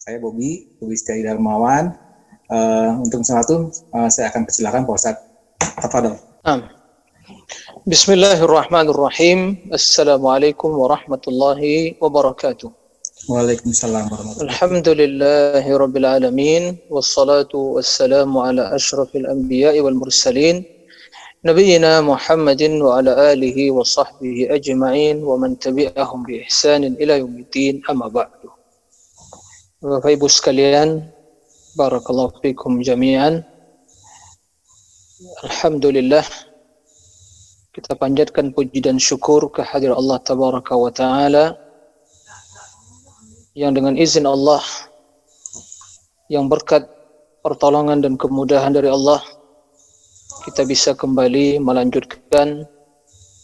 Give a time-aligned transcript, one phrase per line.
[0.00, 1.92] Saya Bobi, Bobi Setiadi Darmawan.
[2.48, 5.20] Uh, untuk satu, uh, saya akan persilakan Pak Ustadz.
[5.84, 6.16] Tafadol.
[6.48, 6.64] Um.
[6.64, 6.76] Nah,
[7.86, 9.40] بسم الله الرحمن الرحيم
[9.72, 11.60] السلام عليكم ورحمة الله
[12.02, 12.70] وبركاته
[13.30, 20.56] Waalaikumsalam warahmatullahi الحمد لله رب العالمين والصلاة والسلام على أشرف الأنبياء والمرسلين
[21.46, 28.30] نبينا محمد وعلى آله وصحبه أجمعين ومن تبعهم بإحسان إلى يوم الدين أما بعد
[29.78, 31.06] Bapak Ibu sekalian
[31.78, 33.44] Barakallahu fikum jami'an.
[35.46, 36.24] Alhamdulillah
[37.76, 41.60] kita panjatkan puji dan syukur kehadirat Allah Tabaraka wa Ta'ala
[43.52, 44.64] yang dengan izin Allah
[46.32, 46.88] yang berkat
[47.44, 49.20] pertolongan dan kemudahan dari Allah
[50.48, 52.64] kita bisa kembali melanjutkan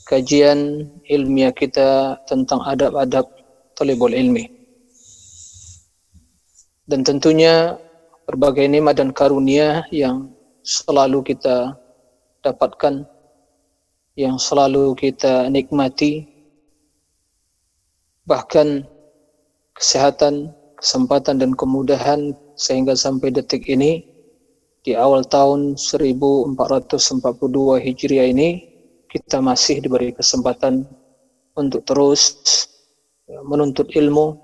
[0.09, 3.29] kajian ilmiah kita tentang adab-adab
[3.77, 4.49] talibul ilmi.
[6.89, 7.77] Dan tentunya
[8.25, 10.33] berbagai nikmat dan karunia yang
[10.65, 11.77] selalu kita
[12.41, 13.12] dapatkan
[14.19, 16.29] yang selalu kita nikmati
[18.29, 18.85] bahkan
[19.75, 24.05] kesehatan, kesempatan dan kemudahan sehingga sampai detik ini
[24.83, 26.59] di awal tahun 1442
[27.83, 28.69] Hijriah ini
[29.09, 30.85] kita masih diberi kesempatan
[31.57, 32.37] untuk terus
[33.45, 34.37] menuntut ilmu,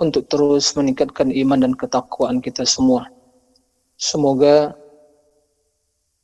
[0.00, 3.08] untuk terus meningkatkan iman dan ketakwaan kita semua.
[3.96, 4.76] Semoga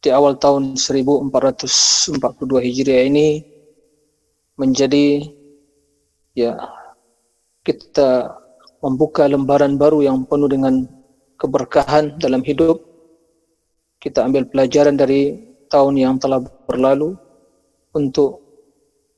[0.03, 3.47] di awal tahun 1442 Hijriah ini
[4.59, 5.31] menjadi
[6.35, 6.59] ya
[7.63, 8.35] kita
[8.83, 10.91] membuka lembaran baru yang penuh dengan
[11.39, 12.83] keberkahan dalam hidup.
[14.03, 15.39] Kita ambil pelajaran dari
[15.71, 17.15] tahun yang telah berlalu
[17.95, 18.43] untuk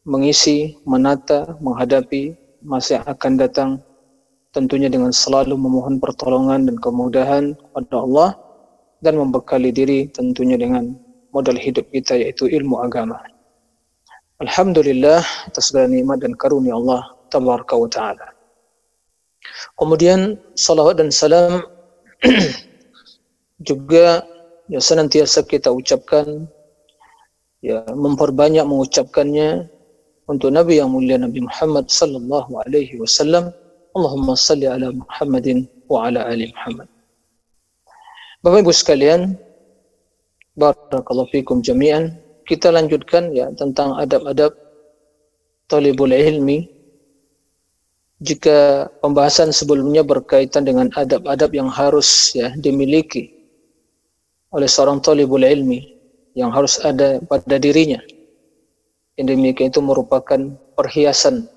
[0.05, 3.71] mengisi, menata, menghadapi masa yang akan datang
[4.53, 8.44] tentunya dengan selalu memohon pertolongan dan kemudahan kepada Allah
[9.05, 10.97] dan membekali diri tentunya dengan
[11.37, 13.21] modal hidup kita yaitu ilmu agama.
[14.41, 18.27] Alhamdulillah atas segala nikmat dan karunia Allah tabaraka wa taala.
[19.77, 21.61] Kemudian salawat dan salam
[23.69, 24.25] juga
[24.73, 26.49] ya senantiasa kita ucapkan
[27.61, 29.69] ya memperbanyak mengucapkannya
[30.25, 33.53] untuk Nabi yang mulia Nabi Muhammad sallallahu alaihi wasallam.
[33.95, 36.89] Allahumma salli ala Muhammadin wa ala ali Muhammad.
[38.45, 39.41] Bapak Ibu sekalian,
[40.53, 42.13] barakallahu fikum jami'an.
[42.45, 44.53] Kita lanjutkan ya tentang adab-adab
[45.65, 46.69] talibul ilmi.
[48.21, 53.33] Jika pembahasan sebelumnya berkaitan dengan adab-adab yang harus ya dimiliki
[54.53, 55.97] oleh seorang talibul ilmi
[56.37, 58.05] yang harus ada pada dirinya.
[59.17, 61.49] Yang demikian itu merupakan perhiasan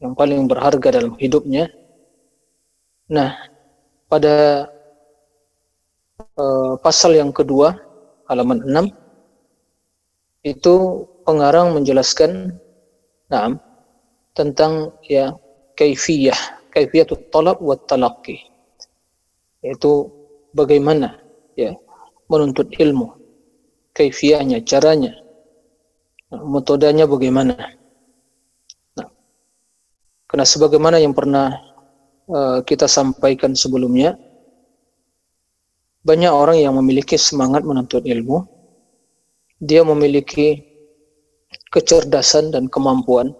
[0.00, 1.68] yang paling berharga dalam hidupnya.
[3.12, 3.36] Nah,
[4.08, 4.72] pada
[6.36, 7.76] uh, pasal yang kedua,
[8.28, 8.92] halaman 6,
[10.46, 10.74] itu
[11.26, 12.54] pengarang menjelaskan
[13.26, 13.50] nah,
[14.36, 15.34] tentang ya
[15.74, 16.38] kaifiyah,
[16.70, 18.38] kaifiyatut talab wa talaqqi.
[19.64, 20.06] Yaitu
[20.54, 21.18] bagaimana
[21.58, 21.74] ya
[22.30, 23.10] menuntut ilmu,
[23.96, 25.18] kaifiyahnya, caranya,
[26.30, 27.74] metodenya bagaimana.
[30.26, 31.54] Karena sebagaimana yang pernah
[32.26, 34.18] uh, kita sampaikan sebelumnya,
[36.06, 38.46] banyak orang yang memiliki semangat menuntut ilmu,
[39.58, 40.62] dia memiliki
[41.74, 43.34] kecerdasan dan kemampuan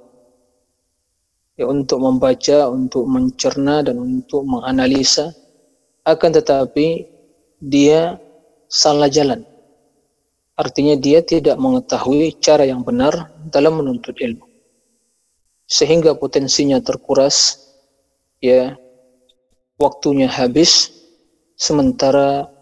[1.54, 5.30] ya, untuk membaca, untuk mencerna dan untuk menganalisa,
[6.02, 7.06] akan tetapi
[7.62, 8.18] dia
[8.66, 9.46] salah jalan.
[10.58, 14.42] Artinya dia tidak mengetahui cara yang benar dalam menuntut ilmu.
[15.70, 17.62] Sehingga potensinya terkuras
[18.42, 18.74] ya
[19.76, 20.96] waktunya habis
[21.58, 22.55] sementara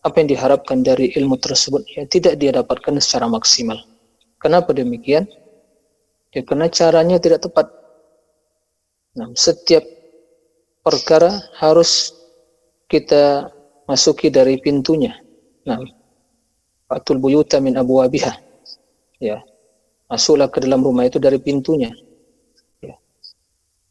[0.00, 3.76] apa yang diharapkan dari ilmu tersebut ya tidak dia dapatkan secara maksimal.
[4.40, 5.28] Kenapa demikian?
[6.32, 7.68] Ya karena caranya tidak tepat.
[9.18, 9.82] Nah, setiap
[10.80, 12.14] perkara harus
[12.88, 13.52] kita
[13.84, 15.18] masuki dari pintunya.
[15.68, 15.82] Nah
[16.90, 18.34] Fatul buyuta min abwabiha
[19.22, 19.44] ya
[20.10, 21.94] masuklah ke dalam rumah itu dari pintunya.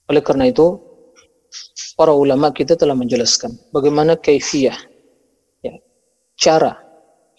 [0.09, 0.81] Oleh karena itu,
[1.93, 4.88] para ulama kita telah menjelaskan bagaimana kaifiyah, ya,
[6.39, 6.79] cara,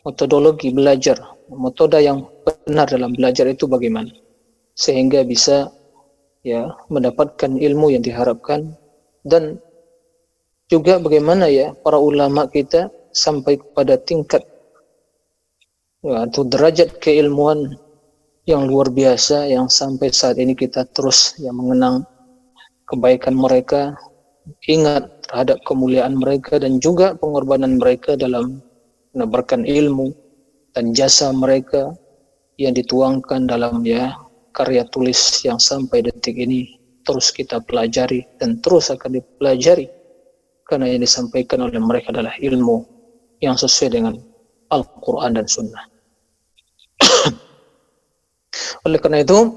[0.05, 1.17] metodologi belajar,
[1.49, 4.13] metode yang benar dalam belajar itu bagaimana?
[4.77, 5.73] Sehingga bisa
[6.45, 8.77] ya mendapatkan ilmu yang diharapkan.
[9.25, 9.61] Dan
[10.69, 14.41] juga bagaimana ya para ulama kita sampai kepada tingkat
[16.01, 17.77] ya, atau derajat keilmuan
[18.49, 22.07] yang luar biasa yang sampai saat ini kita terus yang mengenang
[22.89, 23.93] kebaikan mereka,
[24.67, 28.65] ingat terhadap kemuliaan mereka dan juga pengorbanan mereka dalam
[29.17, 30.15] menebarkan ilmu
[30.75, 31.95] dan jasa mereka
[32.61, 34.15] yang dituangkan dalam ya
[34.55, 39.89] karya tulis yang sampai detik ini terus kita pelajari dan terus akan dipelajari
[40.71, 42.87] karena yang disampaikan oleh mereka adalah ilmu
[43.43, 44.15] yang sesuai dengan
[44.71, 45.85] Al-Quran dan Sunnah.
[48.87, 49.51] oleh karena itu,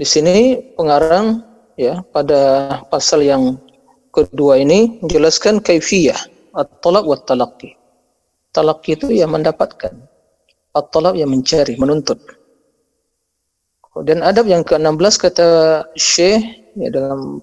[0.00, 1.44] di sini pengarang
[1.76, 3.60] ya pada pasal yang
[4.08, 6.16] kedua ini menjelaskan kaifiyah
[6.56, 7.76] at-talab wa talaqi.
[8.58, 9.94] Talaqi itu yang mendapatkan,
[10.74, 12.18] at-talab yang mencari, menuntut.
[14.02, 15.48] Dan adab yang ke-16 kata
[15.94, 16.42] Syekh
[16.74, 17.38] ya, dalam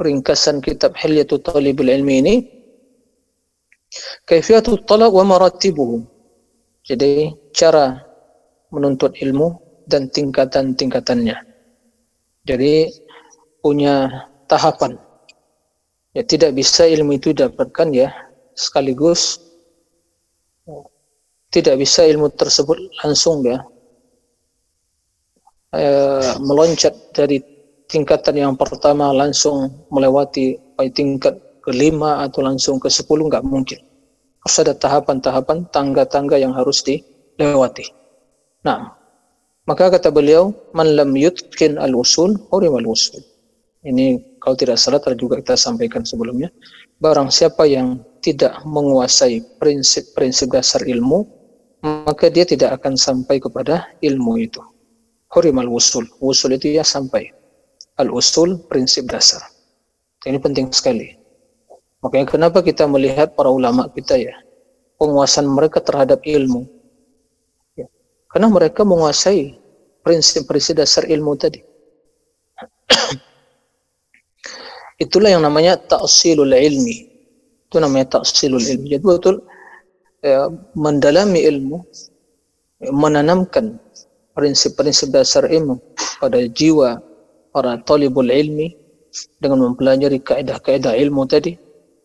[0.00, 2.34] ringkasan kitab Hilyatu Talibul Ilmi ini
[4.24, 6.06] Kaifiyatu talab wa maratibuhu.
[6.86, 7.98] Jadi cara
[8.70, 9.58] menuntut ilmu
[9.90, 11.36] dan tingkatan-tingkatannya.
[12.46, 12.74] Jadi
[13.58, 14.06] punya
[14.46, 14.94] tahapan.
[16.14, 18.14] Ya tidak bisa ilmu itu dapatkan ya
[18.54, 19.38] sekaligus
[21.50, 23.58] tidak bisa ilmu tersebut langsung ya
[25.74, 27.42] eh, meloncat dari
[27.90, 30.54] tingkatan yang pertama langsung melewati
[30.94, 33.80] tingkat kelima atau langsung ke sepuluh nggak mungkin.
[34.40, 37.92] Harus ada tahapan-tahapan, tangga-tangga yang harus dilewati.
[38.64, 38.96] Nah,
[39.68, 43.20] maka kata beliau, man lam yutkin al-usul, hurim al-usul.
[43.84, 46.48] Ini kalau tidak salah tadi juga kita sampaikan sebelumnya.
[47.00, 51.39] Barang siapa yang tidak menguasai prinsip-prinsip dasar ilmu,
[51.80, 54.60] maka dia tidak akan sampai kepada ilmu itu.
[55.32, 56.04] Hurim al-usul.
[56.20, 57.32] Usul itu ya sampai
[57.96, 59.40] al-usul prinsip dasar.
[60.26, 61.16] Ini penting sekali.
[62.04, 64.32] Makanya kenapa kita melihat para ulama kita ya,
[65.00, 66.68] penguasaan mereka terhadap ilmu.
[67.76, 67.88] Ya.
[68.28, 69.56] Karena mereka menguasai
[70.04, 71.60] prinsip-prinsip dasar ilmu tadi.
[75.04, 77.08] Itulah yang namanya ta'silul ilmi.
[77.68, 78.96] Itu namanya ta'silul ilmi.
[78.96, 79.44] Jadi betul
[80.24, 81.78] ya, mendalami ilmu,
[82.80, 83.80] ya, menanamkan
[84.36, 85.80] prinsip-prinsip dasar ilmu
[86.22, 87.00] pada jiwa
[87.50, 88.72] para talibul ilmi
[89.42, 91.58] dengan mempelajari kaedah-kaedah ilmu tadi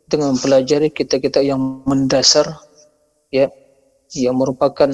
[0.10, 2.50] dengan mempelajari kita-kita yang mendasar
[3.30, 3.50] ya
[4.14, 4.90] yang merupakan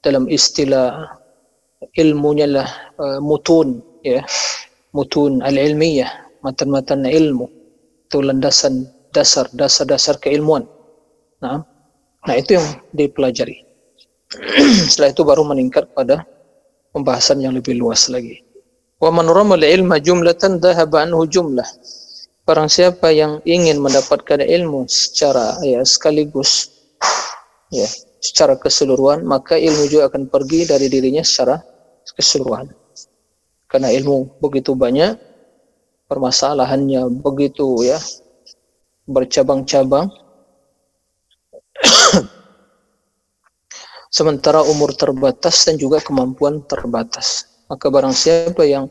[0.00, 1.20] dalam istilah
[1.96, 2.68] ilmunya lah
[3.00, 4.24] uh, mutun ya
[4.96, 6.08] mutun al-ilmiyah
[6.40, 7.46] matan-matan ilmu.
[8.10, 10.66] Itu landasan dasar dasar-dasar keilmuan.
[11.40, 11.62] Nah
[12.26, 13.64] nah itu yang dipelajari
[14.90, 16.22] setelah itu baru meningkat pada
[16.94, 18.44] pembahasan yang lebih luas lagi
[19.00, 21.64] Wa man ramal ilma jumlatan dhahaba anhu jumlah.
[22.44, 26.68] Barang siapa yang ingin mendapatkan ilmu secara ya sekaligus
[27.72, 27.88] ya
[28.20, 31.64] secara keseluruhan maka ilmu juga akan pergi dari dirinya secara
[32.12, 32.68] keseluruhan.
[33.72, 35.16] Karena ilmu begitu banyak
[36.04, 37.96] permasalahannya begitu ya
[39.08, 40.12] bercabang-cabang
[44.16, 47.46] sementara umur terbatas dan juga kemampuan terbatas.
[47.70, 48.90] Maka barang siapa yang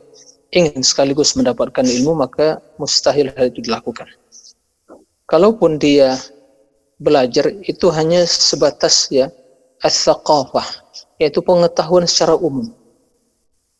[0.50, 4.08] ingin sekaligus mendapatkan ilmu maka mustahil hal itu dilakukan.
[5.30, 6.18] Kalaupun dia
[6.98, 9.30] belajar itu hanya sebatas ya
[9.86, 10.66] as-saqafah
[11.22, 12.72] yaitu pengetahuan secara umum.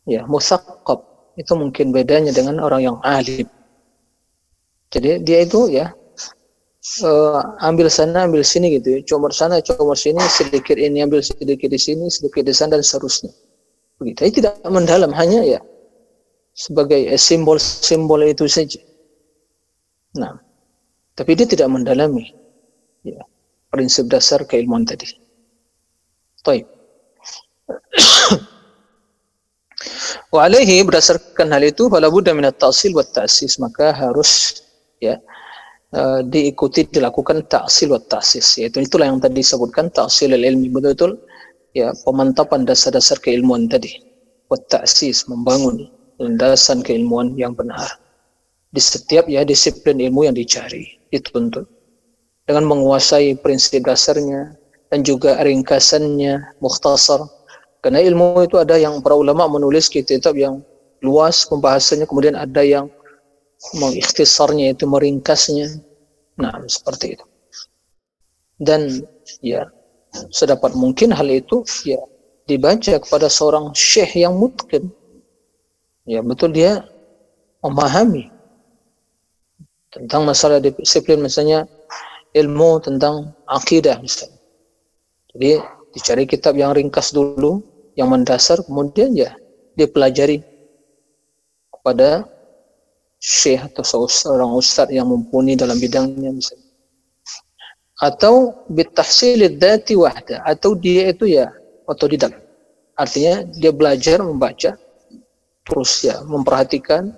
[0.06, 1.02] Ya musaqqab
[1.34, 3.48] itu mungkin bedanya dengan orang yang alim.
[4.90, 5.94] Jadi dia itu ya
[7.04, 11.80] uh, ambil sana ambil sini gitu ya sana comor sini sedikit ini ambil sedikit di
[11.80, 13.32] sini sedikit di sana dan seterusnya
[14.00, 14.16] Begitu.
[14.24, 15.60] Tapi tidak mendalam, hanya ya
[16.56, 18.80] sebagai simbol-simbol itu saja.
[20.16, 20.40] Nah,
[21.12, 22.32] tapi dia tidak mendalami
[23.04, 23.20] ya,
[23.68, 25.04] prinsip dasar keilmuan tadi.
[26.40, 26.64] Baik.
[30.32, 33.04] Wa alaihi berdasarkan hal itu fala budda min at-ta'sil wa
[33.60, 34.62] maka harus
[35.02, 35.20] ya
[35.94, 38.62] uh, diikuti dilakukan ta'sil wa ta'sis.
[38.62, 41.18] Yaitu itulah yang tadi disebutkan ta'sil ilmi betul-betul
[41.74, 43.94] ya pemantapan dasar-dasar keilmuan tadi.
[44.50, 45.86] Buat taksis membangun
[46.18, 47.86] landasan keilmuan yang benar.
[48.70, 51.66] Di setiap ya disiplin ilmu yang dicari dituntut.
[52.46, 54.58] Dengan menguasai prinsip dasarnya
[54.90, 57.22] dan juga ringkasannya mukhtasar.
[57.80, 60.60] Karena ilmu itu ada yang para ulama menulis kitab yang
[61.00, 62.90] luas pembahasannya kemudian ada yang
[63.76, 65.80] mengikhtisarnya itu meringkasnya.
[66.40, 67.26] Nah seperti itu.
[68.60, 69.04] Dan
[69.40, 69.68] ya
[70.32, 72.00] sedapat mungkin hal itu ya
[72.44, 74.90] dibaca kepada seorang syekh yang mungkin
[76.02, 76.82] ya betul dia
[77.62, 78.26] memahami
[79.94, 81.66] tentang masalah disiplin misalnya
[82.34, 84.38] ilmu tentang akidah misalnya.
[85.34, 85.50] Jadi
[85.94, 87.62] dicari kitab yang ringkas dulu,
[87.98, 89.34] yang mendasar, kemudian ya
[89.74, 90.42] dipelajari
[91.70, 92.26] kepada
[93.20, 96.68] syekh atau seorang ustadz yang mumpuni dalam bidangnya misalnya.
[98.00, 101.52] Atau bitahsilid dati wahda atau dia itu ya
[101.84, 102.32] otodidak.
[102.96, 104.72] Artinya dia belajar membaca
[105.68, 107.12] terus ya memperhatikan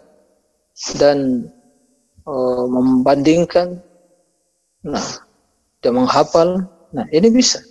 [0.99, 1.47] dan
[2.27, 3.79] uh, membandingkan
[4.83, 5.07] nah
[5.79, 7.63] dia menghafal nah ini bisa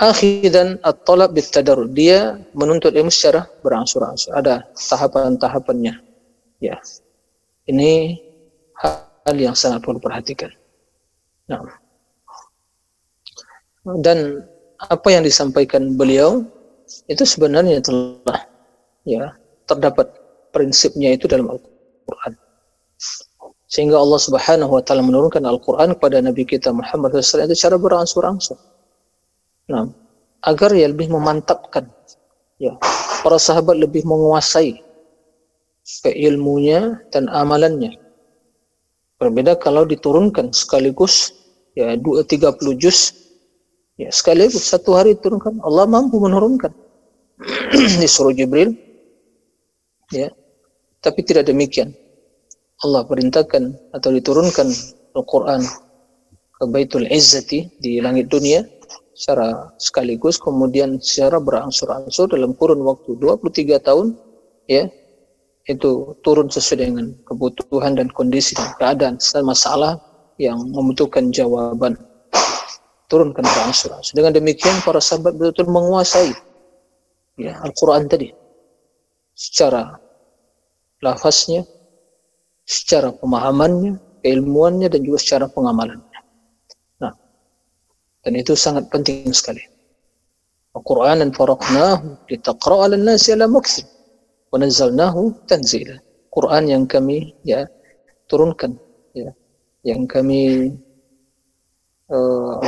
[0.00, 4.32] akhidan at-talab bitadarrud dia menuntut ilmu secara berangsur-angsur.
[4.32, 5.94] Ada tahapan-tahapannya.
[6.64, 6.80] Ya.
[7.68, 8.16] Ini
[8.80, 10.50] hal yang sangat perlu perhatikan
[11.50, 11.66] nah
[14.00, 14.46] dan
[14.78, 16.46] apa yang disampaikan beliau
[17.10, 18.40] itu sebenarnya telah
[19.02, 19.34] ya
[19.66, 20.06] terdapat
[20.54, 22.34] prinsipnya itu dalam Al-Qur'an.
[23.70, 28.58] Sehingga Allah Subhanahu wa taala menurunkan Al-Qur'an kepada Nabi kita Muhammad SAW itu cara berangsur-angsur
[29.70, 29.86] Nah,
[30.42, 31.86] agar ya lebih memantapkan.
[32.58, 32.74] Ya.
[33.22, 34.82] Para sahabat lebih menguasai
[36.02, 37.94] keilmunya dan amalannya.
[39.20, 41.36] Berbeda kalau diturunkan sekaligus
[41.76, 43.14] ya 2 30 juz
[44.00, 46.72] ya sekaligus satu hari diturunkan Allah mampu menurunkan.
[48.00, 48.74] Disuruh Jibril.
[50.10, 50.32] Ya.
[51.00, 51.96] Tapi tidak demikian.
[52.80, 54.68] Allah perintahkan atau diturunkan
[55.12, 55.60] Al-Quran
[56.56, 58.64] ke Baitul Izzati di langit dunia
[59.20, 64.16] secara sekaligus kemudian secara berangsur-angsur dalam kurun waktu 23 tahun
[64.64, 64.88] ya
[65.68, 69.14] itu turun sesuai dengan kebutuhan dan kondisi dan keadaan.
[69.20, 70.00] Dan masalah
[70.40, 72.00] yang membutuhkan jawaban.
[73.12, 74.16] Turunkan berangsur-angsur.
[74.16, 76.32] Dengan demikian para sahabat betul-betul menguasai
[77.36, 78.32] ya Al-Quran tadi.
[79.36, 80.00] Secara
[81.04, 81.68] lafaznya
[82.64, 85.98] secara pemahamannya keilmuannya dan juga secara pengamalan
[88.24, 89.62] dan itu sangat penting sekali.
[90.76, 93.86] Al-Quran dan faraqnahu litaqra' 'ala an-nasi 'ala mukthir
[94.50, 95.98] wa nazzalnahu tanzila.
[96.30, 97.66] Quran yang kami ya
[98.30, 98.78] turunkan
[99.10, 99.34] ya
[99.82, 100.70] yang kami
[102.06, 102.62] uh,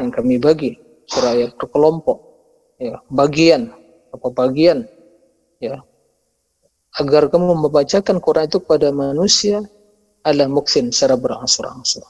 [0.00, 2.18] yang kami bagi secara ayat berkelompok
[2.80, 3.68] ya bagian
[4.16, 4.88] apa bagian
[5.60, 5.84] ya
[6.96, 9.60] agar kamu membacakan Quran itu kepada manusia
[10.24, 12.02] ala muksin secara berangsur-angsur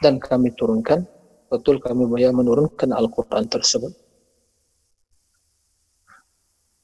[0.00, 1.04] dan kami turunkan
[1.52, 3.92] betul kami bayar menurunkan Al-Quran tersebut.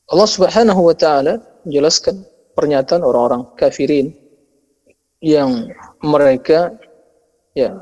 [0.07, 2.23] Allah subhanahu wa ta'ala menjelaskan
[2.55, 4.15] pernyataan orang-orang kafirin
[5.19, 5.67] yang
[6.05, 6.71] mereka
[7.59, 7.75] ya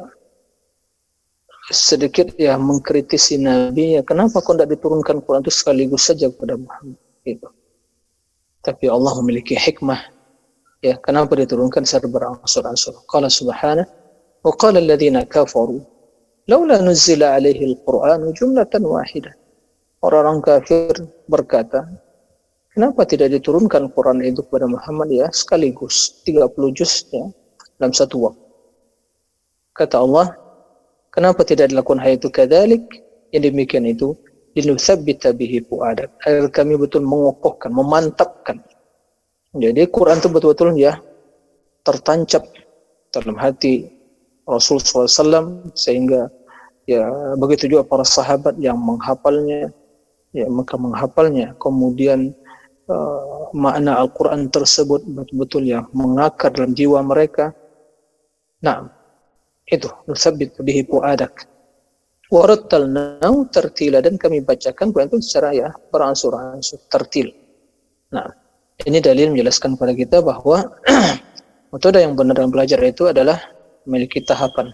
[1.68, 6.96] sedikit ya mengkritisi Nabi ya kenapa kau tidak diturunkan Quran itu sekaligus saja kepada Muhammad?
[7.28, 7.48] Itu
[8.64, 10.00] tapi Allah memiliki hikmah
[10.80, 13.04] ya kenapa diturunkan secara berangsur-angsur?
[13.04, 14.03] Qala subhanahu
[14.45, 15.81] وقال الذين كفروا
[16.47, 19.31] لولا نزل عليه القرآن جملة واحدة
[19.99, 20.95] orang-orang kafir
[21.27, 21.83] berkata
[22.71, 27.27] kenapa tidak diturunkan Quran itu kepada Muhammad ya sekaligus 30 juz ya
[27.75, 28.45] dalam satu waktu
[29.75, 30.39] kata Allah
[31.11, 32.87] kenapa tidak dilakukan hal itu kadalik
[33.35, 34.15] yang demikian itu
[34.55, 38.63] linuthabbita bihi fuadak agar kami betul mengokohkan memantapkan
[39.51, 40.95] jadi Quran itu betul-betul ya
[41.83, 42.47] tertancap
[43.11, 43.92] dalam hati
[44.44, 46.28] Rasul SAW sehingga
[46.84, 47.08] ya
[47.40, 49.72] begitu juga para sahabat yang menghafalnya
[50.34, 51.56] ya maka menghafalnya.
[51.56, 52.34] Kemudian
[52.90, 57.54] uh, makna Al-Quran tersebut betul-betul ya mengakar dalam jiwa mereka.
[58.60, 58.90] Nah
[59.70, 60.84] itu nusabit bihi
[62.34, 67.30] warattalnahu tertila dan kami bacakan Quran itu secara ya beransur-ansur tertil.
[68.10, 68.26] Nah
[68.82, 70.66] ini dalil menjelaskan kepada kita bahwa
[71.72, 73.38] metode yang benar dalam belajar itu adalah
[73.84, 74.72] memiliki tahapan.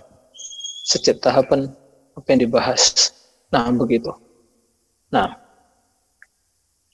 [0.86, 1.70] Setiap tahapan
[2.16, 3.12] apa yang dibahas.
[3.50, 4.10] Nah, begitu.
[5.10, 5.34] Nah,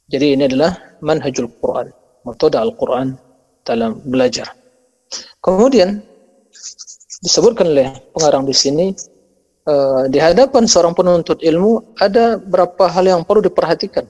[0.09, 0.73] jadi ini adalah
[1.05, 1.93] manhajul Quran,
[2.25, 3.19] metode Al-Quran
[3.67, 4.55] dalam belajar.
[5.43, 6.01] Kemudian
[7.21, 8.95] disebutkan oleh pengarang di sini
[9.67, 14.07] uh, di hadapan seorang penuntut ilmu ada beberapa hal yang perlu diperhatikan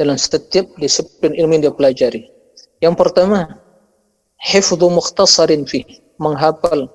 [0.00, 2.22] dalam setiap disiplin ilmu yang dia pelajari.
[2.80, 3.60] Yang pertama,
[4.40, 5.84] hifdhu mukhtasarin fi,
[6.16, 6.88] menghafal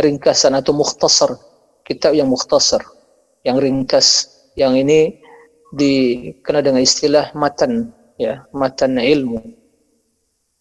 [0.00, 1.38] ringkasan atau mukhtasar
[1.86, 2.82] kitab yang mukhtasar
[3.44, 5.20] yang ringkas yang ini
[5.74, 9.42] dikenal dengan istilah matan ya matan ilmu.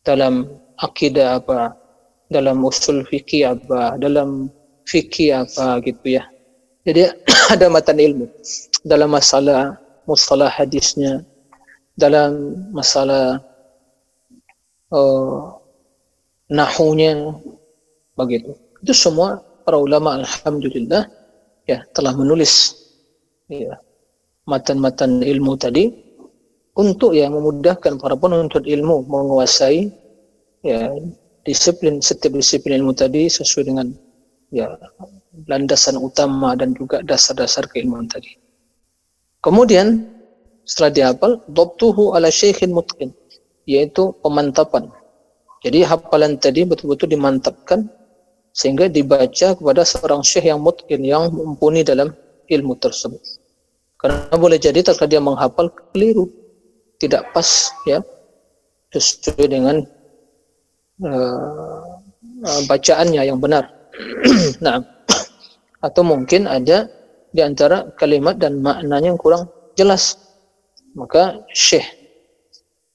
[0.03, 0.49] Dalam
[0.81, 1.77] akidah apa
[2.27, 4.51] dalam usul fikih apa dalam
[4.89, 6.23] fikih apa gitu ya.
[6.83, 7.07] Jadi
[7.53, 8.27] ada matan ilmu.
[8.83, 11.23] Dalam masalah mustalah hadisnya,
[11.95, 13.39] dalam masalah
[14.91, 15.55] uh,
[16.51, 17.39] nahunya,
[18.19, 18.59] begitu.
[18.83, 21.07] Itu semua para ulama alhamdulillah
[21.63, 22.75] ya telah menulis
[23.47, 23.79] ya,
[24.43, 25.87] matan-matan ilmu tadi
[26.75, 29.87] untuk ya memudahkan para penuntut ilmu menguasai
[30.67, 30.91] ya
[31.47, 33.87] disiplin setiap disiplin ilmu tadi sesuai dengan
[34.51, 34.67] ya
[35.47, 38.35] landasan utama dan juga dasar-dasar keilmuan tadi.
[39.39, 40.07] Kemudian
[40.63, 43.11] setelah dihafal, dhabtuhu ala syekhin mutqin,
[43.67, 44.87] yaitu pemantapan.
[45.63, 47.87] Jadi hafalan tadi betul-betul dimantapkan
[48.53, 52.13] sehingga dibaca kepada seorang syekh yang mutqin yang mumpuni dalam
[52.45, 53.19] ilmu tersebut.
[53.97, 56.29] Karena boleh jadi terkadang dia menghafal keliru,
[57.01, 58.05] tidak pas ya
[58.93, 59.81] sesuai dengan
[61.01, 61.97] uh,
[62.69, 63.73] bacaannya yang benar.
[64.65, 64.85] nah,
[65.87, 66.85] atau mungkin ada
[67.33, 70.21] di antara kalimat dan maknanya yang kurang jelas.
[70.93, 71.89] Maka syekh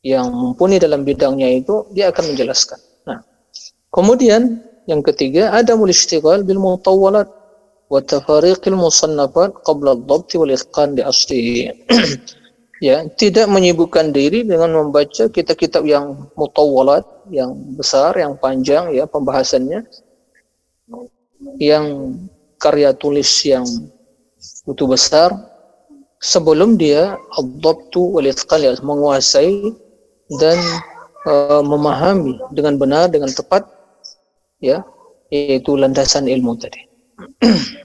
[0.06, 2.78] yang mumpuni dalam bidangnya itu dia akan menjelaskan.
[3.10, 3.18] Nah,
[3.90, 7.28] kemudian yang ketiga ada mulistighal bil mutawwalat
[7.92, 11.68] wa tafariqil musannafat qabla ad-dhabt wal itqan di aslihi.
[12.88, 19.84] ya, tidak menyibukkan diri dengan membaca kitab-kitab yang mutawwalat, yang besar, yang panjang ya pembahasannya
[21.58, 22.14] yang
[22.58, 23.66] karya tulis yang
[24.66, 25.30] itu besar
[26.18, 29.74] sebelum dia adabtu wal ya, menguasai
[30.42, 30.58] dan
[31.26, 33.77] uh, memahami dengan benar dengan tepat
[34.58, 34.84] ya
[35.28, 36.82] yaitu landasan ilmu tadi.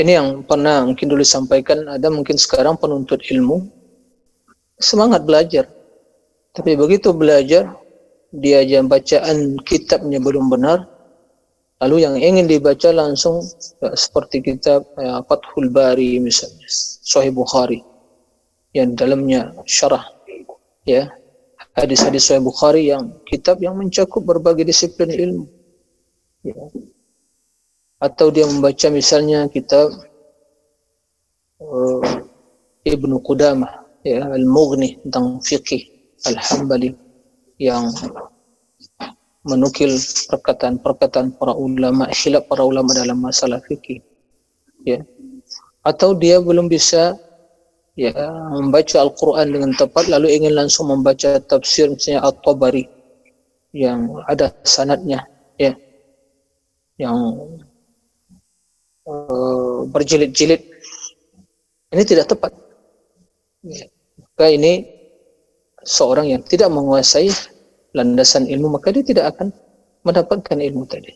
[0.00, 3.62] Ini yang pernah mungkin dulu sampaikan ada mungkin sekarang penuntut ilmu
[4.78, 5.70] semangat belajar.
[6.54, 7.78] Tapi begitu belajar
[8.34, 10.94] dia aja bacaan kitabnya belum benar,
[11.82, 13.44] Lalu yang ingin dibaca langsung
[13.84, 16.64] ya, seperti kitab ya, Fathul Bari misalnya,
[17.04, 17.84] Sahih Bukhari
[18.72, 20.02] yang dalamnya syarah
[20.88, 21.12] ya
[21.74, 25.44] hadis-hadis Sahih Bukhari yang kitab yang mencakup berbagai disiplin ilmu.
[26.46, 26.54] Ya.
[27.98, 29.90] Atau dia membaca misalnya kitab
[31.58, 32.02] uh,
[32.84, 35.82] Ibnu Qudamah ya Al-Mughni tentang fikih
[36.28, 36.92] Al-Hambali
[37.58, 37.90] yang
[39.44, 39.92] menukil
[40.32, 44.00] perkataan-perkataan para ulama, khilaf para ulama dalam masalah fikih.
[44.84, 45.04] Ya.
[45.84, 47.16] Atau dia belum bisa
[47.94, 48.10] ya
[48.50, 52.86] membaca Al-Qur'an dengan tepat lalu ingin langsung membaca tafsir misalnya At-Tabari
[53.74, 55.26] yang ada sanadnya
[55.58, 55.74] ya.
[56.94, 57.18] Yang
[59.10, 60.62] uh, berjilid-jilid.
[61.90, 62.54] Ini tidak tepat.
[63.66, 63.86] Ya.
[64.18, 64.86] Maka ini
[65.82, 67.30] seorang yang tidak menguasai
[67.94, 69.54] landasan ilmu maka dia tidak akan
[70.02, 71.12] mendapatkan ilmu tadi.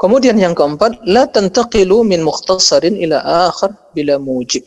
[0.00, 3.20] Kemudian yang keempat, la tantaqilu min mukhtasarin ila
[3.52, 4.64] akhar bila mujib.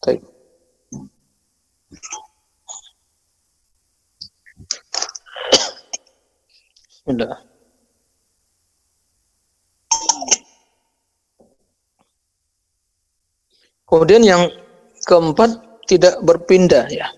[0.00, 0.24] Baik.
[6.88, 7.44] Bismillah.
[13.84, 14.48] Kemudian yang
[15.04, 17.12] keempat tidak berpindah ya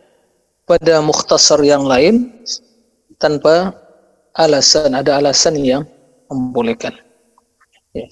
[0.66, 2.42] pada mukhtasar yang lain
[3.22, 3.70] tanpa
[4.34, 5.86] alasan, ada alasan yang
[6.30, 6.94] membolehkan.
[7.94, 8.06] Ya.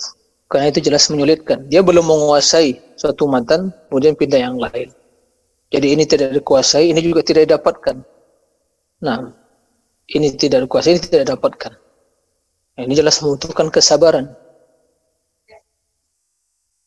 [0.48, 1.66] Karena itu jelas menyulitkan.
[1.72, 4.92] Dia belum menguasai suatu matan, kemudian pindah yang lain.
[5.74, 7.98] Jadi ini tidak dikuasai, ini juga tidak didapatkan.
[9.02, 9.34] Nah,
[10.14, 11.72] ini tidak dikuasai, ini tidak didapatkan.
[12.78, 14.30] Nah, ini jelas membutuhkan kesabaran.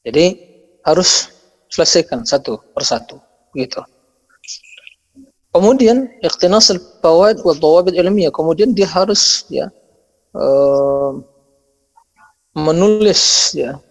[0.07, 0.39] Jadi
[0.87, 1.35] harus
[1.67, 3.19] selesaikan satu persatu,
[3.51, 3.83] gitu.
[5.51, 7.51] Kemudian ikhtinas al-fawaid wa
[7.91, 8.31] ilmiah.
[8.31, 9.67] Kemudian dia harus ya
[10.37, 11.11] uh,
[12.53, 13.81] menulis ya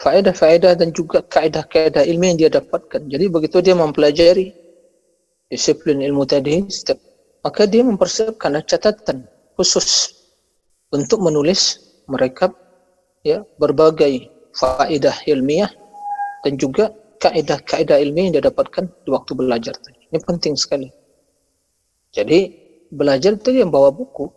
[0.00, 3.04] faedah-faedah dan juga kaidah-kaidah ilmiah yang dia dapatkan.
[3.04, 4.56] Jadi begitu dia mempelajari
[5.52, 6.96] disiplin ilmu tadi, setiap,
[7.44, 9.28] maka dia mempersiapkan catatan
[9.60, 10.16] khusus
[10.88, 12.48] untuk menulis mereka
[13.20, 15.68] ya berbagai faedah ilmiah
[16.40, 19.76] dan juga kaidah-kaidah ilmiah yang dia dapatkan di waktu belajar.
[19.84, 20.88] Ini penting sekali.
[22.10, 22.56] Jadi
[22.88, 24.32] belajar itu yang bawa buku,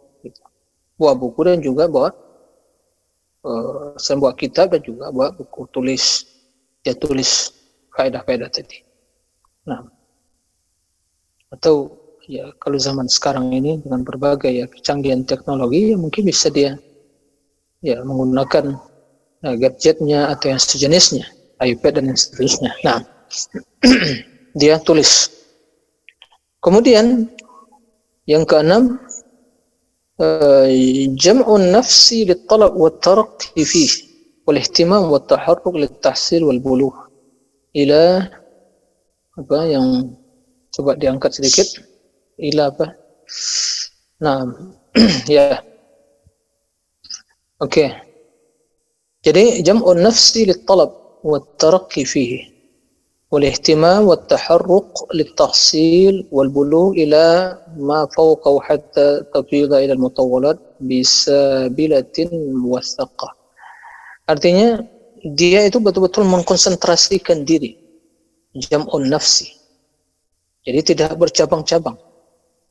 [1.03, 2.09] bawa buku dan juga bawa
[3.43, 6.23] uh, sebuah kitab dan juga bawa buku tulis,
[6.79, 7.51] dia tulis
[7.91, 8.79] faedah-faedah tadi.
[9.67, 9.83] Nah,
[11.51, 11.91] atau
[12.23, 16.79] ya kalau zaman sekarang ini dengan berbagai ya kecanggihan teknologi ya mungkin bisa dia
[17.83, 18.79] ya menggunakan
[19.43, 21.27] uh, gadgetnya atau yang sejenisnya,
[21.59, 22.71] iPad dan yang seterusnya.
[22.87, 23.03] Nah,
[24.59, 25.43] dia tulis
[26.63, 27.27] Kemudian
[28.23, 29.03] yang keenam
[31.15, 33.89] جمع النفس للطلب والترقي فيه
[34.47, 36.93] والاهتمام والتحرك للتحصيل والبلوغ.
[37.75, 38.29] إلى
[39.33, 40.13] apa yang
[40.69, 41.65] coba diangkat sedikit.
[42.37, 42.93] ila apa
[44.21, 44.45] nah
[45.29, 45.61] ya
[47.61, 47.89] oke okay.
[49.25, 50.91] jadi jam'un nafsi للطلب
[51.23, 52.52] والترقي فيه.
[53.32, 57.24] والاهتمام والتحرك للتحصيل والبلوغ إلى
[57.76, 62.16] ما فوقه حتى تفيض إلى المطولات بسابلة
[62.64, 63.28] موثقة
[64.28, 64.84] artinya
[65.24, 67.76] dia itu betul-betul mengkonsentrasikan diri
[68.56, 69.48] jam'un nafsi
[70.64, 71.96] jadi tidak bercabang-cabang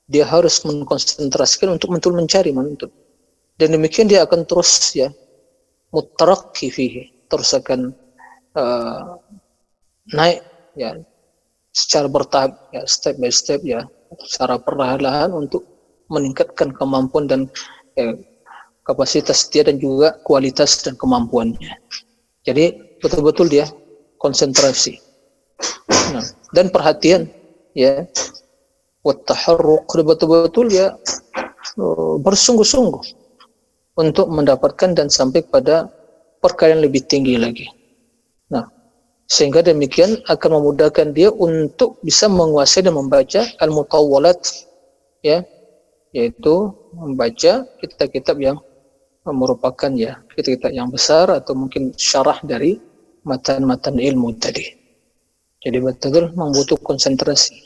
[0.09, 2.93] dia harus mengkonsentrasikan untuk betul mencari menuntut
[3.57, 5.09] dan demikian dia akan terus ya
[5.89, 7.91] mutarakki fihi terus akan
[8.53, 9.17] uh,
[10.13, 10.39] naik
[10.78, 10.96] ya
[11.72, 13.84] secara bertahap ya step by step ya
[14.28, 15.64] secara perlahan-lahan untuk
[16.12, 17.40] meningkatkan kemampuan dan
[17.96, 18.12] ya,
[18.84, 21.80] kapasitas dia dan juga kualitas dan kemampuannya.
[22.44, 23.66] Jadi betul-betul dia
[24.22, 25.02] konsentrasi
[26.14, 26.22] nah,
[26.54, 27.26] dan perhatian
[27.74, 28.06] ya
[29.02, 30.94] wataharruq betul-betul ya
[31.78, 33.02] uh, bersungguh-sungguh
[33.98, 35.90] untuk mendapatkan dan sampai pada
[36.38, 37.66] perkara yang lebih tinggi lagi.
[38.48, 38.64] Nah,
[39.32, 44.36] sehingga demikian akan memudahkan dia untuk bisa menguasai dan membaca al-mutawwalat
[45.24, 45.40] ya
[46.12, 48.60] yaitu membaca kitab-kitab yang
[49.24, 52.76] merupakan ya kitab-kitab yang besar atau mungkin syarah dari
[53.24, 54.68] matan-matan ilmu tadi.
[55.64, 57.56] Jadi betul-betul membutuhkan konsentrasi.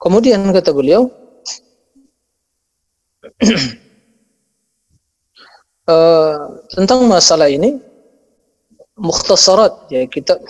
[0.00, 1.10] Kemudian kata beliau
[5.84, 6.40] uh,
[6.72, 7.76] tentang masalah ini
[8.96, 10.40] mukhtasarat ya kitab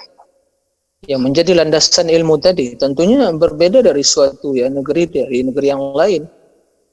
[1.06, 6.22] yang menjadi landasan ilmu tadi tentunya berbeda dari suatu ya negeri dari negeri yang lain.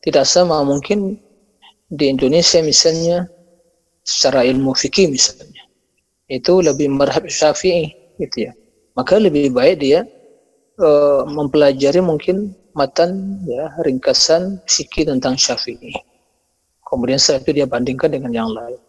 [0.03, 1.15] Tidak sama mungkin
[1.87, 3.23] di Indonesia misalnya
[4.03, 5.63] secara ilmu fikih misalnya
[6.27, 8.51] itu lebih marhab syafi'i gitu ya.
[8.99, 10.03] Maka lebih baik dia
[10.83, 15.95] uh, mempelajari mungkin matan ya ringkasan fikih tentang syafi'i.
[16.83, 18.82] Kemudian setelah itu dia bandingkan dengan yang lain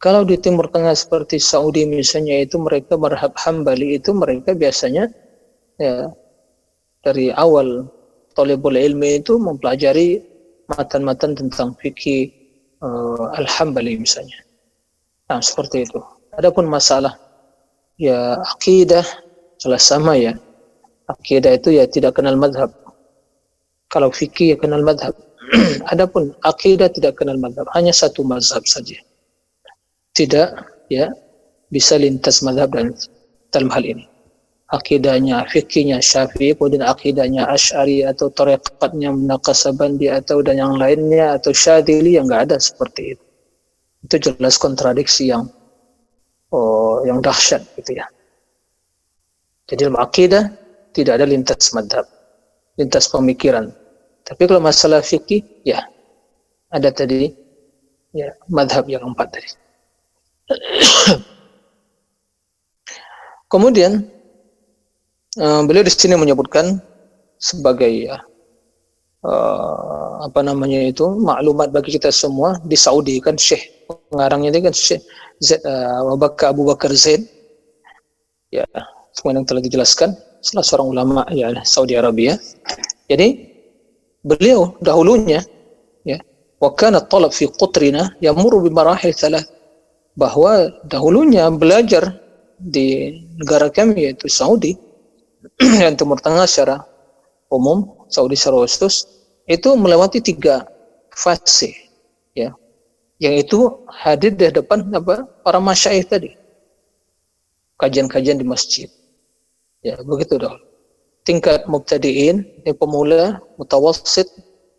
[0.00, 5.12] kalau di Timur Tengah seperti Saudi misalnya itu mereka marhab hambali itu mereka biasanya
[5.76, 6.08] ya
[7.04, 7.84] dari awal
[8.32, 10.24] tolebul ilmi itu mempelajari
[10.72, 12.32] matan-matan tentang fikih
[12.80, 14.40] uh, Al-Hambali misalnya.
[15.28, 16.00] Nah, seperti itu.
[16.34, 17.18] Adapun masalah
[18.00, 19.04] ya akidah
[19.60, 20.32] jelas sama ya.
[21.10, 22.70] Akidah itu ya tidak kenal madhab.
[23.90, 25.12] Kalau fikih ya kenal madhab.
[25.92, 28.94] Adapun akidah tidak kenal madhab, hanya satu mazhab saja.
[30.16, 30.48] Tidak
[30.90, 31.06] ya
[31.70, 32.94] bisa lintas madhab dan
[33.54, 34.10] dalam hal ini
[34.70, 42.16] akidahnya, fikihnya Syafi'i, kemudian akidahnya Ash'ari atau tareqatnya Munaqasabandi atau dan yang lainnya atau Syadili
[42.16, 43.24] yang enggak ada seperti itu.
[44.06, 45.50] Itu jelas kontradiksi yang
[46.54, 48.06] oh, yang dahsyat gitu ya.
[49.68, 50.50] Jadi dalam akidah
[50.94, 52.06] tidak ada lintas madhab,
[52.78, 53.70] lintas pemikiran.
[54.26, 55.82] Tapi kalau masalah fikih, ya
[56.70, 57.30] ada tadi
[58.14, 59.50] ya madhab yang empat tadi.
[63.52, 64.06] Kemudian
[65.38, 66.78] uh, beliau di sini menyebutkan
[67.40, 68.22] sebagai ya,
[69.26, 72.58] uh, apa namanya itu maklumat bagi kita semua.
[72.62, 75.02] Di Saudi kan Syekh pengarangnya itu kan Syekh
[75.42, 77.26] Z, uh, Abu Bakar Abu Bakar Zaid.
[78.50, 78.66] Ya
[79.26, 80.14] yang telah dijelaskan.
[80.40, 82.38] Salah seorang ulama ya Saudi Arabia.
[83.10, 83.50] Jadi
[84.24, 85.44] beliau dahulunya
[86.04, 86.20] ya
[86.60, 89.59] wa kana talab fi qutrina yamuru bi marahil thalath
[90.20, 92.20] bahwa dahulunya belajar
[92.60, 94.76] di negara kami yaitu Saudi
[95.80, 96.84] dan Timur Tengah secara
[97.48, 99.08] umum, Saudi secara khusus,
[99.48, 100.68] itu melewati tiga
[101.08, 101.72] fase,
[102.36, 102.52] ya,
[103.16, 106.36] yang itu hadir di depan apa para masyaih tadi,
[107.80, 108.92] kajian-kajian di masjid,
[109.80, 110.60] ya begitu dong.
[111.24, 114.28] Tingkat mubtadiin, yang pemula, mutawassit,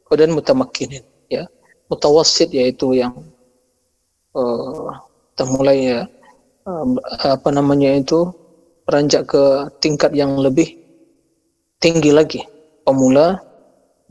[0.05, 1.45] kemudian mutamakkinin, ya.
[1.85, 3.13] Mutawassit yaitu yang
[4.33, 4.95] uh,
[5.35, 5.99] termulai ya
[6.67, 6.85] uh,
[7.25, 8.31] apa namanya itu
[8.85, 9.43] beranjak ke
[9.79, 10.77] tingkat yang lebih
[11.81, 12.41] tinggi lagi.
[12.81, 13.37] Pemula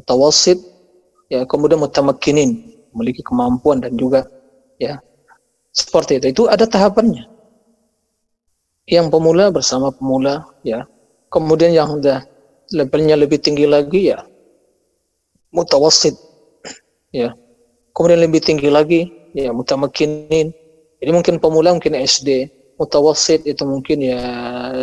[0.07, 0.57] tawasid
[1.29, 4.27] ya kemudian mutamakkinin memiliki kemampuan dan juga
[4.79, 4.99] ya
[5.75, 6.27] seperti itu.
[6.35, 7.27] Itu ada tahapannya.
[8.91, 10.87] Yang pemula bersama pemula ya.
[11.31, 12.27] Kemudian yang sudah
[12.75, 14.27] levelnya lebih tinggi lagi ya
[15.55, 16.19] mutawasid
[17.15, 17.35] ya.
[17.95, 20.51] Kemudian lebih tinggi lagi ya mutamakkinin
[21.01, 24.21] jadi mungkin pemula mungkin SD mutawasid itu mungkin ya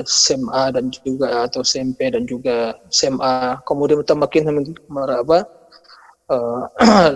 [0.06, 4.46] SMA dan juga atau SMP dan juga SMA kemudian mutamakin
[4.94, 5.46] apa
[6.34, 6.62] uh,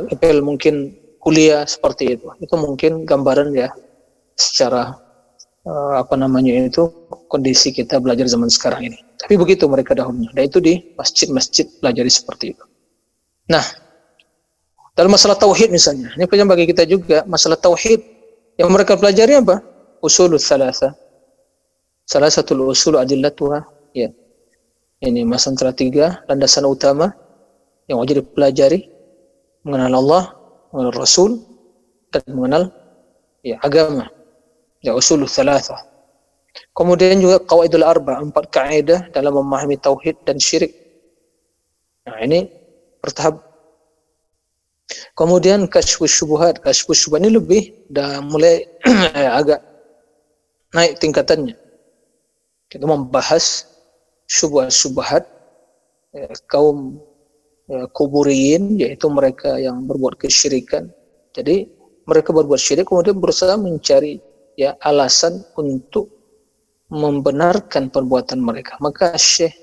[0.10, 2.30] level mungkin kuliah seperti itu.
[2.42, 3.70] Itu mungkin gambaran ya
[4.34, 4.98] secara
[5.70, 6.90] uh, apa namanya itu
[7.30, 8.98] kondisi kita belajar zaman sekarang ini.
[9.22, 10.34] Tapi begitu mereka dahulunya.
[10.34, 12.66] Dan itu di masjid-masjid belajar seperti itu.
[13.54, 13.62] Nah,
[14.98, 18.21] dalam masalah tauhid misalnya, ini penting bagi kita juga masalah tauhid
[18.60, 19.62] yang mereka pelajari apa?
[20.02, 20.96] Usul salasa.
[22.08, 23.64] Salah satu usul adillatuha,
[23.96, 24.10] ya.
[25.02, 27.10] Ini masalah tiga landasan utama
[27.90, 28.86] yang wajib dipelajari
[29.66, 30.24] mengenal Allah,
[30.70, 31.42] mengenal Rasul
[32.14, 32.64] dan mengenal
[33.42, 34.10] ya agama.
[34.82, 35.78] Ya usul salasa.
[36.76, 40.74] Kemudian juga qawaidul arba, empat kaidah dalam memahami tauhid dan syirik.
[42.08, 42.50] Nah, ini
[43.00, 43.51] bertahap.
[45.16, 48.68] Kemudian kasyfus syubhat, kasyfus syubhat ini lebih dah mulai
[49.40, 49.60] agak
[50.76, 51.56] naik tingkatannya.
[52.72, 53.68] Kita membahas
[54.32, 55.28] syubhat-syubhat
[56.16, 57.04] ya, kaum
[57.68, 60.88] ya, kuburiyin yaitu mereka yang berbuat kesyirikan.
[61.36, 61.68] Jadi
[62.08, 64.20] mereka berbuat syirik kemudian berusaha mencari
[64.56, 66.12] ya alasan untuk
[66.92, 68.76] membenarkan perbuatan mereka.
[68.84, 69.56] Maka Syekh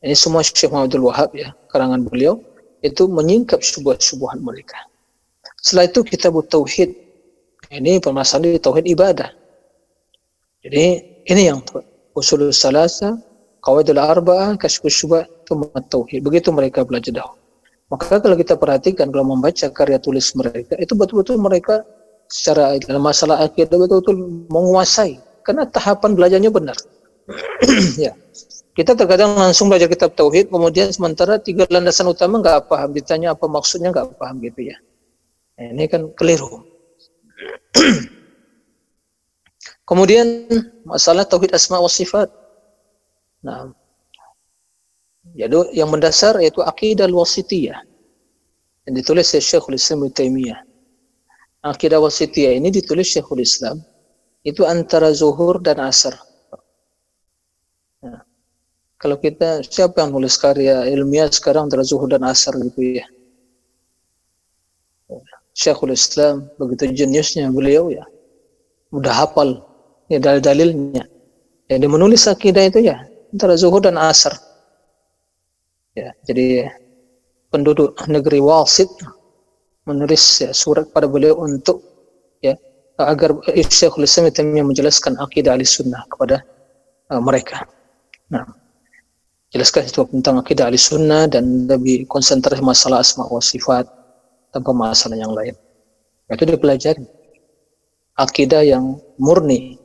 [0.00, 2.40] ini semua Syekh Muhammadul Wahab ya, karangan beliau
[2.82, 4.78] itu menyingkap syubhat-syubhat mereka.
[5.62, 6.90] Setelah itu kita buat tauhid.
[7.72, 9.30] Ini permasalahan di tauhid ibadah.
[10.66, 10.84] Jadi
[11.30, 11.62] ini yang
[12.12, 13.16] usul salasa,
[13.62, 15.30] qawaidul arba'ah, kasyfus syubhat,
[15.88, 16.20] tauhid.
[16.26, 17.38] Begitu mereka belajar dahulu.
[17.92, 21.84] Maka kalau kita perhatikan kalau membaca karya tulis mereka itu betul-betul mereka
[22.24, 24.16] secara dalam masalah akidah betul-betul
[24.48, 26.76] menguasai karena tahapan belajarnya benar.
[28.00, 28.16] ya.
[28.72, 33.44] Kita terkadang langsung belajar kitab tauhid, kemudian sementara tiga landasan utama nggak paham, ditanya apa
[33.44, 34.76] maksudnya nggak paham gitu ya.
[35.60, 36.64] Nah, ini kan keliru.
[39.88, 40.48] kemudian
[40.88, 42.32] masalah tauhid asma wa sifat.
[43.44, 43.76] Nah,
[45.36, 47.78] jadi yang mendasar yaitu akidah wasitiyah
[48.88, 50.60] yang ditulis oleh Syekhul Islam Taimiyah.
[51.62, 53.84] Akidah wasitiyah ini ditulis Syekhul Islam
[54.42, 56.18] itu antara zuhur dan asar.
[59.02, 63.06] Kalau kita siapa yang nulis karya ilmiah sekarang antara zuhur dan asar gitu ya.
[65.52, 68.06] Syekhul Islam begitu jeniusnya beliau ya
[68.94, 69.58] mudah hafal
[70.06, 71.04] ya dalil-dalilnya.
[71.66, 73.02] Jadi menulis akidah itu ya
[73.34, 74.38] antara zuhur dan asar.
[75.92, 76.72] Ya, jadi
[77.52, 78.88] penduduk negeri Wasit
[79.84, 81.84] menulis ya, surat pada beliau untuk
[82.40, 82.56] ya
[82.96, 86.40] agar Syekhul Islam yang menjelaskan akidah ahli sunnah kepada
[87.12, 87.66] uh, mereka.
[88.32, 88.61] Nah,
[89.52, 93.84] jelaskan itu tentang akidah ahli sunnah dan lebih konsentrasi masalah asma wa sifat
[94.50, 95.54] tanpa masalah yang lain.
[96.32, 97.04] Itu dipelajari.
[98.16, 99.76] Akidah yang murni,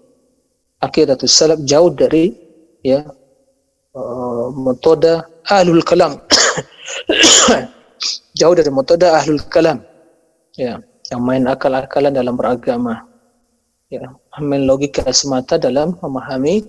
[0.83, 2.35] akidah itu salaf jauh dari
[2.83, 3.03] ya
[3.95, 6.19] uh, metode ahlul kalam.
[8.39, 9.79] jauh dari metode ahlul kalam.
[10.59, 13.07] Ya, yang main akal-akalan dalam beragama
[13.87, 14.03] ya
[14.43, 16.67] main logika semata dalam memahami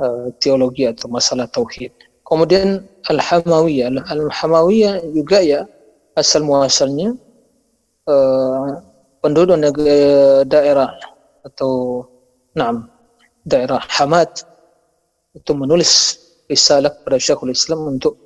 [0.00, 1.92] uh, teologi atau masalah tauhid
[2.24, 3.92] kemudian al-hamawiyah.
[4.08, 5.60] Al-hamawiyah juga ya
[6.16, 7.14] asal muasalnya
[8.08, 8.80] uh,
[9.20, 10.90] penduduk negara daerah
[11.44, 12.04] atau
[12.56, 12.88] enam
[13.44, 14.30] daerah Hamad
[15.36, 18.16] itu menulis risalah kepada Syekhul Islam untuk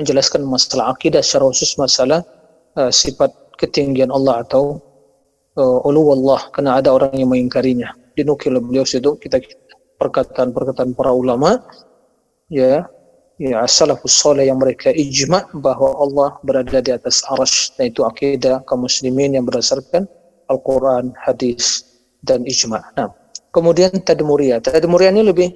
[0.00, 2.24] menjelaskan masalah akidah secara khusus masalah
[2.78, 3.28] uh, sifat
[3.60, 4.80] ketinggian Allah atau
[5.58, 7.92] uh, ulu Allah karena ada orang yang mengingkarinya.
[8.12, 9.40] Dinukil beliau situ kita
[9.96, 11.60] perkataan-perkataan para ulama
[12.52, 12.84] ya
[13.40, 18.60] ya salafus soleh yang mereka ijma bahwa Allah berada di atas arash dan itu akidah
[18.68, 20.04] kaum muslimin yang berdasarkan
[20.52, 21.86] Al-Quran, hadis
[22.26, 22.82] dan ijma.
[22.98, 23.08] Nah,
[23.56, 24.60] kemudian tadmuriyah.
[24.60, 25.48] Tadmuriyah ini lebih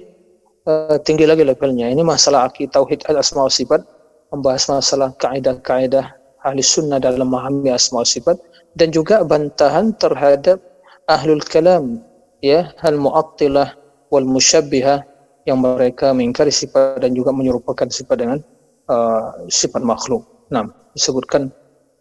[0.65, 1.93] uh, tinggi lagi levelnya.
[1.93, 3.85] Ini masalah akidah tauhid asma wa sifat,
[4.33, 8.39] membahas masalah kaidah-kaidah ahli sunnah dalam memahami asma wa sifat
[8.77, 10.61] dan juga bantahan terhadap
[11.09, 12.03] ahlul kalam
[12.43, 13.73] ya al muattilah
[14.13, 15.03] wal musyabbihah
[15.47, 18.43] yang mereka mengingkari sifat dan juga menyerupakan sifat dengan
[18.91, 20.27] uh, sifat makhluk.
[20.51, 21.47] Nah, disebutkan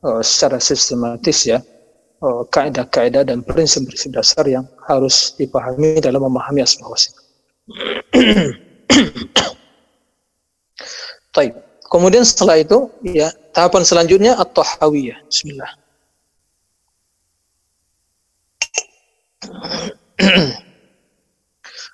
[0.02, 1.62] uh, secara sistematis ya
[2.26, 7.22] uh, kaidah-kaidah dan prinsip-prinsip dasar yang harus dipahami dalam memahami asma wa sifat.
[11.30, 11.54] Taib.
[11.87, 15.22] Kemudian setelah itu ya tahapan selanjutnya at-tahawiyah.
[15.30, 15.70] Bismillah.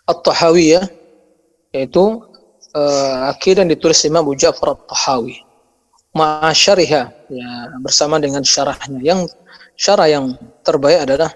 [0.09, 1.02] At-Tahawiyah
[1.73, 2.21] yaitu
[2.77, 5.41] uh, akidah yang ditulis Imam Abu Ja'far At-Tahawi.
[6.13, 7.49] Ma'asyariha ya
[7.81, 9.01] bersama dengan syarahnya.
[9.01, 9.33] Yang
[9.81, 11.33] syarah yang terbaik adalah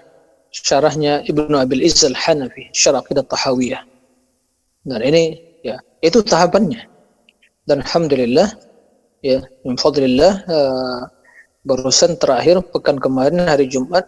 [0.53, 3.81] syarahnya Ibnu Abil Izz Al-Hanafi, syarah akidah Tahawiyah.
[4.85, 6.85] Dan ini ya itu tahapannya.
[7.67, 8.47] Dan alhamdulillah
[9.25, 11.01] ya min fadlillah uh,
[11.67, 14.07] barusan terakhir pekan kemarin hari Jumat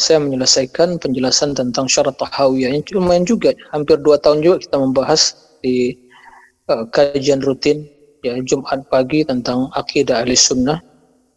[0.00, 3.52] saya menyelesaikan penjelasan tentang syarat tahawiyah yang lumayan juga.
[3.76, 5.92] Hampir dua tahun juga kita membahas di
[6.72, 7.84] uh, kajian rutin
[8.24, 10.80] ya Jumat pagi tentang akidah ahli sunnah.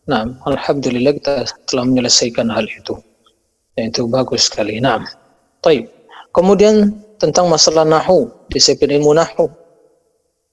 [0.07, 2.95] Nah Alhamdulillah kita telah menyelesaikan hal itu.
[3.75, 4.79] Dan itu bagus sekali.
[4.79, 5.03] Nah
[5.59, 5.91] Taib.
[6.31, 9.51] kemudian tentang masalah nahu disiplin ilmu nahu.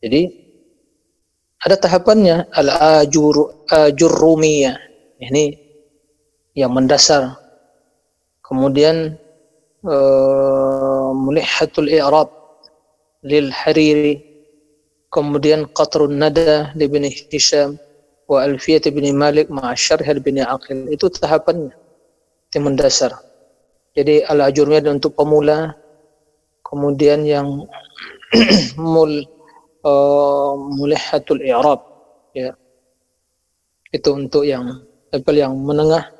[0.03, 0.27] Jadi
[1.62, 4.75] ada tahapannya al-ajur ajurrumiyah.
[5.16, 5.44] Ini
[6.59, 7.45] yang mendasar
[8.46, 9.18] kemudian
[9.85, 12.30] uh, mulihatul i'rab
[13.26, 14.22] lil hariri.
[15.11, 17.78] Kemudian qatrun nada li bin hisham
[18.30, 20.87] wa alfiyat bin malik ma'a syarh bin aqil.
[20.90, 21.72] Itu tahapannya
[22.52, 23.14] yang mendasar
[23.96, 25.72] jadi al-ajurmiyah untuk pemula.
[26.61, 27.64] Kemudian yang
[28.76, 29.24] mul
[29.80, 31.80] uh, mulihatul i'rab
[32.37, 32.52] ya.
[33.88, 36.12] Itu untuk yang level yang menengah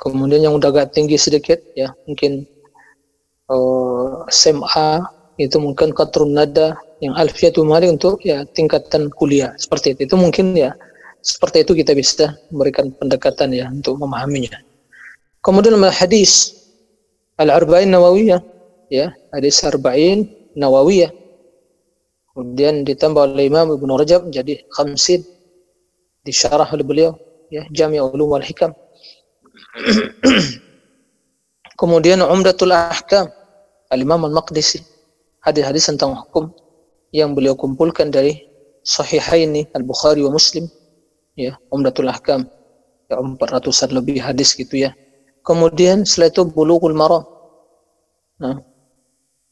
[0.00, 2.44] kemudian yang udah agak tinggi sedikit ya mungkin
[3.50, 5.02] uh, SMA
[5.36, 10.56] itu mungkin katrun nada yang alfiatul mali untuk ya tingkatan kuliah seperti itu itu mungkin
[10.56, 10.72] ya
[11.20, 14.56] seperti itu kita bisa memberikan pendekatan ya untuk memahaminya
[15.44, 16.56] kemudian hadis
[17.36, 18.40] al-arba'in nawawiyah
[18.88, 20.24] ya hadis arba'in
[20.56, 21.12] nawawiyah
[22.36, 25.24] Kemudian ditambah oleh Imam Ibn Rajab menjadi khamsin.
[26.20, 27.16] Disyarah oleh beliau.
[27.48, 28.76] Ya, Jami' Ulum wal Hikam.
[31.80, 33.28] Kemudian Umdatul Ahkam.
[33.92, 34.82] Al-Imam Al-Maqdisi.
[35.44, 36.50] Hadis-hadis tentang hukum
[37.14, 38.42] yang beliau kumpulkan dari
[38.82, 40.66] Sahihaini Al-Bukhari wa Muslim.
[41.38, 42.50] Ya, Umdatul Ahkam.
[43.06, 44.90] Ya, 400-an lebih hadis gitu ya.
[45.46, 47.22] Kemudian setelah itu Bulughul Maram.
[48.42, 48.58] Nah,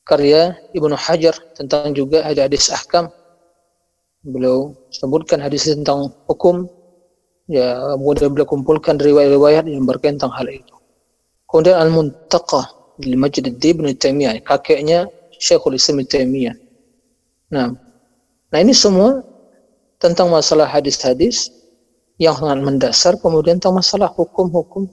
[0.03, 3.09] karya Ibnu Hajar tentang juga hadis ahkam.
[4.27, 6.67] Beliau sebutkan hadis tentang hukum.
[7.45, 10.75] Ya, kemudian beliau kumpulkan riwayat-riwayat yang berkaitan tentang hal itu.
[11.45, 16.57] Kemudian Al-Muntaqa di Majid Ibn Taimiyah, kakeknya Syekhul Islam Taimiyah.
[17.53, 17.71] Nah,
[18.49, 19.21] nah ini semua
[20.01, 21.53] tentang masalah hadis-hadis
[22.19, 24.89] yang sangat mendasar, kemudian tentang masalah hukum-hukum,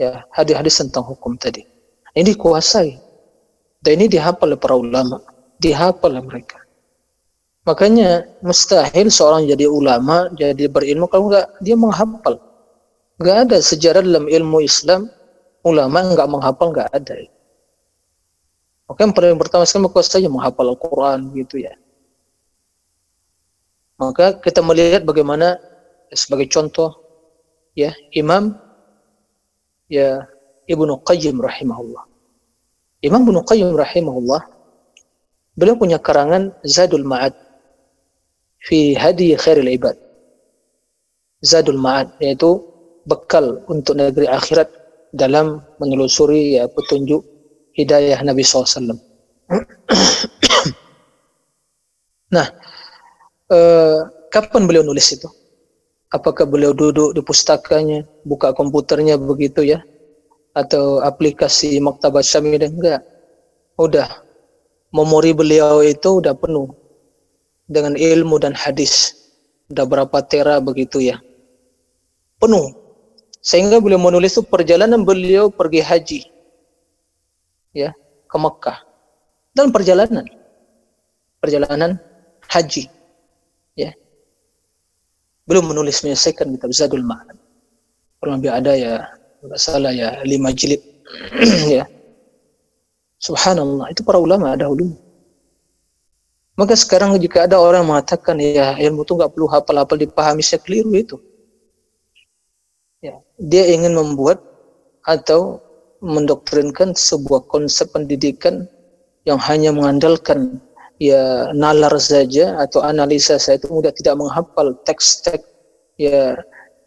[0.00, 1.66] ya hadis-hadis tentang hukum tadi.
[2.14, 2.94] Ini dikuasai
[3.82, 5.20] dan ini dihafal oleh para ulama,
[5.60, 6.63] dihafal oleh mereka.
[7.64, 12.36] Makanya mustahil seorang jadi ulama, jadi berilmu kalau enggak dia menghafal.
[13.16, 15.08] Enggak ada sejarah dalam ilmu Islam
[15.64, 17.24] ulama enggak menghafal enggak ada.
[18.84, 21.72] Maka yang paling pertama sekali saja menghafal Al-Quran gitu ya.
[23.96, 25.56] Maka kita melihat bagaimana
[26.12, 27.00] sebagai contoh
[27.72, 28.52] ya Imam
[29.88, 30.20] ya
[30.68, 32.04] Ibnu Qayyim rahimahullah
[33.00, 34.42] Imam Ibnu Qayyim rahimahullah
[35.54, 37.43] beliau punya karangan Zadul Ma'ad
[38.64, 39.96] fi hadi khairil ibad.
[41.44, 42.64] Zadul Ma'ad yaitu
[43.04, 44.72] bekal untuk negeri akhirat
[45.12, 47.20] dalam menelusuri ya petunjuk
[47.76, 48.96] hidayah Nabi SAW.
[52.34, 52.48] nah,
[53.52, 53.98] eh,
[54.32, 55.28] kapan beliau nulis itu?
[56.08, 59.82] Apakah beliau duduk di pustakanya, buka komputernya begitu ya,
[60.54, 63.02] atau aplikasi Maktabat Syamidah enggak.
[63.74, 64.06] Udah
[64.94, 66.70] memori beliau itu udah penuh
[67.68, 69.14] dengan ilmu dan hadis.
[69.72, 71.20] Udah berapa tera begitu ya.
[72.38, 72.72] Penuh.
[73.44, 76.20] Sehingga beliau menulis itu perjalanan beliau pergi haji.
[77.76, 77.92] Ya,
[78.28, 78.78] ke Mekah.
[79.52, 80.24] Dan perjalanan.
[81.40, 82.00] Perjalanan
[82.48, 82.88] haji.
[83.76, 83.92] Ya.
[85.44, 87.36] Belum menulis menyelesaikan kitab Zadul Ma'ad.
[88.20, 89.04] Kurang lebih ada ya
[89.44, 90.80] tidak salah ya lima jilid
[91.76, 91.84] ya
[93.20, 94.96] subhanallah itu para ulama ulama
[96.54, 100.94] maka sekarang jika ada orang mengatakan ya ilmu itu nggak perlu hafal-hafal dipahami saya keliru
[100.94, 101.16] itu.
[103.02, 104.38] Ya dia ingin membuat
[105.02, 105.58] atau
[105.98, 108.70] mendoktrinkan sebuah konsep pendidikan
[109.26, 110.62] yang hanya mengandalkan
[111.02, 115.42] ya nalar saja atau analisa saya itu mudah tidak menghafal teks-teks
[115.98, 116.38] ya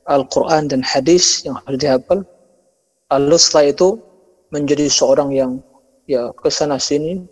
[0.07, 2.23] Al-Quran dan hadis yang harus dihafal.
[3.11, 3.99] Lalu setelah itu
[4.55, 5.51] menjadi seorang yang
[6.07, 7.27] ya ke sana sini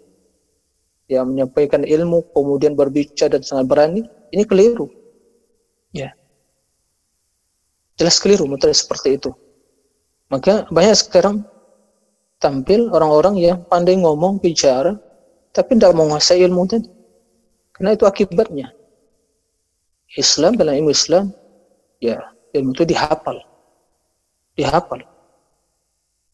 [1.05, 4.01] ya menyampaikan ilmu kemudian berbicara dan sangat berani
[4.33, 4.89] ini keliru.
[5.93, 6.13] Ya.
[7.95, 9.31] Jelas keliru metode seperti itu.
[10.27, 11.45] Maka banyak sekarang
[12.41, 14.97] tampil orang-orang yang pandai ngomong bicara
[15.55, 16.89] tapi tidak menguasai ilmu tadi.
[17.71, 18.71] Karena itu akibatnya.
[20.15, 21.31] Islam dalam ilmu Islam
[21.99, 22.19] ya
[22.55, 23.39] ilmu itu dihafal.
[24.55, 25.03] Dihafal.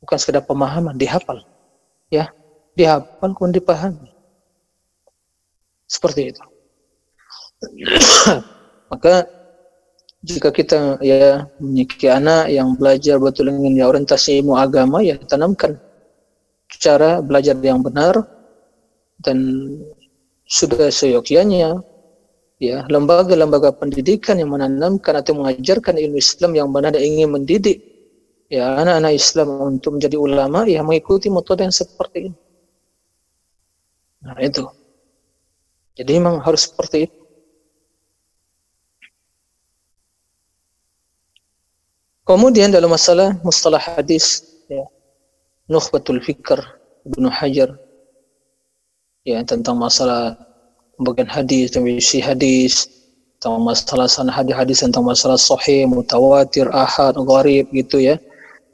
[0.02, 1.46] Bukan sekedar pemahaman, dihafal.
[2.10, 2.34] Ya,
[2.74, 4.10] dihafal kemudian dipahami.
[5.92, 6.44] Seperti itu.
[8.92, 9.28] Maka
[10.24, 15.82] jika kita ya memiliki anak yang belajar betul dengan ya orientasi ilmu agama ya tanamkan
[16.70, 18.22] cara belajar yang benar
[19.20, 19.38] dan
[20.46, 21.82] sudah seyogyanya
[22.62, 27.82] ya lembaga-lembaga pendidikan yang menanamkan atau mengajarkan ilmu Islam yang benar dan ingin mendidik
[28.46, 32.32] ya anak-anak Islam untuk menjadi ulama ya mengikuti metode yang seperti ini.
[34.22, 34.81] Nah itu.
[35.96, 37.22] Jadi memang harus seperti itu.
[42.22, 44.88] Kemudian dalam masalah mustalah hadis, ya,
[45.68, 46.64] Nukhbatul Fikr
[47.04, 47.76] Ibnu Hajar,
[49.28, 50.40] ya tentang masalah
[50.96, 52.88] pembagian hadis isi hadis,
[53.42, 58.16] tentang masalah sana hadis-hadis tentang masalah sahih, mutawatir, ahad, gharib gitu ya,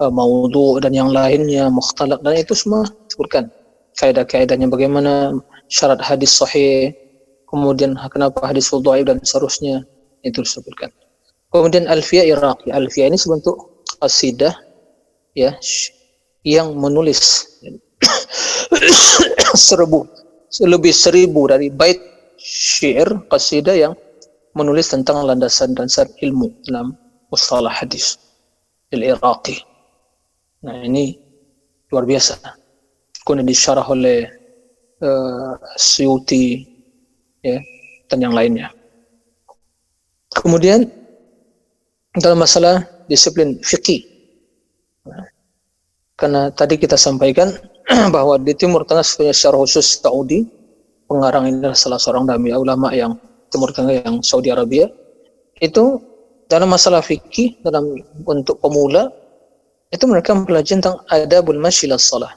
[0.03, 3.49] uh, maudhu dan yang lainnya, mukhtalaq dan itu semua disebutkan
[3.97, 5.34] kaidah-kaidahnya bagaimana
[5.72, 6.93] syarat hadis sahih,
[7.47, 9.87] kemudian kenapa hadis dhaif dan seterusnya
[10.21, 10.91] itu disebutkan.
[11.47, 12.69] Kemudian Alfiyah Iraqi.
[12.69, 14.53] Alfiyah ini sebentuk qasidah
[15.33, 15.55] ya
[16.43, 17.47] yang menulis
[19.67, 20.05] seribu
[20.63, 21.99] lebih seribu dari bait
[22.39, 23.93] syair qasidah yang
[24.57, 26.97] menulis tentang landasan dasar ilmu dalam
[27.29, 28.17] mustalah hadis
[28.89, 29.61] al-Iraqi.
[30.65, 31.13] Nah ini
[31.93, 32.41] luar biasa.
[33.21, 34.25] Kemudian disyarah oleh
[35.03, 36.76] uh, Suyuti
[37.47, 37.59] ya
[38.11, 38.67] dan yang lainnya.
[40.35, 40.87] Kemudian
[42.19, 44.03] dalam masalah disiplin fikih.
[46.17, 47.53] Karena tadi kita sampaikan
[48.15, 50.43] bahwa di Timur Tengah secara khusus Saudi,
[51.05, 53.15] pengarang ini adalah salah seorang dami ulama yang
[53.53, 54.89] Timur Tengah yang Saudi Arabia,
[55.61, 56.01] itu
[56.47, 59.11] dalam masalah fikih dalam untuk pemula
[59.91, 62.31] itu mereka mempelajari tentang adabul masyilah salah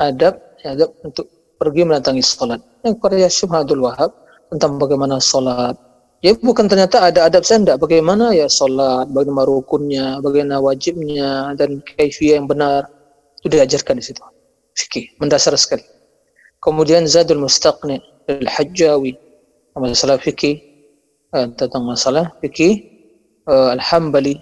[0.00, 1.28] adab adab untuk
[1.60, 4.16] pergi mendatangi salat yang karya Syubhadul Wahab
[4.50, 5.78] tentang bagaimana salat
[6.20, 11.80] Ya bukan ternyata ada adab saya enggak bagaimana ya sholat, bagaimana rukunnya, bagaimana wajibnya dan
[11.80, 12.84] kaifiyah yang benar
[13.40, 14.20] itu diajarkan di situ.
[14.76, 15.80] Fikih mendasar sekali.
[16.60, 19.16] Kemudian Zadul Mustaqni Al-Hajjawi
[19.80, 20.60] masalah fikih
[21.32, 22.84] uh, tentang masalah fikih
[23.48, 24.36] uh, Al-Hambali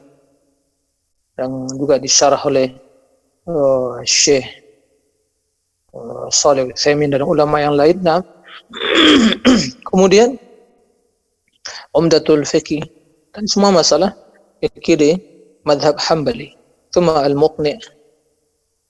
[1.38, 2.74] yang juga disyarah oleh
[3.46, 4.50] uh, Syekh
[5.94, 8.02] uh, Saleh Utsaimin dan ulama yang lain.
[8.02, 8.18] Nah,
[9.88, 10.36] kemudian
[11.96, 12.84] Umdatul Fiqh
[13.32, 14.12] dan semua masalah
[14.60, 15.10] di
[15.64, 16.56] madhab Hambali.
[16.92, 17.76] Thumma al-Muqni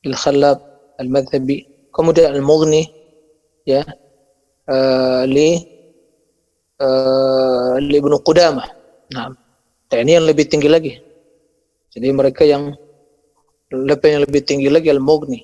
[0.07, 0.59] al-Khallab
[1.03, 1.67] al-Madhabi.
[1.91, 2.87] Kemudian al-Mughni
[3.67, 3.83] ya
[4.71, 5.59] uh, li
[6.79, 8.69] uh, li Ibnu Qudamah.
[9.15, 9.33] Nah,
[9.99, 10.95] ini yang lebih tinggi lagi.
[11.91, 12.77] Jadi mereka yang
[13.73, 15.43] lebih yang lebih tinggi lagi al-Mughni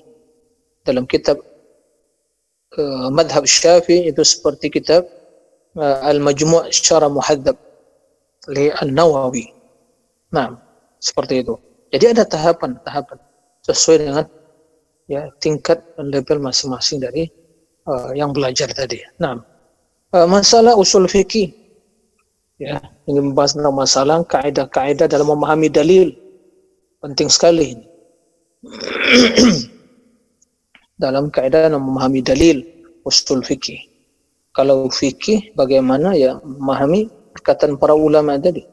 [0.85, 1.41] dalam kitab
[2.79, 5.05] uh, madhab Syafi'i itu seperti kitab
[5.75, 7.59] Al-Majmu' secara muhadzab
[8.47, 9.51] li An-Nawawi.
[10.31, 10.55] Nah,
[11.03, 11.59] seperti itu.
[11.91, 13.19] Jadi ada tahapan-tahapan
[13.67, 14.25] sesuai dengan
[15.11, 17.27] ya tingkat dan level masing-masing dari
[17.87, 19.03] uh, yang belajar tadi.
[19.21, 19.37] Nah,
[20.15, 21.53] uh, masalah usul fikih
[22.57, 26.15] ya, ini membahas tentang masalah kaidah-kaidah dalam memahami dalil.
[27.03, 27.85] Penting sekali ini.
[30.95, 32.63] dalam dalam memahami dalil
[33.03, 33.95] usul fikih
[34.55, 38.63] kalau fikih bagaimana ya memahami perkataan para ulama tadi.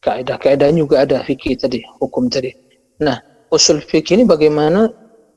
[0.00, 2.56] Kaidah-kaidah juga ada fikih tadi, hukum tadi.
[3.04, 3.20] Nah,
[3.52, 4.88] usul fikih ini bagaimana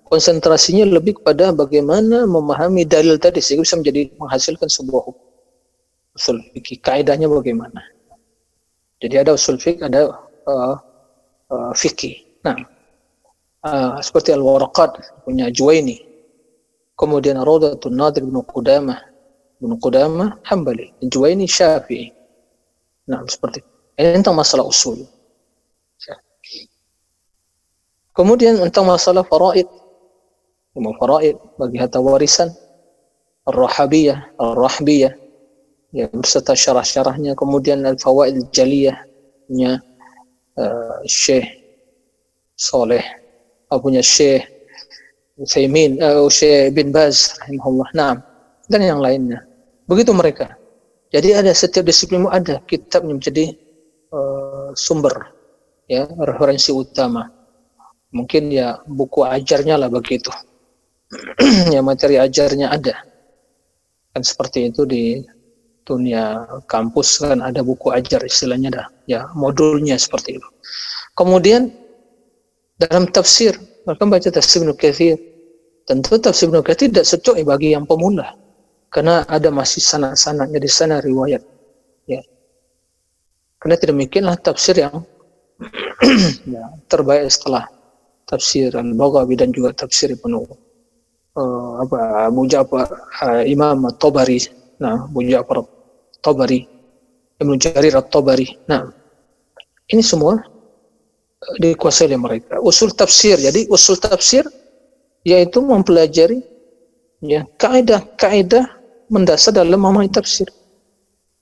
[0.08, 5.28] konsentrasinya lebih kepada bagaimana memahami dalil tadi sehingga bisa menjadi menghasilkan sebuah hukum.
[6.16, 7.84] Usul fikih kaidahnya bagaimana?
[9.04, 10.08] Jadi ada usul fikih, ada
[10.48, 10.80] uh,
[11.52, 12.40] uh, fikih.
[12.48, 12.56] Nah,
[13.64, 16.00] uh, seperti Al-Waraqat punya Juwaini.
[16.94, 19.14] Kemudian Raudatul Nadir bin Qudamah
[19.64, 22.12] Ibnu Qudamah Hambali, Juwaini Syafi'i.
[23.08, 23.64] Nah, seperti
[23.96, 25.08] ini tentang masalah usul.
[28.12, 29.64] Kemudian tentang masalah faraid.
[30.76, 32.52] Ilmu faraid bagi harta warisan.
[33.48, 35.16] Ar-Rahabiyah, Ar-Rahbiyah.
[35.96, 37.32] Ya, berserta syarah-syarahnya.
[37.40, 39.00] Kemudian Al-Fawaid Jaliyah.
[39.48, 39.80] Punya
[40.60, 41.48] uh, Syekh
[42.60, 43.23] Soleh.
[43.80, 44.46] Punya Syekh
[45.40, 47.38] Uthaymin, uh, Syekh bin Baz.
[47.42, 47.90] Rahimahullah.
[47.98, 48.14] Nah,
[48.70, 49.42] dan yang lainnya.
[49.90, 50.56] Begitu mereka.
[51.14, 53.54] Jadi ada setiap disiplin ada kitab yang menjadi
[54.10, 55.14] uh, sumber
[55.86, 57.30] ya referensi utama.
[58.14, 60.34] Mungkin ya buku ajarnya lah begitu.
[61.74, 62.98] ya materi ajarnya ada.
[64.14, 65.22] Kan seperti itu di
[65.84, 70.50] dunia kampus kan ada buku ajar istilahnya dah ya modulnya seperti itu.
[71.14, 71.70] Kemudian
[72.78, 73.54] dalam tafsir,
[73.86, 75.18] mereka baca tafsir Ibnu Katsir.
[75.84, 78.44] Tentu tafsir Ibnu Katsir tidak cocok bagi yang pemula
[78.94, 81.42] karena ada masih sanad-sanadnya di sana riwayat
[82.06, 82.22] ya
[83.58, 85.02] Karena tidak demikianlah tafsir yang
[86.54, 87.66] ya, terbaik setelah
[88.30, 94.40] tafsir Al-Baghawi dan juga tafsir Ibnu uh, apa Abu uh, Imam At-Tabari.
[94.78, 96.68] Nah, Abu At-Tabari,
[97.40, 98.68] Ibnu Jarir At-Tabari.
[98.68, 98.92] Nah,
[99.90, 100.44] ini semua
[101.60, 102.60] dikuasai oleh mereka.
[102.64, 103.40] Usul tafsir.
[103.40, 104.46] Jadi usul tafsir
[105.24, 106.44] yaitu mempelajari
[107.24, 108.68] ya kaidah-kaidah
[109.08, 110.48] mendasar dalam memahami tafsir.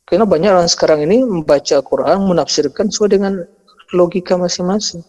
[0.06, 3.34] Karena banyak orang sekarang ini membaca Quran, menafsirkan sesuai dengan
[3.96, 5.00] logika masing-masing.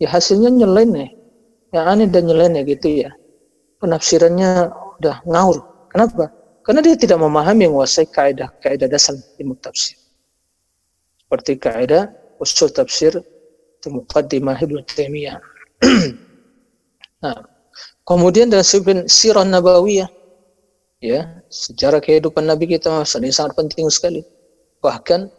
[0.00, 1.12] Ya hasilnya nyeleneh.
[1.70, 3.12] Yang aneh dan nyeleneh gitu ya.
[3.84, 5.60] Penafsirannya udah ngaur.
[5.92, 6.32] Kenapa?
[6.64, 9.96] Karena dia tidak memahami menguasai kaidah kaidah dasar ilmu tafsir.
[11.20, 12.08] Seperti kaidah
[12.40, 13.20] usul tafsir
[13.88, 15.40] Muqaddimah Ibnu Taimiyah.
[17.24, 17.40] nah,
[18.04, 18.66] kemudian dalam
[19.08, 20.10] sirah nabawiyah
[21.00, 24.20] ya sejarah kehidupan Nabi kita ini sangat penting sekali.
[24.84, 25.32] Bahkan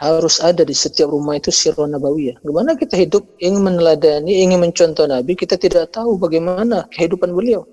[0.00, 2.36] harus ada di setiap rumah itu sirah nabawiyah.
[2.44, 7.64] Gimana kita hidup ingin meneladani ingin mencontoh Nabi kita tidak tahu bagaimana kehidupan beliau.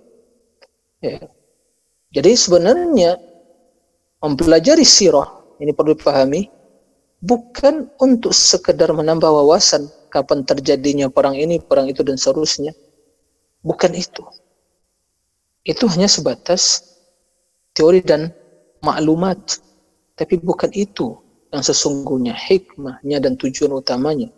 [1.04, 1.28] Ya.
[2.16, 3.20] Jadi sebenarnya
[4.24, 5.28] mempelajari sirah
[5.60, 6.48] ini perlu dipahami
[7.22, 12.72] bukan untuk sekedar menambah wawasan kapan terjadinya perang ini perang itu dan seterusnya
[13.62, 14.24] bukan itu
[15.68, 16.96] itu hanya sebatas
[17.76, 18.32] teori dan
[18.82, 19.60] maklumat.
[20.18, 21.14] Tapi bukan itu
[21.54, 24.32] yang sesungguhnya hikmahnya dan tujuan utamanya.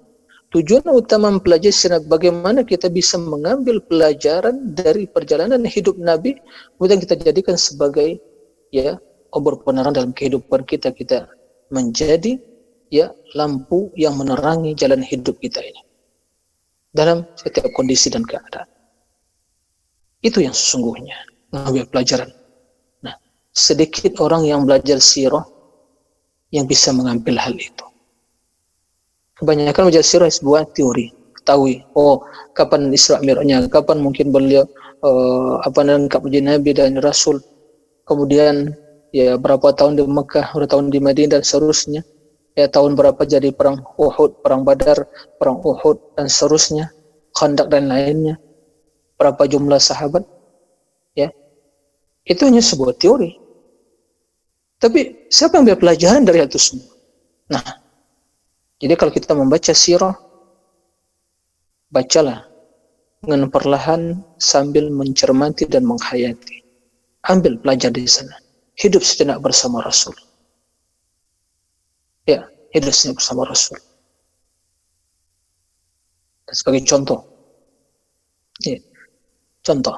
[0.49, 6.41] Tujuan utama mempelajari sirat bagaimana kita bisa mengambil pelajaran dari perjalanan hidup Nabi
[6.76, 8.17] kemudian kita jadikan sebagai
[8.74, 8.97] ya
[9.30, 11.30] obor penerang dalam kehidupan kita kita
[11.70, 12.41] menjadi
[12.89, 15.81] ya lampu yang menerangi jalan hidup kita ini
[16.89, 18.67] dalam setiap kondisi dan keadaan.
[20.19, 21.15] Itu yang sesungguhnya
[21.53, 22.29] mengambil pelajaran
[23.59, 25.43] sedikit orang yang belajar sirah
[26.55, 27.85] yang bisa mengambil hal itu.
[29.37, 32.23] Kebanyakan belajar sirah sebuah teori, ketahui, oh
[32.55, 34.67] kapan Isra Mi'rajnya, kapan mungkin beliau
[35.03, 35.83] uh, apa
[36.19, 37.39] menjadi Nabi dan Rasul,
[38.03, 38.75] kemudian
[39.15, 42.01] ya berapa tahun di Mekah, berapa tahun di Madinah dan seterusnya,
[42.60, 45.07] ya tahun berapa jadi perang Uhud, perang Badar,
[45.39, 46.91] perang Uhud dan seterusnya,
[47.32, 48.36] Khandak dan lainnya,
[49.16, 50.28] berapa jumlah sahabat,
[51.16, 51.32] ya
[52.28, 53.39] itu hanya sebuah teori.
[54.80, 56.91] Tapi siapa yang ambil pelajaran dari itu semua?
[57.51, 57.64] Nah,
[58.80, 60.16] jadi kalau kita membaca sirah,
[61.91, 62.47] bacalah
[63.20, 66.64] dengan perlahan sambil mencermati dan menghayati.
[67.28, 68.39] Ambil pelajar di sana.
[68.80, 70.16] Hidup sejenak bersama Rasul.
[72.30, 72.45] Ya,
[72.77, 73.82] hidup sejenak bersama Rasul.
[76.45, 77.25] Dan sebagai contoh,
[78.61, 78.77] ya,
[79.65, 79.97] contoh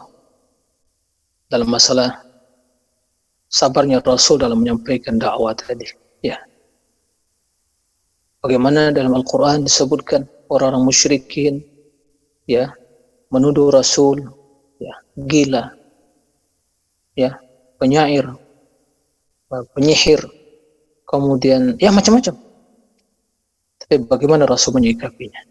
[1.51, 2.23] dalam masalah
[3.51, 5.83] sabarnya Rasul dalam menyampaikan dakwah tadi.
[6.23, 6.39] Ya.
[8.39, 11.61] Bagaimana dalam Al-Quran disebutkan orang-orang musyrikin
[12.47, 12.71] ya
[13.31, 14.23] menuduh Rasul
[14.81, 15.71] ya gila
[17.15, 17.37] ya
[17.79, 18.27] penyair
[19.47, 20.40] penyihir
[21.11, 22.39] kemudian ya macam-macam.
[23.83, 25.43] Tapi bagaimana Rasul menyikapinya?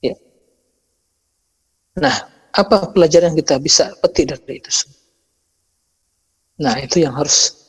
[0.00, 0.16] Ya.
[2.00, 2.16] Nah
[2.56, 5.04] apa pelajaran yang kita bisa petik dari itu semua?
[6.54, 7.66] Nah, itu yang harus.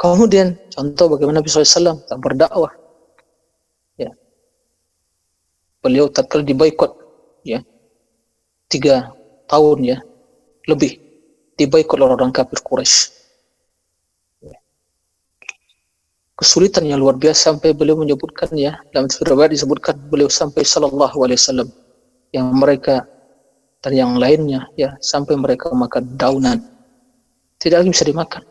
[0.00, 2.72] Kemudian, contoh bagaimana Nabi SAW tak berdakwah.
[4.00, 4.16] Ya.
[5.84, 6.92] Beliau tatkala diboikot,
[7.44, 7.60] ya,
[8.72, 9.12] tiga
[9.44, 9.98] tahun ya,
[10.64, 11.03] lebih
[11.54, 13.24] diboikot oleh orang kafir Quraisy.
[16.34, 21.38] Kesulitan yang luar biasa sampai beliau menyebutkan ya dalam riwayat disebutkan beliau sampai Sallallahu Alaihi
[21.38, 21.68] Wasallam.
[22.34, 22.96] Yang mereka
[23.78, 26.58] dan yang lainnya ya sampai mereka makan daunan.
[27.62, 28.42] Tidak lagi bisa dimakan.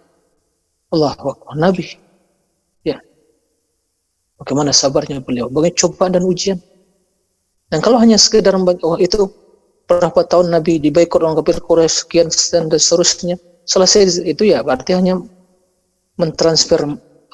[0.95, 1.36] Allah Akbar.
[1.60, 1.84] Nabi.
[2.88, 3.04] Ya.
[4.39, 5.51] Bagaimana sabarnya beliau?
[5.51, 6.64] Bagaimana cobaan dan ujian?
[7.68, 9.28] Dan kalau hanya sekedar oh itu
[9.90, 13.36] berapa tahun Nabi dibaikut orang kafir Quraisy sekian dan seterusnya
[13.68, 15.20] selesai itu ya berarti hanya
[16.20, 16.82] mentransfer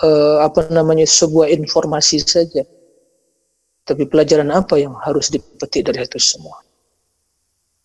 [0.02, 2.66] uh, apa namanya sebuah informasi saja
[3.86, 6.62] tapi pelajaran apa yang harus dipetik dari itu semua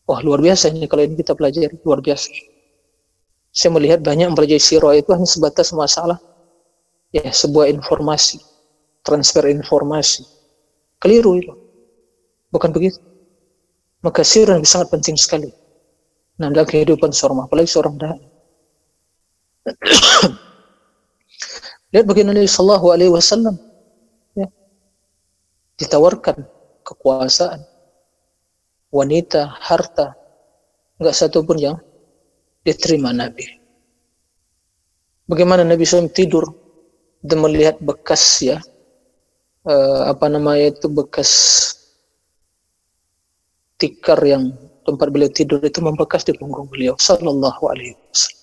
[0.05, 2.29] Wah luar biasa ini kalau ini kita pelajari luar biasa.
[3.55, 6.21] Saya melihat banyak mempelajari sirah itu hanya sebatas masalah
[7.09, 8.37] ya sebuah informasi,
[9.01, 10.29] transfer informasi.
[11.01, 11.55] Keliru itu.
[12.53, 13.01] Bukan begitu.
[14.05, 15.49] Maka sirah sangat penting sekali.
[16.37, 18.21] Nah, dalam kehidupan seorang, apalagi seorang dai.
[21.95, 23.57] Lihat bagaimana Nabi Sallallahu Alaihi Wasallam
[24.37, 24.45] ya,
[25.81, 26.37] ditawarkan
[26.85, 27.65] kekuasaan,
[28.93, 30.13] wanita, harta,
[31.01, 31.77] enggak satu pun yang
[32.65, 33.65] diterima Nabi.
[35.29, 36.45] bagaimana Nabi SAW tidur
[37.25, 38.61] dan melihat bekas ya
[39.65, 41.31] eh, apa namanya itu bekas
[43.79, 44.55] tikar yang
[44.85, 48.43] tempat beliau tidur itu membekas di punggung beliau sallallahu alaihi wasallam.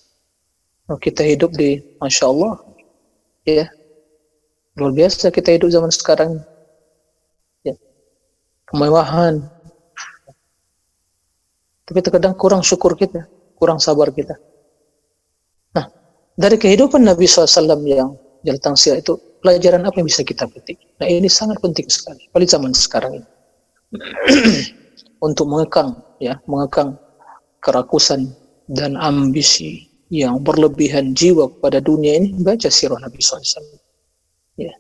[0.92, 2.60] Oh, kita hidup di masya Allah
[3.48, 3.66] ya.
[4.76, 6.42] Luar biasa kita hidup zaman sekarang
[7.64, 7.76] ya.
[8.68, 9.46] Kemewahan.
[11.86, 13.28] Tapi terkadang kurang syukur kita
[13.62, 14.34] kurang sabar kita.
[15.78, 15.86] Nah
[16.34, 19.14] dari kehidupan Nabi SAW yang jalan tangsil itu
[19.46, 20.82] pelajaran apa yang bisa kita petik?
[20.98, 23.28] Nah ini sangat penting sekali pada zaman sekarang ini
[25.22, 26.98] untuk mengekang ya mengekang
[27.62, 28.34] kerakusan
[28.66, 32.34] dan ambisi yang berlebihan jiwa kepada dunia ini.
[32.42, 33.78] Baca sirah Nabi SAW
[34.58, 34.74] ya.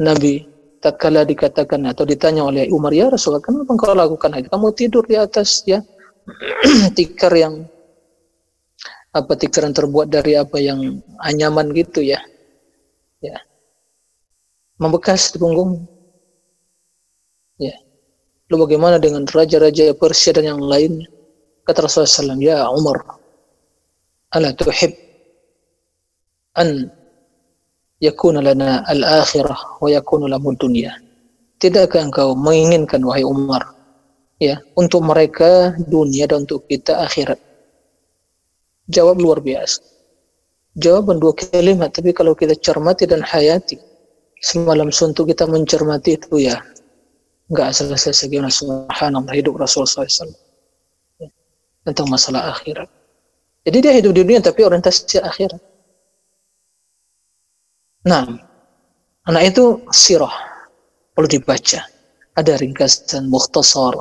[0.00, 0.46] Nabi
[0.80, 4.48] tatkala dikatakan atau ditanya oleh Umar ya Rasulullah kenapa engkau lakukan itu?
[4.48, 5.82] Kamu tidur di atas ya
[6.96, 7.66] tikar yang
[9.10, 12.22] apa tikar yang terbuat dari apa yang anyaman gitu ya.
[13.20, 13.36] Ya.
[14.80, 15.84] Membekas di punggung.
[17.60, 17.76] Ya
[18.50, 21.06] lalu bagaimana dengan raja-raja Persia dan yang lainnya
[21.64, 22.98] kata Rasulullah SAW ya Umar
[24.34, 24.90] ala tuhib
[26.58, 26.90] an
[28.02, 30.90] yakuna lana al-akhirah wa yakunu lamu dunia.
[31.60, 33.76] Tidakkah engkau menginginkan wahai Umar
[34.40, 37.36] ya untuk mereka dunia dan untuk kita akhirat?
[38.90, 39.84] Jawab luar biasa.
[40.80, 43.76] Jawaban dua kalimat tapi kalau kita cermati dan hayati
[44.40, 46.56] semalam suntuk kita mencermati itu ya
[47.50, 50.30] enggak selesai segala subhanallah hidup Rasulullah SAW
[51.82, 52.86] tentang masalah akhirat.
[53.66, 55.60] Jadi dia hidup di dunia tapi orientasi akhirat.
[58.08, 58.24] Nah,
[59.28, 60.32] anak itu sirah
[61.12, 61.84] perlu dibaca.
[62.38, 63.92] Ada ringkasan mukhtasar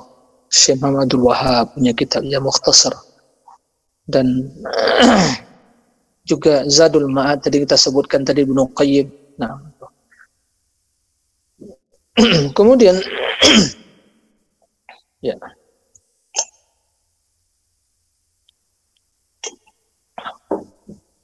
[0.48, 2.96] Syekh Muhammadul Wahab punya kitab yang mukhtasar
[4.08, 4.50] dan
[6.30, 9.08] juga Zadul Ma'ad tadi kita sebutkan tadi Ibnu Qayyim.
[9.42, 9.60] Nah,
[12.58, 12.98] kemudian
[15.28, 15.36] ya.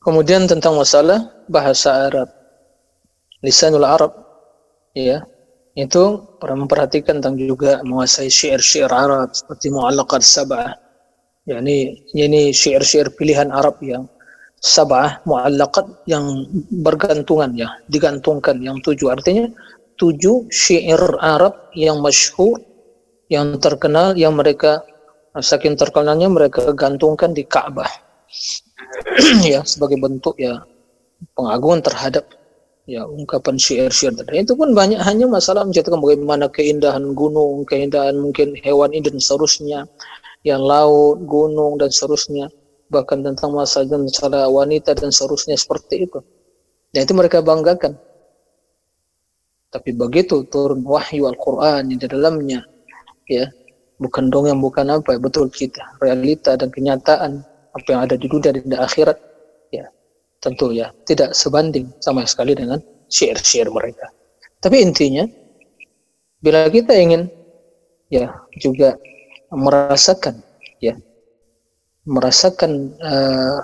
[0.06, 2.30] Kemudian tentang masalah bahasa Arab.
[3.42, 4.14] Lisanul Arab
[4.94, 5.26] ya.
[5.76, 10.72] Itu pernah memperhatikan tentang juga menguasai syair-syair Arab seperti mu'allaqat sab'ah.
[11.50, 14.08] Yakni ini syair-syair pilihan Arab yang
[14.62, 16.48] sab'ah mu'allaqat yang
[16.86, 17.68] bergantungan ya.
[17.92, 19.10] Digantungkan yang tujuh.
[19.12, 19.50] Artinya
[19.96, 22.60] tujuh syair Arab yang masyhur
[23.32, 24.86] yang terkenal yang mereka
[25.36, 27.90] saking terkenalnya mereka gantungkan di Ka'bah
[29.52, 30.64] ya sebagai bentuk ya
[31.36, 32.26] pengagungan terhadap
[32.86, 38.54] ya ungkapan syair-syair tadi itu pun banyak hanya masalah menceritakan bagaimana keindahan gunung, keindahan mungkin
[38.62, 39.90] hewan ini dan seterusnya,
[40.46, 42.54] yang laut, gunung dan seterusnya,
[42.94, 46.22] bahkan tentang masalah masalah wanita dan seterusnya seperti itu.
[46.94, 47.98] Dan itu mereka banggakan.
[49.76, 52.64] Tapi begitu turun wahyu Al-Quran di dalamnya,
[53.28, 53.52] ya
[54.00, 57.44] bukan dongeng, bukan apa, betul kita realita dan kenyataan
[57.76, 59.20] apa yang ada di dunia dan di akhirat
[60.46, 62.78] tentu ya tidak sebanding sama sekali dengan
[63.10, 64.14] syair-syair mereka.
[64.62, 65.26] Tapi intinya
[66.38, 67.26] bila kita ingin
[68.14, 68.30] ya
[68.62, 68.94] juga
[69.50, 70.46] merasakan
[70.78, 70.94] ya
[72.06, 73.58] merasakan uh,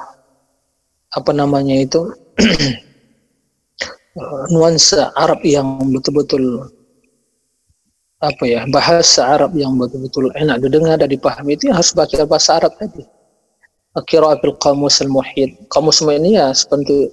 [1.14, 2.10] apa namanya itu
[4.52, 6.68] nuansa Arab yang betul-betul
[8.22, 12.76] apa ya bahasa Arab yang betul-betul enak didengar dan dipahami itu harus baca bahasa Arab
[12.78, 13.02] tadi
[13.92, 15.68] Akhirah bil kamus al muhid.
[15.68, 17.12] Kamus ini ya seperti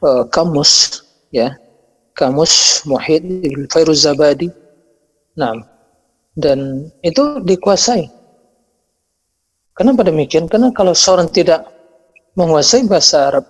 [0.00, 1.52] uh, kamus ya.
[2.16, 4.48] Kamus muhid Fairuz Zabadi.
[5.36, 5.52] Nah,
[6.40, 8.08] dan itu dikuasai.
[9.76, 10.48] Kenapa demikian?
[10.48, 11.66] Karena kalau seorang tidak
[12.38, 13.44] menguasai bahasa Arab,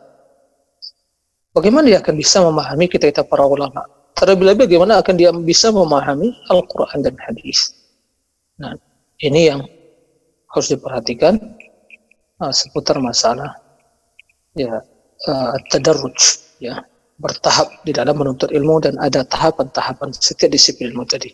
[1.54, 3.86] bagaimana dia akan bisa memahami kita-kita para ulama?
[4.18, 7.74] Terlebih-lebih bagaimana akan dia bisa memahami Al-Quran dan Hadis?
[8.58, 8.74] Nah,
[9.22, 9.62] ini yang
[10.50, 11.38] harus diperhatikan
[12.38, 13.58] uh, seputar masalah
[14.54, 14.82] ya
[15.26, 16.14] uh, tadarruj
[16.62, 16.78] ya
[17.18, 21.30] bertahap di dalam menuntut ilmu dan ada tahapan-tahapan setiap disiplin ilmu tadi.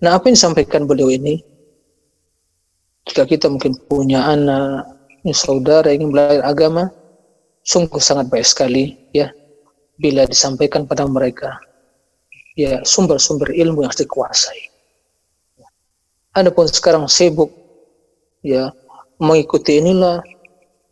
[0.00, 1.40] Nah, apa yang disampaikan beliau ini
[3.04, 4.88] jika kita mungkin punya anak,
[5.36, 6.88] saudara yang ingin belajar agama,
[7.64, 9.32] sungguh sangat baik sekali ya
[9.98, 11.58] bila disampaikan pada mereka.
[12.54, 14.70] Ya sumber-sumber ilmu yang dikuasai.
[16.34, 17.50] Adapun sekarang sibuk
[18.42, 18.70] ya
[19.18, 20.22] mengikuti inilah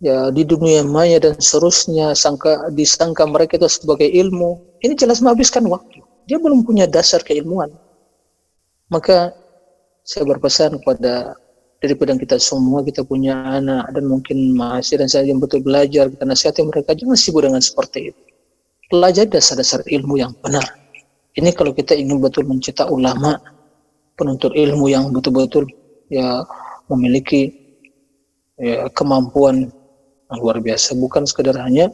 [0.03, 4.59] ya di dunia maya dan seterusnya sangka disangka mereka itu sebagai ilmu.
[4.83, 6.03] Ini jelas menghabiskan waktu.
[6.27, 7.71] Dia belum punya dasar keilmuan.
[8.91, 9.31] Maka
[10.03, 11.39] saya berpesan kepada
[11.83, 16.23] daripada kita semua kita punya anak dan mungkin masih dan saya yang betul belajar kita
[16.23, 18.23] nasihati mereka jangan sibuk dengan seperti itu
[18.93, 20.61] pelajari dasar-dasar ilmu yang benar.
[21.33, 23.41] Ini kalau kita ingin betul mencetak ulama
[24.21, 25.65] penuntut ilmu yang betul-betul
[26.13, 26.45] ya
[26.93, 27.49] memiliki
[28.61, 29.73] ya, kemampuan
[30.37, 30.93] luar biasa.
[31.01, 31.89] Bukan sekedar hanya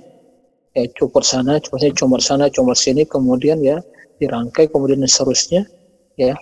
[0.74, 3.78] ya copot sana copot sini comot sana comot sini kemudian ya
[4.18, 5.62] dirangkai kemudian seterusnya
[6.18, 6.34] ya.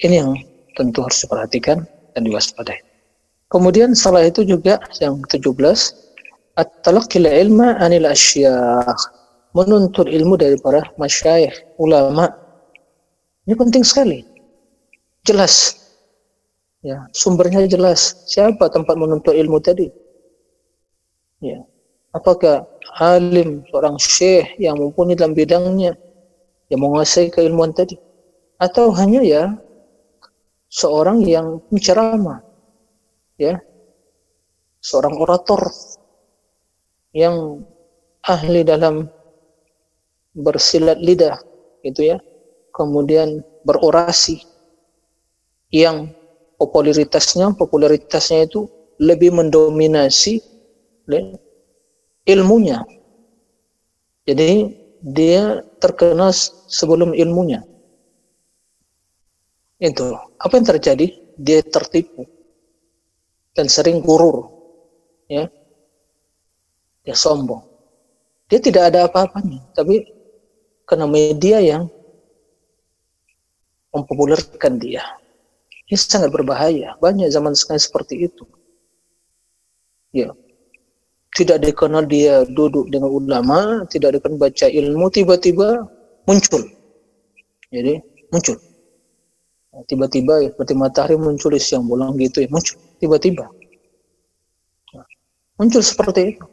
[0.00, 0.32] Ini yang
[0.80, 1.84] tentu harus diperhatikan
[2.16, 2.80] dan diwaspadai.
[3.52, 5.76] Kemudian setelah itu juga yang ke-17
[6.56, 9.19] at-talaqqil ilma anil asyakh
[9.56, 12.30] menuntut ilmu dari para masyayikh, ulama.
[13.46, 14.22] Ini penting sekali.
[15.26, 15.76] Jelas.
[16.80, 18.24] Ya, sumbernya jelas.
[18.30, 19.90] Siapa tempat menuntut ilmu tadi?
[21.42, 21.60] Ya.
[22.10, 22.66] Apakah
[22.98, 25.94] alim, seorang syekh yang mumpuni dalam bidangnya
[26.66, 27.94] yang menguasai keilmuan tadi?
[28.58, 29.54] Atau hanya ya
[30.70, 32.42] seorang yang menceramah,
[33.38, 33.58] ya,
[34.82, 35.70] seorang orator
[37.14, 37.66] yang
[38.26, 39.10] ahli dalam
[40.36, 41.38] bersilat lidah,
[41.82, 42.18] gitu ya,
[42.74, 44.40] kemudian berorasi
[45.70, 46.10] yang
[46.58, 48.68] popularitasnya popularitasnya itu
[49.00, 50.42] lebih mendominasi
[51.08, 51.22] ya,
[52.28, 52.84] ilmunya.
[54.28, 56.30] Jadi dia terkenal
[56.68, 57.64] sebelum ilmunya.
[59.80, 60.12] Itu.
[60.36, 61.06] Apa yang terjadi?
[61.40, 62.28] Dia tertipu
[63.56, 64.52] dan sering gurur.
[65.24, 65.48] Ya.
[67.00, 67.64] Dia sombong.
[68.52, 70.04] Dia tidak ada apa-apanya, tapi
[70.90, 71.86] karena media yang
[73.94, 75.06] mempopulerkan dia.
[75.86, 76.98] Ini sangat berbahaya.
[76.98, 78.42] Banyak zaman sekarang seperti itu.
[80.10, 80.34] Ya.
[81.30, 85.86] Tidak dikenal dia duduk dengan ulama, tidak dikenal baca ilmu, tiba-tiba
[86.26, 86.66] muncul.
[87.70, 88.02] Jadi
[88.34, 88.58] muncul
[89.86, 93.46] tiba-tiba ya seperti matahari muncul di siang bolong gitu ya muncul tiba-tiba
[95.54, 96.46] muncul seperti itu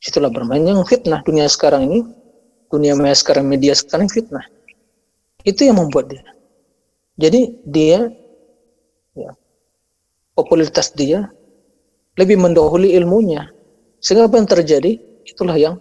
[0.00, 1.98] itulah bermain yang fitnah dunia sekarang ini
[2.70, 4.46] dunia maya sekarang media sekarang fitnah.
[5.42, 6.24] Itu yang membuat dia.
[7.20, 8.08] Jadi dia
[9.12, 9.30] ya,
[10.32, 11.28] popularitas dia
[12.16, 13.50] lebih mendahului ilmunya.
[14.00, 14.96] Sehingga apa yang terjadi?
[15.26, 15.76] Itulah yang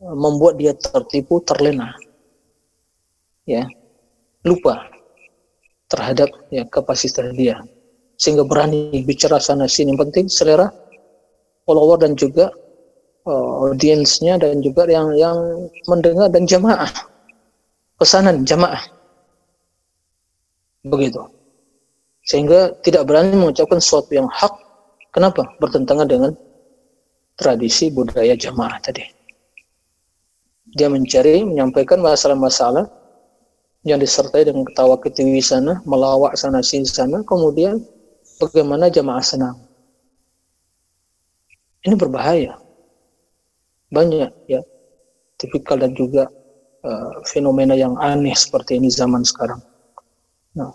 [0.00, 1.94] membuat dia tertipu terlena.
[3.46, 3.68] Ya
[4.42, 4.90] lupa
[5.86, 7.62] terhadap ya kapasitas dia.
[8.16, 10.72] Sehingga berani bicara sana sini penting selera
[11.68, 12.50] follower dan juga
[13.26, 15.36] uh, audiensnya dan juga yang yang
[15.90, 16.88] mendengar dan jamaah.
[17.98, 18.80] Pesanan jamaah.
[20.86, 21.20] Begitu.
[22.26, 24.54] Sehingga tidak berani mengucapkan sesuatu yang hak.
[25.10, 25.46] Kenapa?
[25.58, 26.32] Bertentangan dengan
[27.38, 29.02] tradisi budaya jamaah tadi.
[30.76, 32.84] Dia mencari menyampaikan masalah-masalah
[33.86, 37.80] yang disertai dengan ketawa ketiwi sana, melawak sana sini sana, kemudian
[38.42, 39.56] bagaimana jamaah senang.
[41.86, 42.65] Ini berbahaya.
[43.92, 44.60] Banyak ya,
[45.38, 46.26] tipikal dan juga
[46.82, 49.62] uh, fenomena yang aneh seperti ini zaman sekarang.
[50.58, 50.74] Nah,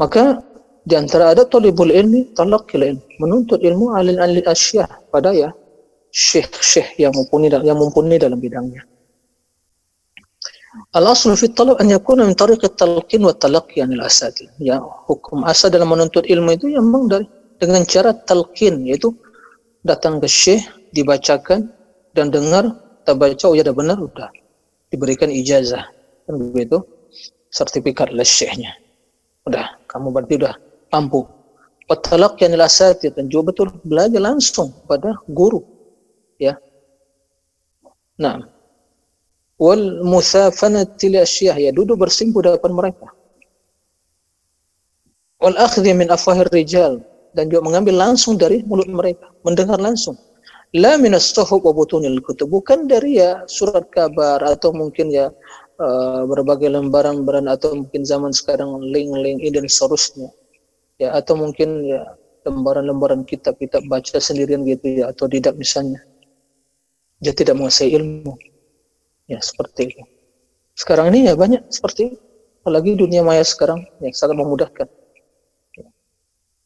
[0.00, 0.40] maka
[0.84, 5.52] di antara ada tolibul ilmi, talakil ilmi, menuntut ilmu alil alil asyah pada ya
[6.14, 8.86] syekh-syekh yang mumpuni yang mumpuni dalam bidangnya.
[10.94, 14.50] Al-aslu fi talab an yakuna min tariq talqin wa talaqqi anil asatid.
[14.58, 17.26] Ya, hukum asal dalam menuntut ilmu itu yang memang dari
[17.58, 19.14] dengan cara talqin yaitu
[19.84, 20.64] datang ke syekh
[20.96, 21.70] dibacakan
[22.16, 22.64] dan dengar
[23.04, 24.32] tak baca oh ya dah benar sudah
[24.88, 25.84] diberikan ijazah
[26.24, 26.80] kan begitu
[27.52, 28.74] sertifikat oleh syekhnya.
[29.46, 30.54] Udah, kamu berarti udah
[30.90, 31.22] mampu.
[31.84, 35.60] Wa talaqqi anil asatid dan juga betul belajar langsung pada guru.
[36.40, 36.56] Ya.
[38.16, 38.48] Nah,
[39.58, 43.06] wal musafanati asyah ya duduk bersimpu di depan mereka
[45.38, 46.98] wal akhdhi min afwahir rijal
[47.34, 50.14] dan juga mengambil langsung dari mulut mereka mendengar langsung
[50.74, 55.30] la min as-suhub wa butunil kutub bukan dari ya surat kabar atau mungkin ya
[55.82, 60.30] uh, berbagai lembaran-lembaran atau mungkin zaman sekarang link-link ini dan seterusnya
[61.02, 62.02] ya atau mungkin ya
[62.46, 66.02] lembaran-lembaran kitab-kitab baca sendirian gitu ya atau tidak misalnya
[67.22, 68.34] dia tidak menguasai ilmu
[69.24, 70.02] Ya, seperti itu.
[70.76, 72.18] Sekarang ini ya banyak seperti itu.
[72.64, 74.88] Apalagi dunia maya sekarang ya sangat memudahkan.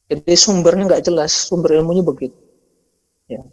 [0.08, 2.36] Jadi sumbernya nggak jelas, sumber ilmunya begitu.
[3.28, 3.44] Ya.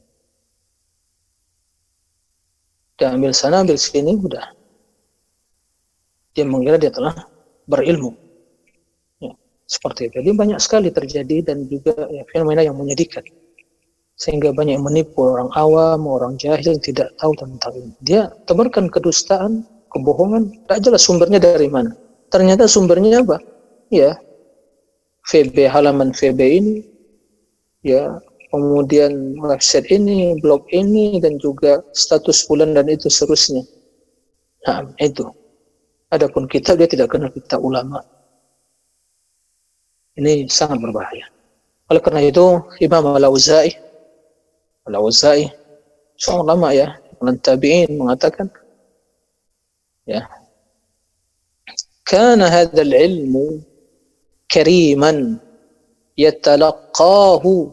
[2.96, 4.56] Dia ambil sana, ambil sini, udah.
[6.32, 7.12] Dia mengira dia telah
[7.68, 8.16] berilmu.
[9.20, 9.36] Ya,
[9.68, 10.24] seperti itu.
[10.24, 13.24] Jadi banyak sekali terjadi dan juga ya, fenomena yang menyedihkan
[14.16, 17.92] sehingga banyak menipu orang awam, orang jahil tidak tahu tentang ini.
[18.00, 21.92] Dia tebarkan kedustaan, kebohongan, tak jelas sumbernya dari mana.
[22.32, 23.38] Ternyata sumbernya apa?
[23.94, 24.18] ya
[25.26, 26.76] VB halaman VB ini
[27.82, 28.22] ya
[28.54, 33.66] kemudian website ini blog ini dan juga status bulan dan itu seterusnya.
[34.66, 35.26] Nah itu.
[36.14, 38.00] Adapun kita dia tidak kenal kita ulama.
[40.16, 41.28] Ini sangat berbahaya.
[41.92, 43.74] Oleh karena itu Imam Al-Auza'i
[44.88, 45.50] Al-Auza'i
[46.16, 46.88] seorang lama ya
[47.20, 48.48] dan tabi'in mengatakan
[50.06, 50.24] ya
[52.06, 53.60] kana hadzal ilmu
[54.52, 55.40] kariman
[56.16, 57.72] yatalaqahu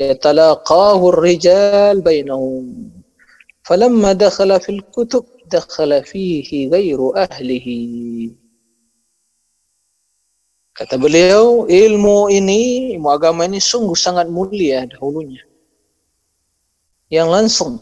[0.00, 2.90] yatalaqahu ar-rijal bainahum
[3.62, 8.34] falamma dakhala fil kutub dakhala fihi ghairu ahlihi
[10.74, 15.40] kata beliau ilmu ini ilmu agama ini sungguh sangat mulia dahulunya.
[17.06, 17.72] Yang langsung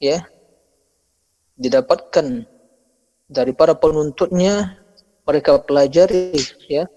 [0.00, 0.24] ya
[1.60, 2.48] didapatkan
[3.28, 4.80] dari para penuntutnya
[5.28, 6.40] mereka pelajari
[6.72, 6.88] ya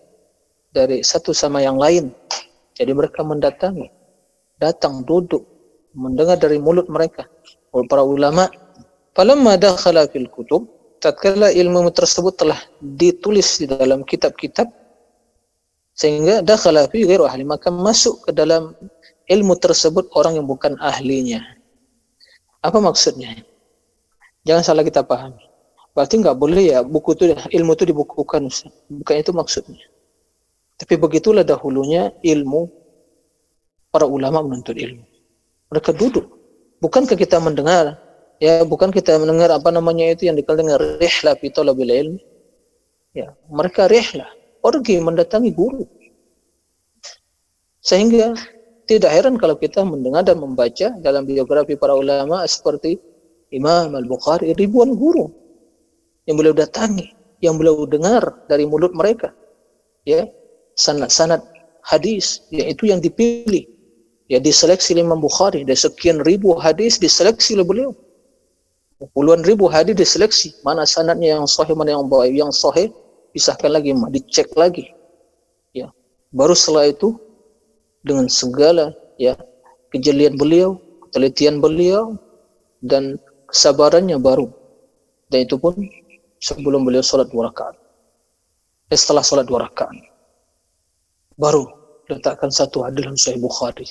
[0.69, 2.13] dari satu sama yang lain
[2.77, 3.89] jadi mereka mendatangi
[4.61, 5.45] datang duduk
[5.95, 7.25] mendengar dari mulut mereka
[7.69, 8.49] para ulama
[9.17, 10.65] falamma dakhala fil kutub
[11.01, 14.67] tatkala ilmu tersebut telah ditulis di dalam kitab-kitab
[15.97, 18.75] sehingga dakhala fi ghairu ahli maka masuk ke dalam
[19.27, 21.59] ilmu tersebut orang yang bukan ahlinya
[22.59, 23.39] apa maksudnya?
[24.43, 25.39] Jangan salah kita pahami.
[25.95, 28.51] Berarti nggak boleh ya buku itu ilmu itu dibukukan,
[28.91, 29.83] bukan itu maksudnya.
[30.79, 32.71] Tapi begitulah dahulunya ilmu
[33.91, 35.03] para ulama menuntut ilmu.
[35.69, 36.25] Mereka duduk.
[36.79, 37.99] Bukankah kita mendengar?
[38.39, 42.15] Ya, bukan kita mendengar apa namanya itu yang dikenal dengan rihlah fi talabil.
[43.11, 44.31] Ya, mereka rihlah,
[44.63, 45.83] pergi mendatangi guru.
[47.83, 48.31] Sehingga
[48.87, 52.95] tidak heran kalau kita mendengar dan membaca dalam biografi para ulama seperti
[53.51, 55.27] Imam Al-Bukhari ribuan guru
[56.23, 57.11] yang beliau datangi,
[57.43, 59.35] yang beliau dengar dari mulut mereka.
[60.07, 60.29] Ya,
[60.79, 61.43] sanad-sanad
[61.83, 63.67] hadis yaitu yang dipilih.
[64.29, 67.91] Ya diseleksi oleh Imam Bukhari dari sekian ribu hadis diseleksi oleh beliau.
[69.15, 72.91] Puluhan ribu hadis diseleksi, mana sanadnya yang sahih, mana yang baik, yang sahih
[73.31, 74.91] pisahkan lagi, dicek lagi.
[75.73, 75.89] Ya.
[76.35, 77.17] Baru setelah itu
[78.05, 79.33] dengan segala ya
[79.95, 80.77] kejelian beliau,
[81.09, 82.19] ketelitian beliau
[82.85, 83.17] dan
[83.49, 84.51] kesabarannya baru.
[85.31, 85.73] Dan itu pun
[86.37, 87.79] sebelum beliau sholat dua rakaat.
[88.93, 89.95] Eh, setelah sholat dua rakaat.
[91.39, 91.71] Baru
[92.11, 93.87] letakkan satu hadis dalam Sahih Bukhari.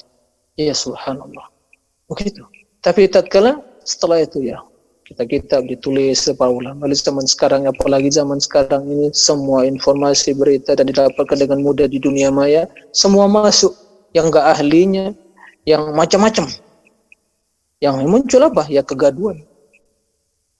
[0.61, 1.49] Ya subhanallah.
[2.13, 2.45] Begitu.
[2.85, 4.61] Tapi tatkala setelah itu ya
[5.09, 10.85] kita kitab ditulis para ulama zaman sekarang apalagi zaman sekarang ini semua informasi berita dan
[10.85, 13.73] didapatkan dengan mudah di dunia maya semua masuk
[14.13, 15.07] yang enggak ahlinya,
[15.69, 16.49] yang macam-macam.
[17.79, 18.67] Yang muncul apa?
[18.67, 19.45] Ya kegaduhan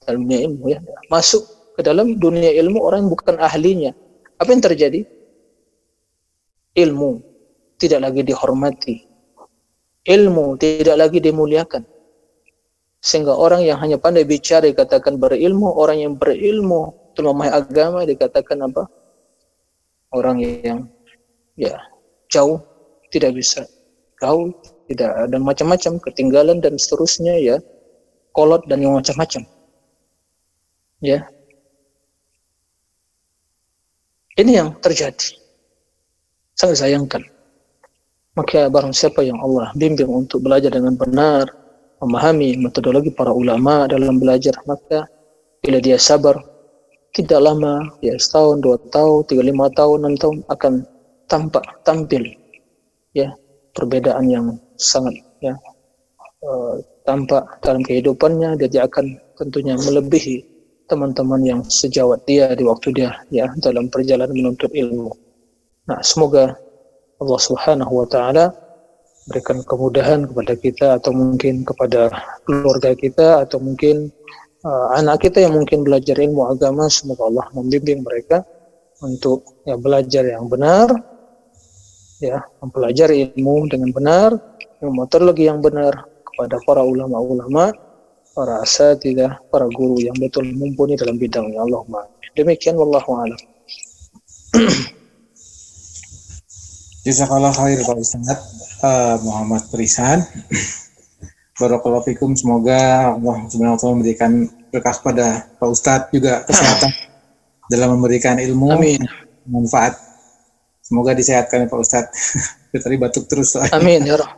[0.05, 0.79] dalam dunia ilmu ya.
[1.11, 1.43] Masuk
[1.75, 3.91] ke dalam dunia ilmu orang yang bukan ahlinya.
[4.39, 5.03] Apa yang terjadi?
[6.79, 7.11] Ilmu
[7.75, 8.95] tidak lagi dihormati.
[10.07, 11.83] Ilmu tidak lagi dimuliakan.
[12.99, 18.59] Sehingga orang yang hanya pandai bicara dikatakan berilmu, orang yang berilmu itu memahami agama dikatakan
[18.67, 18.83] apa?
[20.11, 20.91] Orang yang
[21.55, 21.79] ya
[22.27, 22.59] jauh
[23.11, 23.63] tidak bisa
[24.19, 24.51] gaul,
[24.91, 27.55] tidak ada macam-macam ketinggalan dan seterusnya ya,
[28.35, 29.47] kolot dan yang macam-macam.
[30.99, 31.23] Ya.
[34.35, 35.38] Ini yang terjadi.
[36.59, 37.23] Sangat sayangkan.
[38.35, 41.47] Maka barang siapa yang Allah bimbing untuk belajar dengan benar,
[42.03, 45.07] memahami metodologi para ulama dalam belajar, maka
[45.63, 46.35] bila dia sabar,
[47.15, 50.73] tidak lama, ya setahun, dua tahun, tiga, lima tahun, enam tahun akan
[51.31, 52.27] tampak, tampil
[53.13, 53.29] ya
[53.73, 54.45] perbedaan yang
[54.77, 55.53] sangat ya
[56.45, 60.45] uh, tampak dalam kehidupannya dia akan tentunya melebihi
[60.89, 65.13] teman-teman yang sejawat dia di waktu dia ya dalam perjalanan menuntut ilmu.
[65.89, 66.53] Nah, semoga
[67.17, 68.53] Allah Subhanahu wa taala
[69.25, 72.13] berikan kemudahan kepada kita atau mungkin kepada
[72.45, 74.13] keluarga kita atau mungkin
[74.65, 78.45] uh, anak kita yang mungkin belajar ilmu agama semoga Allah membimbing mereka
[79.01, 80.93] untuk ya belajar yang benar
[82.19, 84.29] ya mempelajari ilmu dengan benar,
[84.83, 87.71] metodologi yang benar kepada para ulama-ulama,
[88.35, 91.63] para asatidah, para guru yang betul mumpuni dalam bidangnya.
[91.63, 92.05] Allahumma.
[92.35, 93.41] Demikian wallahu a'lam.
[97.09, 98.37] Jazakallah khair Pak Ustaz
[98.85, 100.21] uh, Muhammad Perisan.
[101.57, 102.37] Barakallahu fikum.
[102.37, 106.93] Semoga Allah Subhanahu wa taala memberikan berkah pada Pak Ustadz juga kesehatan
[107.65, 109.01] dalam memberikan ilmu Amin.
[109.49, 109.97] manfaat
[110.85, 112.13] Semoga disehatkan Pak Ustadz.
[112.85, 113.57] Tadi batuk terus.
[113.73, 114.29] Amin ya roh.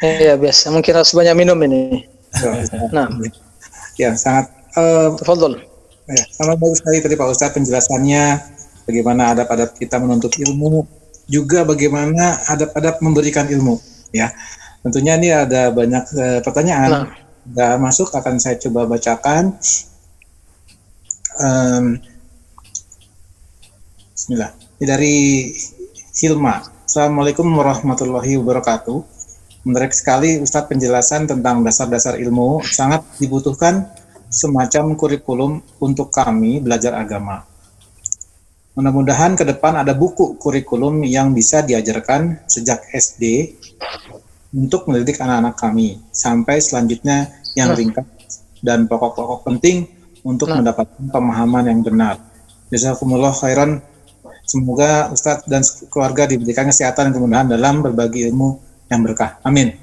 [0.00, 0.72] Iya biasa.
[0.72, 2.08] Mungkin harus banyak minum ini.
[2.96, 3.12] nah.
[4.00, 4.48] Ya sangat.
[4.72, 5.12] Uh.
[6.10, 8.24] Ya, sangat bagus sekali tadi Pak Ustadz penjelasannya
[8.82, 10.82] bagaimana adab-adab kita menuntut ilmu,
[11.30, 13.78] juga bagaimana adab-adab memberikan ilmu.
[14.10, 14.34] Ya,
[14.82, 16.90] tentunya ini ada banyak uh, pertanyaan.
[16.90, 17.08] Nah.
[17.40, 19.54] Nggak masuk akan saya coba bacakan.
[21.38, 22.02] Um,
[24.12, 24.52] Bismillah.
[24.76, 25.16] Ini dari
[26.20, 26.60] Hilma.
[26.84, 28.98] Assalamualaikum warahmatullahi wabarakatuh.
[29.64, 33.88] Menarik sekali Ustadz penjelasan tentang dasar-dasar ilmu sangat dibutuhkan
[34.30, 37.49] semacam kurikulum untuk kami belajar agama.
[38.80, 43.52] Mudah-mudahan ke depan ada buku kurikulum yang bisa diajarkan sejak SD
[44.56, 47.76] untuk mendidik anak-anak kami sampai selanjutnya yang Nah.
[47.76, 48.08] ringkas
[48.64, 49.84] dan pokok-pokok penting
[50.24, 50.64] untuk Nah.
[50.64, 52.24] mendapatkan pemahaman yang benar.
[52.72, 53.84] Jazakumullah khairan.
[54.48, 55.60] Semoga Ustadz dan
[55.92, 59.36] keluarga diberikan kesehatan dan kemudahan dalam berbagi ilmu yang berkah.
[59.44, 59.76] Amin.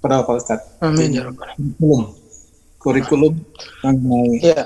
[0.00, 0.80] Pada Pak Ustadz.
[0.80, 1.12] Amin.
[1.12, 2.02] Kurikulum.
[2.80, 3.34] Kurikulum
[3.84, 4.64] mengenai Ya,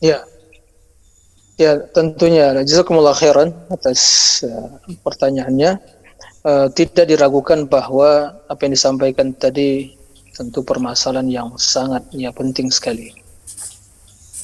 [0.00, 0.18] ya,
[1.62, 2.50] ya tentunya.
[2.66, 4.00] Jazakumullah khairan atas
[4.42, 4.68] uh,
[5.06, 5.78] pertanyaannya.
[6.42, 9.94] Uh, tidak diragukan bahwa apa yang disampaikan tadi
[10.34, 13.14] tentu permasalahan yang sangat ya penting sekali.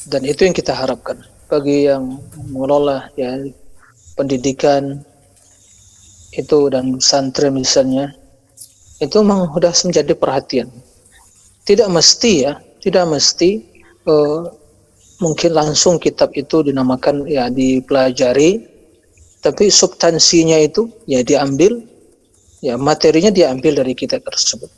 [0.07, 1.19] Dan itu yang kita harapkan
[1.51, 2.23] bagi yang
[2.55, 3.35] mengelola ya
[4.15, 5.03] pendidikan
[6.39, 8.15] itu dan santri misalnya
[9.03, 10.69] itu memang sudah menjadi perhatian
[11.69, 13.61] tidak mesti ya, tidak mesti
[14.09, 14.41] eh,
[15.19, 18.63] mungkin langsung kitab itu dinamakan ya dipelajari,
[19.43, 21.83] tapi substansinya itu ya diambil,
[22.63, 24.71] ya materinya diambil dari kitab tersebut.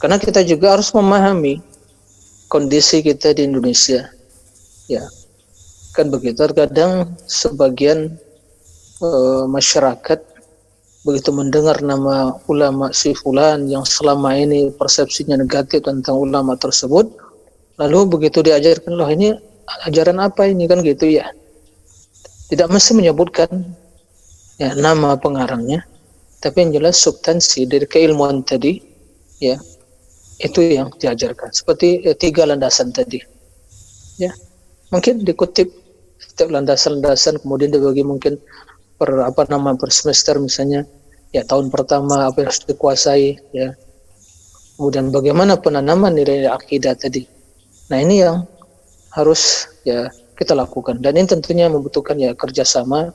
[0.00, 1.60] Karena kita juga harus memahami
[2.48, 4.08] kondisi kita di Indonesia,
[4.88, 5.04] ya
[5.92, 6.40] kan begitu.
[6.40, 8.16] Terkadang sebagian
[9.00, 10.20] eh, masyarakat
[11.00, 17.08] begitu mendengar nama ulama si fulan yang selama ini persepsinya negatif tentang ulama tersebut
[17.80, 19.32] lalu begitu diajarkan loh ini
[19.88, 20.68] ajaran apa ini?
[20.68, 21.32] Kan gitu ya.
[22.52, 23.48] Tidak mesti menyebutkan
[24.60, 25.86] ya nama pengarangnya.
[26.40, 28.80] Tapi yang jelas substansi dari keilmuan tadi
[29.40, 29.56] ya
[30.40, 31.52] itu yang diajarkan.
[31.52, 33.20] Seperti eh, tiga landasan tadi
[34.20, 34.32] ya.
[34.92, 35.70] Mungkin dikutip
[36.20, 38.36] setiap landasan-landasan kemudian dibagi mungkin
[39.00, 40.84] per apa nama per semester misalnya
[41.32, 43.72] ya tahun pertama apa yang harus dikuasai ya.
[44.76, 47.39] Kemudian bagaimana penanaman nilai akidah tadi
[47.90, 48.46] nah ini yang
[49.12, 51.02] harus ya kita lakukan.
[51.04, 53.12] Dan ini tentunya membutuhkan ya kerjasama.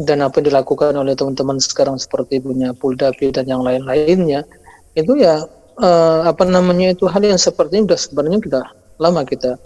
[0.00, 4.48] Dan apa yang dilakukan oleh teman-teman sekarang seperti punya Puldapi dan yang lain-lainnya
[4.96, 5.44] itu ya
[5.76, 8.64] eh, apa namanya itu hal yang seperti ini sudah sebenarnya sudah
[8.96, 9.60] lama kita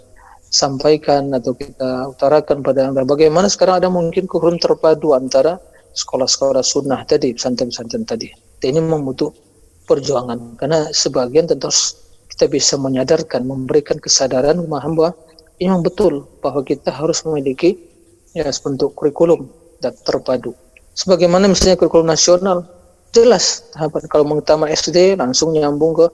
[0.51, 5.55] sampaikan atau kita utarakan pada anda bagaimana sekarang ada mungkin kurikulum terpadu antara
[5.95, 8.27] sekolah-sekolah sunnah tadi pesantren-pesantren tadi.
[8.59, 9.31] Ini membutuh
[9.87, 10.59] perjuangan.
[10.59, 11.71] Karena sebagian tentu
[12.35, 15.15] kita bisa menyadarkan memberikan kesadaran bahwa
[15.55, 17.79] ini memang betul bahwa kita harus memiliki
[18.35, 19.47] ya bentuk kurikulum
[19.79, 20.51] dan terpadu.
[20.91, 22.67] Sebagaimana misalnya kurikulum nasional
[23.15, 24.03] jelas tahapan.
[24.11, 26.07] Kalau mengutama SD langsung nyambung ke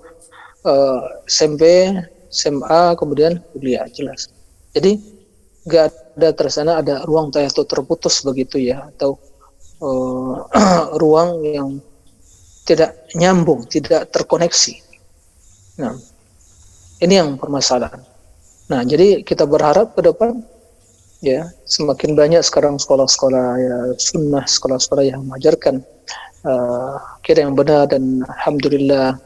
[0.69, 1.89] eh, SMP
[2.29, 4.29] SMA kemudian kuliah jelas.
[4.77, 5.01] Jadi
[5.65, 9.17] nggak ada tersana ada ruang atau terputus begitu ya atau
[9.81, 10.35] eh,
[11.01, 11.81] ruang yang
[12.69, 14.77] tidak nyambung tidak terkoneksi.
[15.81, 16.10] Nah
[17.01, 18.01] ini yang permasalahan.
[18.69, 20.39] Nah jadi kita berharap ke depan
[21.21, 25.85] ya semakin banyak sekarang sekolah-sekolah ya sunnah sekolah-sekolah yang mengajarkan
[26.45, 29.17] uh, kira yang benar dan alhamdulillah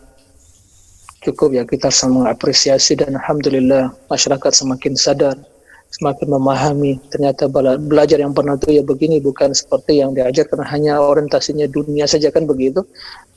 [1.23, 5.35] cukup ya kita harus mengapresiasi dan alhamdulillah masyarakat semakin sadar
[5.95, 10.99] semakin memahami ternyata bela- belajar yang benar itu ya begini bukan seperti yang diajarkan hanya
[10.99, 12.83] orientasinya dunia saja kan begitu?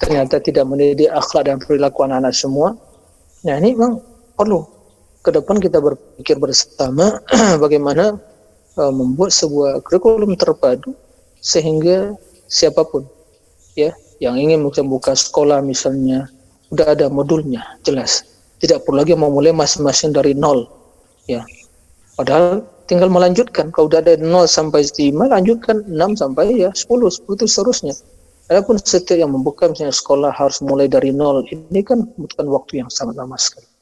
[0.03, 2.74] Ternyata tidak mendidik akhlak dan perilaku anak-anak semua.
[3.47, 4.03] Nah ini memang
[4.39, 4.62] perlu.
[5.26, 7.18] Ke depan kita berpikir bersama
[7.62, 8.14] bagaimana
[8.78, 10.95] uh, membuat sebuah kurikulum terpadu
[11.43, 12.14] sehingga
[12.47, 13.03] siapa pun
[13.74, 13.91] ya
[14.22, 16.30] yang ingin membuka sekolah misalnya
[16.70, 18.22] udah ada modulnya jelas.
[18.59, 20.66] Tidak perlu lagi memulai masing-masing dari nol
[21.26, 21.43] ya.
[22.18, 23.70] Padahal tinggal melanjutkan.
[23.70, 27.95] Kalau udah ada 0 sampai 5 lanjutkan 6 sampai ya 10 10 itu seterusnya.
[28.51, 32.89] Adapun setiap yang membuka misalnya sekolah harus mulai dari nol ini kan membutuhkan waktu yang
[32.89, 33.78] sangat lama sekali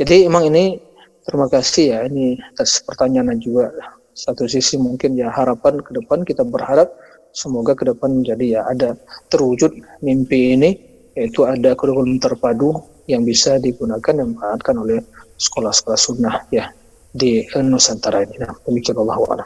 [0.00, 0.80] jadi emang ini
[1.26, 3.72] terima kasih ya ini atas pertanyaan juga
[4.12, 6.92] satu sisi mungkin ya harapan ke depan kita berharap
[7.32, 8.96] semoga ke depan menjadi ya ada
[9.32, 9.72] terwujud
[10.04, 10.70] mimpi ini
[11.16, 12.76] yaitu ada kurikulum terpadu
[13.08, 15.00] yang bisa digunakan dan dimanfaatkan oleh
[15.36, 16.70] sekolah-sekolah sunnah ya
[17.12, 18.40] di Nusantara ini.
[18.40, 19.44] Nah, demikian Allah wa'ala.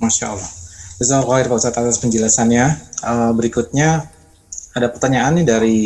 [0.00, 0.50] Masya Allah.
[0.98, 2.64] Jazakallah Pak Ustadz atas penjelasannya.
[3.04, 4.08] Eh, berikutnya
[4.72, 5.76] ada pertanyaan nih dari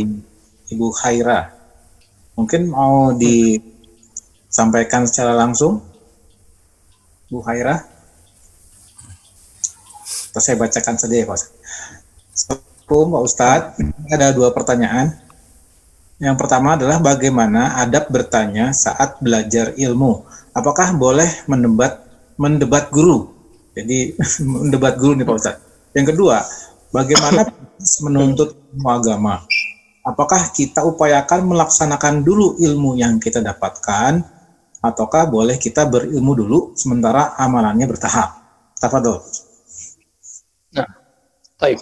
[0.71, 1.51] Ibu Khaira.
[2.39, 3.13] Mungkin mau
[4.53, 5.81] disampaikan secara langsung,
[7.33, 7.89] Bu Khaira.
[10.29, 11.41] Atau saya bacakan saja ya Pak.
[12.37, 13.81] Assalamualaikum Pak Ustadz,
[14.13, 15.17] ada dua pertanyaan.
[16.21, 20.29] Yang pertama adalah bagaimana adab bertanya saat belajar ilmu.
[20.53, 22.05] Apakah boleh mendebat
[22.37, 23.33] mendebat guru?
[23.73, 24.21] Jadi
[24.53, 25.65] mendebat guru nih Pak Ustadz.
[25.97, 26.45] Yang kedua,
[26.93, 27.49] bagaimana
[28.05, 29.49] menuntut ilmu agama?
[30.05, 34.42] Apakah kita upayakan melaksanakan dulu ilmu yang kita dapatkan,
[34.83, 38.35] ataukah boleh kita berilmu dulu sementara amalannya bertahap?
[38.83, 39.23] Tafadol.
[40.75, 40.91] Nah,
[41.63, 41.79] baik.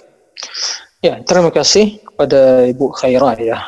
[1.00, 3.58] Ya, terima kasih kepada Ibu Khairah ya.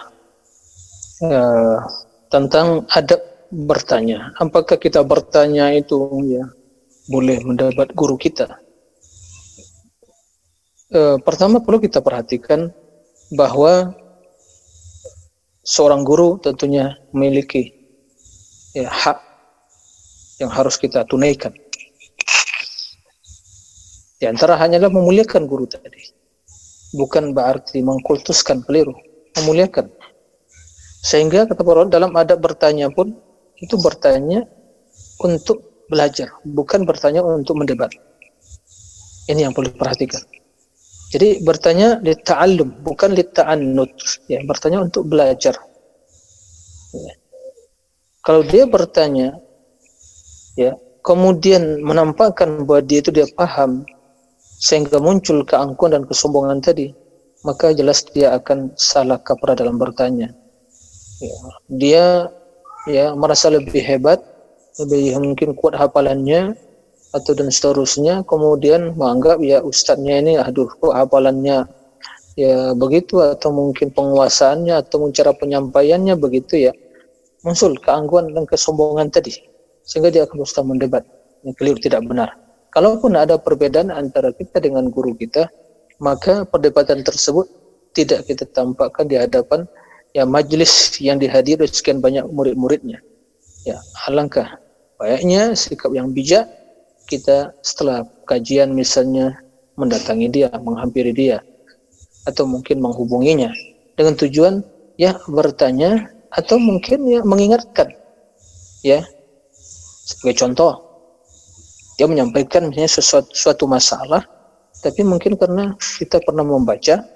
[1.25, 1.79] Eh,
[2.29, 4.37] tentang adab bertanya.
[4.37, 6.45] Apakah kita bertanya itu ya
[7.09, 8.61] boleh mendapat guru kita?
[10.93, 12.69] Eh, pertama perlu kita perhatikan
[13.33, 13.97] bahwa
[15.65, 17.82] seorang guru tentunya memiliki
[18.73, 19.19] ya, hak
[20.41, 21.53] yang harus kita tunaikan.
[24.19, 26.15] Di antara hanyalah memuliakan guru tadi.
[26.93, 28.93] Bukan berarti mengkultuskan keliru,
[29.41, 29.89] memuliakan.
[31.03, 33.17] Sehingga kata para dalam adab bertanya pun
[33.59, 34.47] itu bertanya
[35.25, 37.91] untuk belajar, bukan bertanya untuk mendebat.
[39.27, 40.23] Ini yang perlu diperhatikan.
[41.13, 43.93] Jadi bertanya li ta'allum, bukan li ta'annut.
[44.33, 45.59] Ya, bertanya untuk belajar.
[46.97, 47.15] Ya.
[48.23, 49.35] Kalau dia bertanya,
[50.55, 53.83] ya, kemudian menampakkan bahwa dia itu dia paham,
[54.63, 56.95] sehingga muncul keangkuhan dan kesombongan tadi,
[57.43, 60.31] maka jelas dia akan salah kaprah dalam bertanya.
[61.19, 61.35] Ya,
[61.67, 62.05] dia
[62.87, 64.23] ya merasa lebih hebat,
[64.79, 66.55] lebih mungkin kuat hafalannya,
[67.13, 71.69] atau dan seterusnya kemudian menganggap ya ustadznya ini aduh kok hafalannya
[72.41, 76.73] ya begitu atau mungkin penguasaannya atau cara penyampaiannya begitu ya
[77.43, 79.35] muncul keangguan dan kesombongan tadi
[79.83, 81.03] sehingga dia akan berusaha mendebat
[81.43, 82.31] yang keliru tidak benar.
[82.73, 85.51] Kalaupun ada perbedaan antara kita dengan guru kita
[86.01, 87.47] maka perdebatan tersebut
[87.93, 89.69] tidak kita tampakkan di hadapan
[90.17, 93.03] ya majelis yang dihadiri sekian banyak murid-muridnya.
[93.69, 93.79] Ya
[94.09, 94.59] alangkah
[94.97, 96.49] baiknya sikap yang bijak
[97.07, 99.37] kita setelah kajian misalnya
[99.77, 101.43] mendatangi dia, menghampiri dia,
[102.25, 103.51] atau mungkin menghubunginya
[103.99, 104.55] dengan tujuan
[104.97, 107.93] ya bertanya atau mungkin ya mengingatkan
[108.81, 109.05] ya.
[110.03, 110.73] Sebagai contoh
[112.01, 114.25] dia menyampaikan misalnya sesuatu suatu masalah
[114.83, 117.07] tapi mungkin karena kita pernah membaca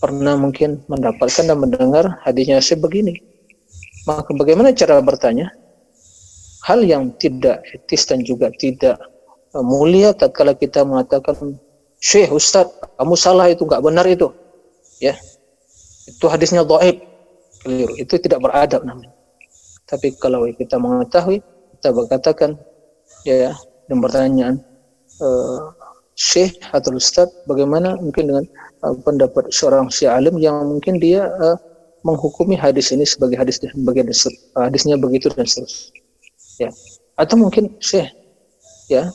[0.00, 3.20] pernah mungkin mendapatkan dan mendengar hadisnya sebegini.
[4.08, 5.52] Maka bagaimana cara bertanya?
[6.64, 8.96] Hal yang tidak etis dan juga tidak
[9.52, 11.56] uh, mulia tatkala kita mengatakan
[12.00, 14.32] Syekh Ustaz kamu salah itu nggak benar itu.
[15.04, 15.16] Ya.
[16.08, 17.09] Itu hadisnya dhaif
[17.62, 17.94] keliru.
[17.96, 19.12] Itu tidak beradab namanya.
[19.86, 21.42] Tapi kalau kita mengetahui
[21.78, 22.50] kita berkatakan
[23.26, 23.56] ya
[23.90, 24.54] dan pertanyaan
[25.18, 25.74] uh,
[26.14, 28.44] Syekh atau Ustaz bagaimana mungkin dengan
[28.84, 31.56] uh, pendapat seorang syekh alim yang mungkin dia uh,
[32.04, 34.08] menghukumi hadis ini sebagai hadis sebagai
[34.56, 36.00] hadisnya begitu dan seterusnya.
[36.60, 36.70] Ya.
[37.16, 38.12] Atau mungkin syekh
[38.92, 39.08] ya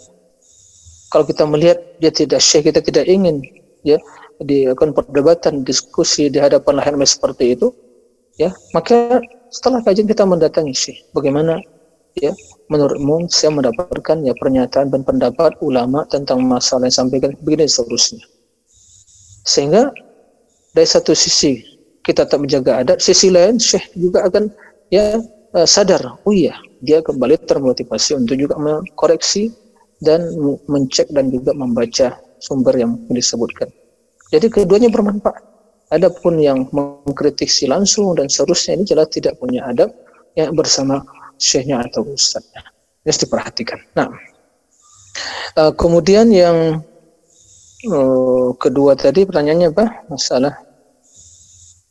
[1.13, 3.41] kalau kita melihat dia tidak syekh kita tidak ingin
[3.85, 4.01] ya
[4.41, 7.71] di akan perdebatan diskusi di hadapan lahir seperti itu
[8.35, 9.21] ya maka
[9.51, 11.59] setelah kajian kita mendatangi syekh bagaimana
[12.19, 12.31] ya
[12.71, 18.23] menurutmu saya mendapatkan ya pernyataan dan pendapat ulama tentang masalah yang sampaikan begini seterusnya
[19.45, 19.91] sehingga
[20.75, 21.63] dari satu sisi
[22.03, 24.51] kita tak menjaga adat sisi lain syekh juga akan
[24.91, 25.19] ya
[25.55, 29.49] uh, sadar oh iya dia kembali termotivasi untuk juga mengkoreksi
[30.03, 30.27] dan
[30.67, 33.71] mencek dan juga membaca sumber yang disebutkan.
[34.29, 35.54] Jadi keduanya bermanfaat.
[35.93, 39.93] Adapun yang mengkritisi langsung dan seterusnya ini jelas tidak punya adab
[40.33, 41.05] yang bersama
[41.37, 42.65] syekhnya atau ustadznya.
[43.05, 43.79] Harus diperhatikan.
[43.93, 44.09] Nah,
[45.61, 46.81] uh, kemudian yang
[47.85, 49.85] uh, kedua tadi pertanyaannya apa?
[50.09, 50.53] Masalah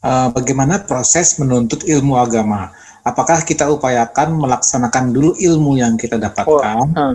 [0.03, 2.75] uh, bagaimana proses menuntut ilmu agama?
[3.05, 7.15] apakah kita upayakan melaksanakan dulu ilmu yang kita dapatkan, oh, uh.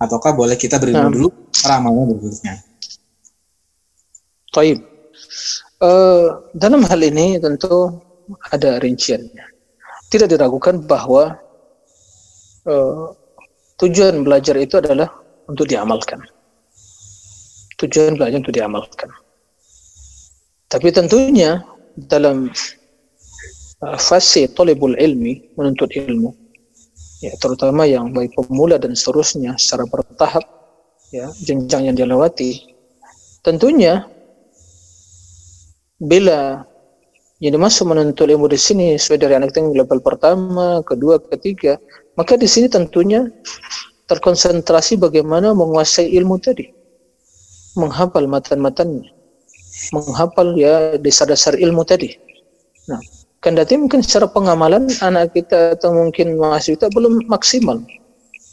[0.00, 1.12] ataukah boleh kita berilmu uh.
[1.12, 1.28] dulu
[1.62, 2.54] ramalnya berikutnya?
[4.50, 4.80] Taib.
[5.80, 8.04] Uh, dalam hal ini tentu
[8.52, 9.44] ada rinciannya.
[10.12, 11.40] Tidak diragukan bahwa
[12.68, 13.16] uh,
[13.80, 15.08] tujuan belajar itu adalah
[15.48, 16.20] untuk diamalkan.
[17.80, 19.08] Tujuan belajar untuk diamalkan.
[20.68, 21.64] Tapi tentunya
[21.96, 22.52] dalam
[23.80, 26.36] Uh, fase tolebul ilmi menuntut ilmu
[27.24, 30.44] ya terutama yang baik pemula dan seterusnya secara bertahap
[31.08, 32.76] ya jenjang yang dilewati
[33.40, 34.04] tentunya
[36.00, 36.64] bila
[37.40, 41.80] jadi masuk menuntut ilmu di sini sesuai dari anak tinggi level pertama, kedua, ketiga,
[42.12, 43.24] maka di sini tentunya
[44.12, 46.68] terkonsentrasi bagaimana menguasai ilmu tadi.
[47.78, 49.14] menghafal matan-matannya,
[49.94, 52.18] menghafal ya dasar-dasar ilmu tadi.
[52.90, 52.98] Nah,
[53.38, 57.78] kendati mungkin secara pengamalan anak kita atau mungkin mahasiswa kita belum maksimal.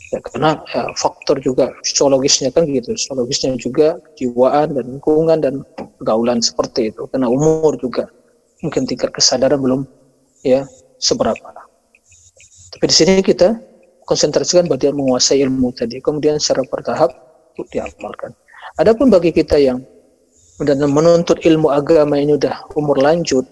[0.07, 5.67] Ya, karena ya, faktor juga psikologisnya kan gitu, psikologisnya juga kejiwaan dan lingkungan dan
[5.99, 7.03] pergaulan seperti itu.
[7.11, 8.07] Karena umur juga
[8.63, 9.83] mungkin tingkat kesadaran belum
[10.47, 10.63] ya
[11.03, 11.43] seberapa.
[12.77, 13.59] Tapi di sini kita
[14.07, 17.11] konsentrasikan pada menguasai ilmu tadi, kemudian secara bertahap
[17.57, 18.31] untuk diamalkan.
[18.79, 19.83] Adapun bagi kita yang
[20.63, 23.45] dan menuntut ilmu agama ini udah umur lanjut,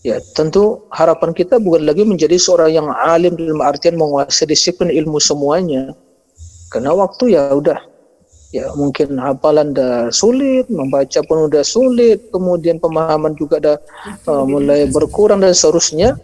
[0.00, 5.20] ya tentu harapan kita bukan lagi menjadi seorang yang alim dalam artian menguasai disiplin ilmu
[5.20, 5.92] semuanya.
[6.70, 7.78] Karena waktu ya udah
[8.54, 13.76] ya mungkin hafalan dah sulit, membaca pun udah sulit, kemudian pemahaman juga dah
[14.30, 16.14] uh, mulai berkurang dan seterusnya.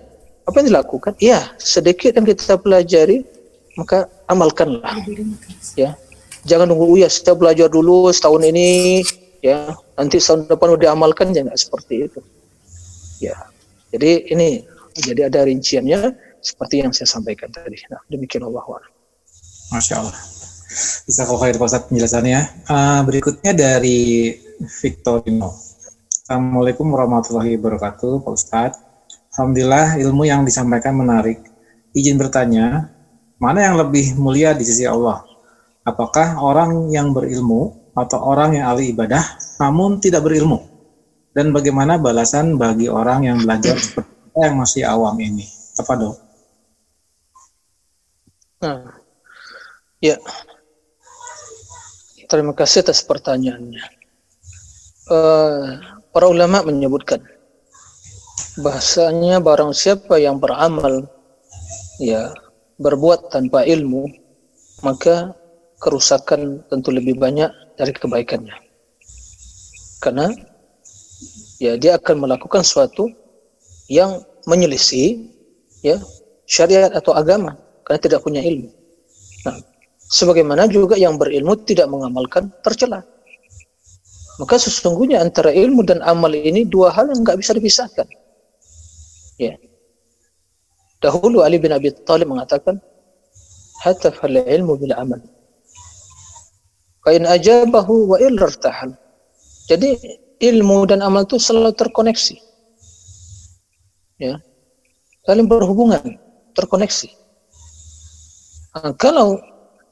[0.47, 1.19] Apa yang dilakukan?
[1.19, 3.27] Ya, sedikit yang kita pelajari
[3.77, 5.05] maka amalkanlah
[5.77, 5.93] ya
[6.49, 9.05] jangan nunggu oh ya saya belajar dulu setahun ini
[9.45, 12.21] ya nanti tahun depan udah amalkan ya nggak seperti itu
[13.21, 13.37] ya
[13.97, 14.49] jadi ini
[14.93, 16.01] jadi ada rinciannya
[16.45, 17.81] seperti yang saya sampaikan tadi.
[17.89, 18.63] Nah demikian Allah
[19.73, 20.17] Masya Allah.
[21.09, 25.51] Bisa kau khair Pak penjelasannya uh, berikutnya dari Victorino.
[26.13, 28.79] Assalamualaikum warahmatullahi wabarakatuh Pak Ustadz.
[29.33, 31.41] Alhamdulillah ilmu yang disampaikan menarik.
[31.97, 32.93] Izin bertanya
[33.41, 35.25] mana yang lebih mulia di sisi Allah?
[35.87, 39.23] Apakah orang yang berilmu atau orang yang ahli ibadah
[39.57, 40.76] namun tidak berilmu?
[41.37, 45.45] Dan bagaimana balasan bagi orang yang belajar seperti yang masih awam ini?
[45.77, 46.17] Apa dok?
[48.65, 48.97] Nah,
[50.01, 50.17] ya,
[52.25, 53.85] terima kasih atas pertanyaannya.
[55.13, 55.77] Uh,
[56.09, 57.21] para ulama menyebutkan
[58.57, 61.05] bahasanya barang siapa yang beramal
[62.01, 62.33] ya
[62.81, 64.09] berbuat tanpa ilmu,
[64.81, 65.37] maka
[65.85, 68.57] kerusakan tentu lebih banyak dari kebaikannya.
[70.01, 70.33] Karena
[71.63, 73.09] ya dia akan melakukan sesuatu
[73.89, 75.31] yang menyelisih
[75.83, 75.99] ya
[76.47, 78.71] syariat atau agama karena tidak punya ilmu.
[79.47, 79.57] Nah,
[80.11, 83.03] sebagaimana juga yang berilmu tidak mengamalkan tercela.
[84.37, 88.05] Maka sesungguhnya antara ilmu dan amal ini dua hal yang nggak bisa dipisahkan.
[89.41, 89.57] Ya,
[91.01, 92.81] Dahulu Ali bin Abi Thalib mengatakan,
[93.85, 95.21] "Hatafal ilmu bil amal."
[97.05, 98.97] Fa in ajabahu wa illa irtahal.
[99.71, 99.95] Jadi
[100.41, 102.37] ilmu dan amal itu selalu terkoneksi.
[104.21, 104.41] Ya.
[105.27, 106.21] Saling berhubungan,
[106.55, 107.11] terkoneksi.
[108.77, 109.41] Nah, kalau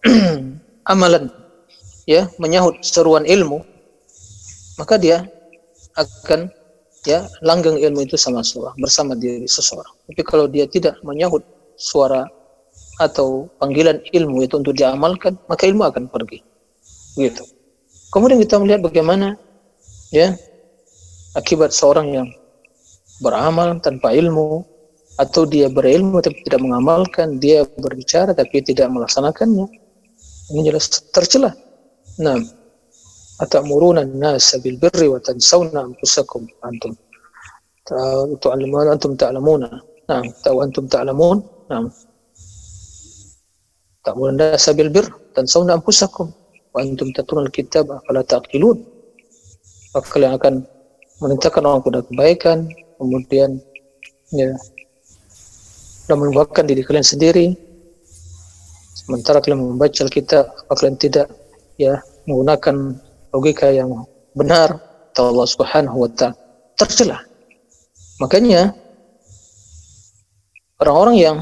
[0.93, 1.33] amalan
[2.05, 3.65] ya menyahut seruan ilmu,
[4.77, 5.25] maka dia
[5.97, 6.53] akan
[7.05, 9.93] ya langgeng ilmu itu sama seorang bersama diri seseorang.
[10.09, 11.45] Tapi kalau dia tidak menyahut
[11.77, 12.29] suara
[13.03, 16.39] atau panggilan ilmu itu untuk diamalkan, maka ilmu akan pergi.
[17.19, 17.43] Gitu.
[18.15, 19.35] Kemudian kita melihat bagaimana
[20.15, 20.39] ya
[21.35, 22.29] akibat seorang yang
[23.19, 24.63] beramal tanpa ilmu
[25.19, 29.67] atau dia berilmu tapi tidak mengamalkan, dia berbicara tapi tidak melaksanakannya.
[30.51, 31.55] Ini jelas tercela.
[32.19, 32.39] Nah,
[33.39, 36.95] atau murunan nas bil birri wa tansawna anfusakum antum.
[38.43, 39.71] Ta'lamuna antum ta'lamuna.
[40.11, 41.39] Nah, tahu antum ta'lamun.
[41.71, 41.91] Nah.
[44.05, 46.31] Ta'muruna nas bil birri tansawna anfusakum
[46.75, 48.94] wa antum tatrun al kitab fala taqilun
[49.95, 50.55] maka kalian akan
[51.23, 52.59] merintahkan orang pada kebaikan
[52.99, 53.63] kemudian
[54.35, 54.51] ya
[56.05, 57.55] dan melupakan diri kalian sendiri
[58.93, 61.31] sementara kalian membaca Alkitab kalian tidak
[61.79, 62.99] ya menggunakan
[63.33, 64.05] logika yang
[64.35, 64.83] benar
[65.15, 66.45] atau Allah Subhanahu wa taala
[66.75, 67.23] tercela.
[68.19, 68.75] Makanya
[70.79, 71.37] orang-orang yang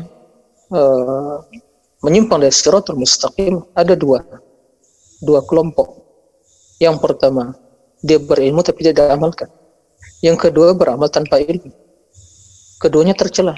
[0.72, 1.40] uh,
[2.04, 4.24] menyimpang dari siratul mustaqim ada dua
[5.24, 6.00] dua kelompok.
[6.80, 7.54] Yang pertama,
[8.02, 9.48] dia berilmu tapi tidak amalkan.
[10.22, 11.70] Yang kedua, beramal tanpa ilmu.
[12.82, 13.54] Keduanya tercela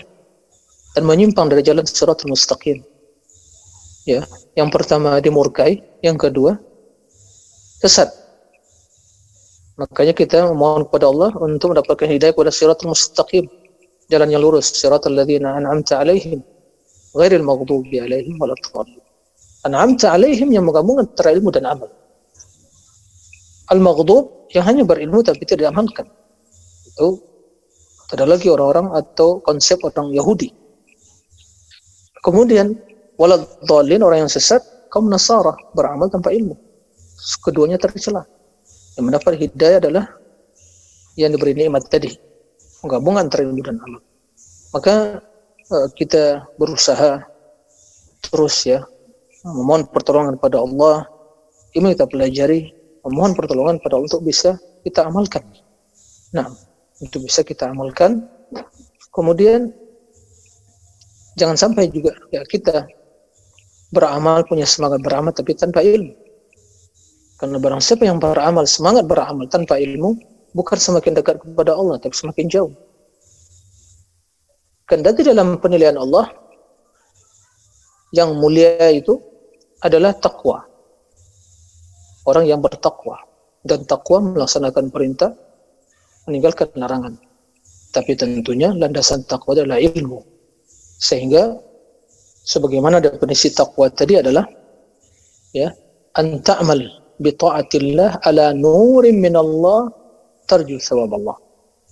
[0.94, 2.84] dan menyimpang dari jalan siratul mustaqim.
[4.04, 6.60] Ya, yang pertama dimurkai, yang kedua
[7.80, 8.12] sesat.
[9.80, 13.48] Makanya kita mohon kepada Allah untuk mendapatkan hidayah kepada siratul mustaqim,
[14.12, 16.44] jalan yang lurus, siratal ladzina an'amta alaihim,
[17.16, 19.00] ghairil maghdubi alaihim waladdallin.
[19.64, 21.88] An'amta alaihim yang menggabungkan antara ilmu dan amal.
[23.72, 26.06] Al-maghdub yang hanya berilmu tapi tidak diamalkan.
[26.90, 27.22] Itu
[28.12, 30.52] ada lagi orang-orang atau konsep orang Yahudi.
[32.20, 32.76] Kemudian
[33.16, 34.60] waladdallin orang yang sesat
[34.92, 36.56] kaum Nasara beramal tanpa ilmu.
[37.40, 38.28] Keduanya tercela
[38.94, 40.04] yang mendapat hidayah adalah
[41.18, 42.10] yang diberi nikmat tadi
[42.82, 44.02] menggabungkan antara ilmu dan amal
[44.74, 45.22] maka
[45.70, 47.22] uh, kita berusaha
[48.26, 48.82] terus ya
[49.46, 51.06] memohon pertolongan pada Allah
[51.74, 52.73] ilmu kita pelajari
[53.04, 55.44] memohon pertolongan pada Allah untuk bisa kita amalkan.
[56.32, 56.48] Nah,
[56.98, 58.24] untuk bisa kita amalkan.
[59.14, 59.70] Kemudian
[61.38, 62.88] jangan sampai juga ya kita
[63.94, 66.14] beramal punya semangat beramal tapi tanpa ilmu.
[67.38, 70.18] Karena barang siapa yang beramal semangat beramal tanpa ilmu
[70.54, 72.74] bukan semakin dekat kepada Allah tapi semakin jauh.
[74.84, 76.30] Kendati dalam penilaian Allah
[78.14, 79.18] yang mulia itu
[79.82, 80.73] adalah takwa.
[82.24, 83.20] Orang yang bertakwa
[83.64, 85.32] dan takwa melaksanakan perintah
[86.28, 87.14] meninggalkan larangan.
[87.92, 90.24] Tapi tentunya landasan takwa adalah ilmu.
[91.00, 91.52] Sehingga
[92.44, 94.44] sebagaimana definisi takwa tadi adalah
[95.52, 95.68] ya
[96.16, 96.80] an ta'mal
[97.20, 99.92] bi ta'atillah ala nurin min Allah
[100.48, 101.36] tarju thawab Allah.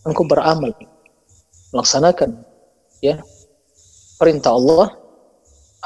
[0.02, 0.74] Engkau beramal
[1.70, 2.42] melaksanakan
[3.00, 3.22] ya
[4.18, 4.92] perintah Allah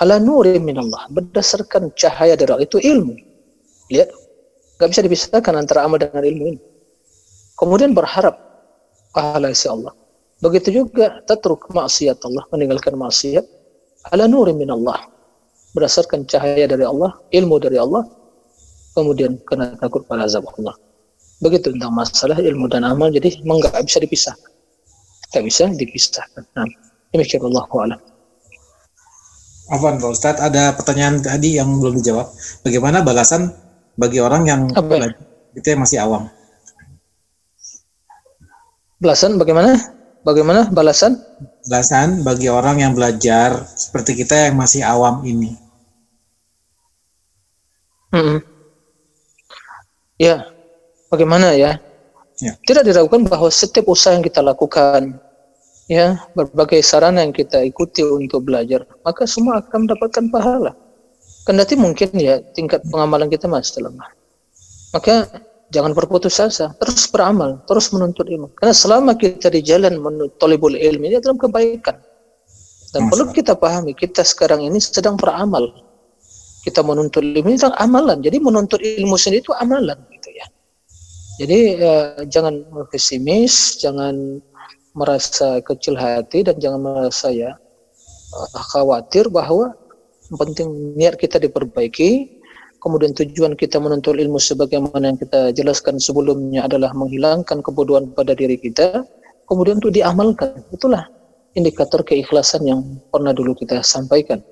[0.02, 3.14] ala nurin min Allah berdasarkan cahaya dari itu ilmu.
[3.86, 4.10] Lihat,
[4.76, 6.60] nggak bisa dipisahkan antara amal dengan ilmu ini.
[7.56, 8.36] Kemudian berharap
[9.16, 9.96] pahala si Allah.
[10.44, 13.44] Begitu juga tatruk maksiat Allah, meninggalkan maksiat.
[14.12, 15.08] Ala nuri min Allah
[15.72, 18.04] berdasarkan cahaya dari Allah ilmu dari Allah.
[18.92, 20.76] Kemudian kena takut pada azab Allah.
[21.40, 24.36] Begitu tentang masalah ilmu dan amal jadi memang nggak bisa dipisah.
[25.32, 26.44] Tidak bisa dipisahkan.
[26.56, 26.68] Nah
[27.12, 28.00] demikian Allah alam.
[29.66, 32.30] Afwan Pak Ustadz, ada pertanyaan tadi yang belum dijawab.
[32.62, 33.50] Bagaimana balasan
[33.96, 35.10] bagi orang yang Apa?
[35.56, 36.28] itu yang masih awam?
[38.96, 39.76] balasan bagaimana
[40.24, 41.20] bagaimana balasan
[41.66, 45.58] Balasan bagi orang yang belajar seperti kita yang masih awam ini.
[48.14, 48.38] Mm-mm.
[50.14, 50.46] Ya,
[51.10, 51.82] bagaimana ya?
[52.38, 52.54] Ya.
[52.62, 55.18] Tidak diragukan bahwa setiap usaha yang kita lakukan,
[55.90, 60.72] ya berbagai sarana yang kita ikuti untuk belajar, maka semua akan mendapatkan pahala.
[61.46, 64.10] Kendati mungkin ya tingkat pengamalan kita masih lemah.
[64.90, 65.30] Maka
[65.70, 68.50] jangan berputus asa, terus beramal, terus menuntut ilmu.
[68.58, 70.42] Karena selama kita di jalan menuntut
[70.74, 72.02] ilmi ini dalam kebaikan.
[72.90, 75.70] Dan Masya perlu kita pahami, kita sekarang ini sedang beramal.
[76.66, 78.18] Kita menuntut ilmu ini amalan.
[78.26, 80.46] Jadi menuntut ilmu sendiri itu amalan gitu ya.
[81.38, 84.42] Jadi eh, jangan pesimis, jangan
[84.98, 87.54] merasa kecil hati dan jangan merasa ya
[88.34, 89.76] eh, khawatir bahwa
[90.34, 92.42] penting niat kita diperbaiki,
[92.82, 98.58] kemudian tujuan kita menuntut ilmu sebagaimana yang kita jelaskan sebelumnya adalah menghilangkan kebodohan pada diri
[98.58, 99.06] kita,
[99.46, 100.58] kemudian untuk diamalkan.
[100.74, 101.06] Itulah
[101.54, 102.80] indikator keikhlasan yang
[103.14, 104.42] pernah dulu kita sampaikan.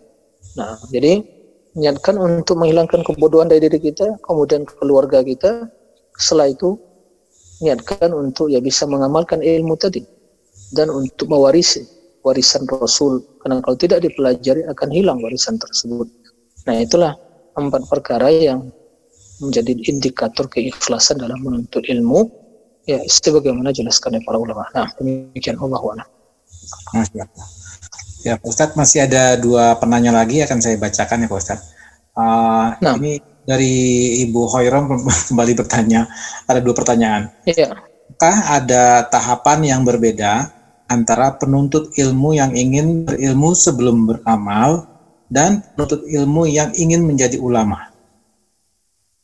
[0.54, 1.22] Nah, jadi
[1.74, 5.66] niatkan untuk menghilangkan kebodohan dari diri kita, kemudian keluarga kita.
[6.14, 6.78] Setelah itu
[7.58, 10.02] niatkan untuk ya bisa mengamalkan ilmu tadi
[10.74, 11.86] dan untuk mewarisi
[12.24, 13.22] warisan Rasul.
[13.38, 16.08] Karena kalau tidak dipelajari akan hilang warisan tersebut.
[16.64, 17.12] Nah, itulah
[17.54, 18.72] empat perkara yang
[19.38, 22.26] menjadi indikator keikhlasan dalam menuntut ilmu
[22.88, 24.64] ya sebagaimana jelaskan oleh para ulama.
[24.72, 26.06] Nah, demikian Allah Allah.
[28.24, 31.66] Ya Pak Ustadz masih ada dua penanya lagi akan saya bacakan ya Pak Ustadz.
[32.16, 32.96] Uh, Nah.
[32.96, 33.74] Ini dari
[34.24, 34.96] Ibu Hoirom
[35.28, 36.08] kembali bertanya,
[36.48, 37.28] ada dua pertanyaan.
[37.44, 37.76] Ya,
[38.14, 40.48] Apakah ada tahapan yang berbeda
[40.88, 44.86] antara penuntut ilmu yang ingin berilmu sebelum beramal
[45.30, 47.80] dan penuntut ilmu yang ingin menjadi ulama?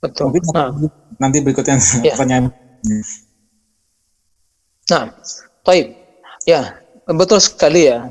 [0.00, 0.32] betul.
[0.32, 0.72] Mungkin Nah,
[1.20, 2.14] nanti berikutnya Ya.
[2.16, 2.50] pertanyaan.
[4.90, 5.12] Nah,
[5.62, 5.86] baik.
[6.48, 8.10] Ya, betul sekali ya.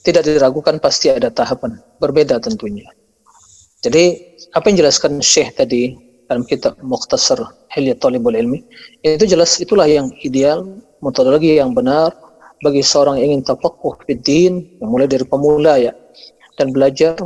[0.00, 1.76] Tidak diragukan pasti ada tahapan.
[2.00, 2.88] Berbeda tentunya.
[3.84, 4.16] Jadi,
[4.56, 5.92] apa yang jelaskan Syekh tadi
[6.28, 7.40] dalam kitab Mukhtasar
[7.72, 8.64] Hilyat Talibul Ilmi,
[9.04, 10.64] itu jelas itulah yang ideal,
[11.04, 12.12] metodologi yang benar
[12.60, 15.92] bagi seorang yang ingin tafakuh fiddin, mulai dari pemula ya,
[16.60, 17.16] dan belajar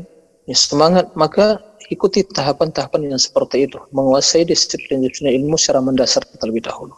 [0.46, 1.58] ya, semangat, maka
[1.90, 6.94] ikuti tahapan-tahapan yang seperti itu, menguasai disiplin-disiplin ilmu secara mendasar terlebih dahulu.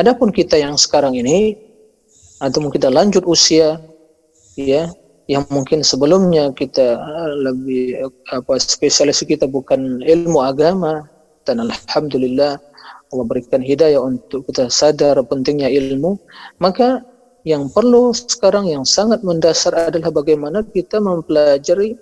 [0.00, 1.56] Adapun kita yang sekarang ini
[2.42, 3.78] atau kita lanjut usia
[4.58, 4.90] ya
[5.30, 11.06] yang mungkin sebelumnya kita eh, lebih eh, apa spesialis kita bukan ilmu agama
[11.46, 12.58] dan alhamdulillah
[13.12, 16.18] Allah berikan hidayah untuk kita sadar pentingnya ilmu
[16.58, 17.04] maka
[17.42, 21.98] yang perlu sekarang yang sangat mendasar adalah bagaimana kita mempelajari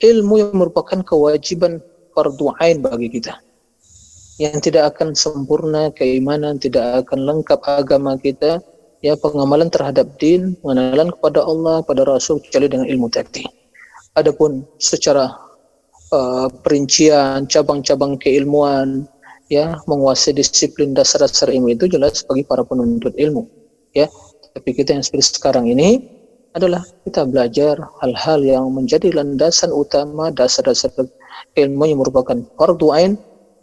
[0.00, 1.82] ilmu yang merupakan kewajiban
[2.16, 3.36] fardu bagi kita
[4.38, 8.62] yang tidak akan sempurna keimanan, tidak akan lengkap agama kita,
[9.02, 13.42] ya pengamalan terhadap din, pengenalan kepada Allah, pada Rasul kecuali dengan ilmu tadi.
[14.14, 15.26] Adapun secara
[16.14, 19.10] uh, perincian cabang-cabang keilmuan,
[19.50, 23.42] ya menguasai disiplin dasar-dasar ilmu itu jelas bagi para penuntut ilmu,
[23.90, 24.06] ya.
[24.58, 26.02] Tapi kita yang seperti sekarang ini
[26.50, 30.90] adalah kita belajar hal-hal yang menjadi landasan utama dasar-dasar
[31.54, 33.14] ilmu yang merupakan fardu ain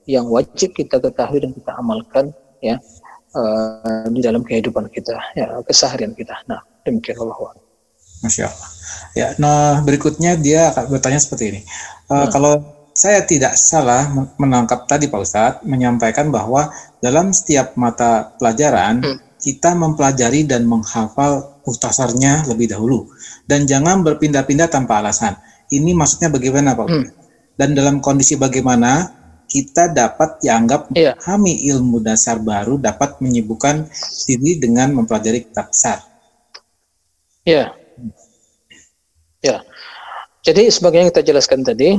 [0.08, 2.32] yang wajib kita ketahui dan kita amalkan
[2.64, 2.80] ya
[3.36, 6.32] uh, di dalam kehidupan kita ya keseharian kita.
[6.48, 7.60] Nah, demikian Allah.
[8.24, 8.70] Masya Allah.
[9.12, 11.62] Ya, nah berikutnya dia akan bertanya seperti ini.
[12.08, 12.32] Uh, Hmm.
[12.32, 12.54] Kalau
[12.96, 16.72] saya tidak salah men- menangkap tadi Pak Ustadz menyampaikan bahwa
[17.04, 19.20] dalam setiap mata pelajaran Hmm.
[19.46, 23.14] Kita mempelajari dan menghafal muhtasarnya lebih dahulu
[23.46, 25.38] dan jangan berpindah-pindah tanpa alasan.
[25.70, 27.06] Ini maksudnya bagaimana Pak Hmm.
[27.56, 29.08] Dan dalam kondisi bagaimana
[29.48, 33.88] kita dapat dianggap memahami ilmu dasar baru dapat menyibukkan
[34.28, 36.04] diri dengan mempelajari kitab besar.
[37.48, 37.72] Ya.
[39.40, 39.64] Ya.
[40.44, 41.96] Jadi sebagaimana kita jelaskan tadi,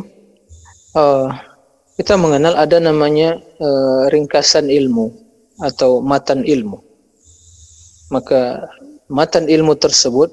[0.93, 1.29] eh,
[1.97, 5.15] kita mengenal ada namanya eh, ringkasan ilmu
[5.63, 6.85] atau matan ilmu.
[8.13, 8.71] Maka
[9.11, 10.31] matan ilmu tersebut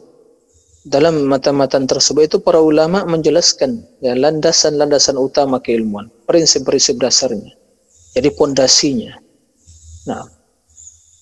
[0.84, 7.56] dalam matan-matan tersebut itu para ulama menjelaskan ya landasan-landasan utama keilmuan, prinsip-prinsip dasarnya.
[8.14, 9.16] Jadi pondasinya.
[10.06, 10.22] Nah,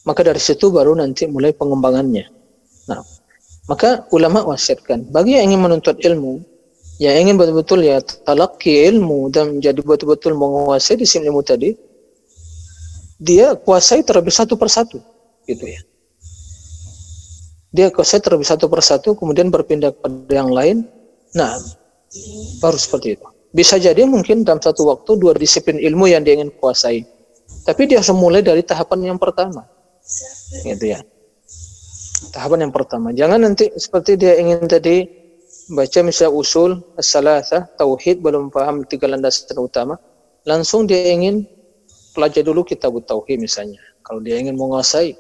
[0.04, 2.26] maka dari situ baru nanti mulai pengembangannya.
[2.90, 3.00] Nah,
[3.70, 6.42] maka ulama wasiatkan bagi yang ingin menuntut ilmu,
[6.98, 11.78] yang ingin betul-betul ya talaki ilmu dan menjadi betul-betul menguasai disiplin ilmu tadi,
[13.22, 14.98] dia kuasai terlebih satu persatu,
[15.46, 15.80] gitu ya.
[17.72, 20.84] Dia kuasai terlebih satu persatu, kemudian berpindah kepada yang lain.
[21.32, 21.56] Nah,
[22.60, 23.28] baru seperti itu.
[23.52, 27.04] Bisa jadi mungkin dalam satu waktu dua disiplin ilmu yang dia ingin kuasai.
[27.68, 29.68] Tapi dia harus mulai dari tahapan yang pertama.
[30.64, 31.00] Gitu ya.
[32.32, 33.12] Tahapan yang pertama.
[33.12, 35.04] Jangan nanti seperti dia ingin tadi
[35.72, 40.00] baca misalnya usul, as-salasah, tauhid, belum paham tiga landasan utama.
[40.48, 41.48] Langsung dia ingin
[42.16, 43.80] pelajari dulu kitab tauhid misalnya.
[44.04, 45.16] Kalau dia ingin menguasai.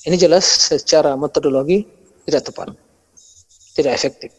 [0.00, 1.84] Ini jelas secara metodologi
[2.24, 2.72] tidak tepat.
[3.76, 4.32] Tidak efektif.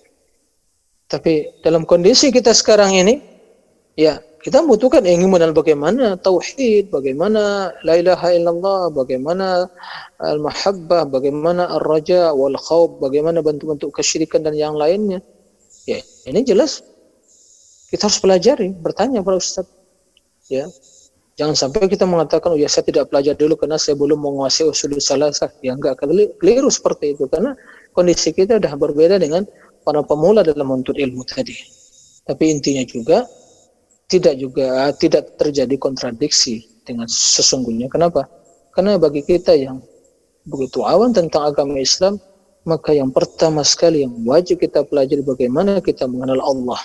[1.05, 3.19] Tapi dalam kondisi kita sekarang ini,
[3.99, 9.69] ya kita membutuhkan ingin mengenal bagaimana tauhid, bagaimana la ilaha illallah, bagaimana
[10.17, 15.21] al-mahabbah, bagaimana ar-raja wal khawf, bagaimana bentuk-bentuk kesyirikan dan yang lainnya.
[15.85, 16.81] Ya, ini jelas
[17.93, 19.67] kita harus pelajari, bertanya para ustaz.
[20.47, 20.71] Ya.
[21.41, 24.93] Jangan sampai kita mengatakan, oh ya saya tidak belajar dulu karena saya belum menguasai usul
[25.01, 25.49] salasah.
[25.65, 25.97] Ya enggak,
[26.37, 27.25] keliru seperti itu.
[27.25, 27.57] Karena
[27.97, 29.49] kondisi kita sudah berbeda dengan
[29.81, 31.57] para pemula dalam menuntut ilmu tadi.
[32.29, 33.25] Tapi intinya juga
[34.05, 37.89] tidak juga tidak terjadi kontradiksi dengan sesungguhnya.
[37.89, 38.29] Kenapa?
[38.77, 39.81] Karena bagi kita yang
[40.45, 42.21] begitu awam tentang agama Islam,
[42.69, 46.81] maka yang pertama sekali yang wajib kita pelajari bagaimana kita mengenal Allah.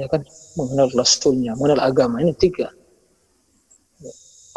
[0.00, 0.24] Ya kan?
[0.56, 2.24] Mengenal Rasulnya, mengenal agama.
[2.24, 2.72] Ini tiga.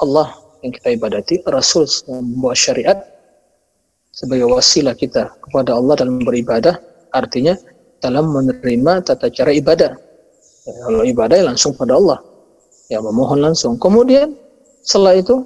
[0.01, 0.33] Allah
[0.63, 2.97] yang kita ibadati, Rasul membawa syariat
[4.13, 6.77] sebagai wasilah kita kepada Allah dalam beribadah,
[7.11, 7.57] artinya
[7.99, 9.91] dalam menerima tata cara ibadah.
[10.63, 12.19] Ya, kalau ibadah ya langsung pada Allah,
[12.87, 13.75] ya memohon langsung.
[13.75, 14.37] Kemudian
[14.85, 15.43] setelah itu,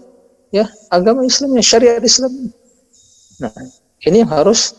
[0.54, 2.54] ya agama Islam, ya syariat Islam.
[3.42, 3.54] Nah,
[4.06, 4.74] ini yang harus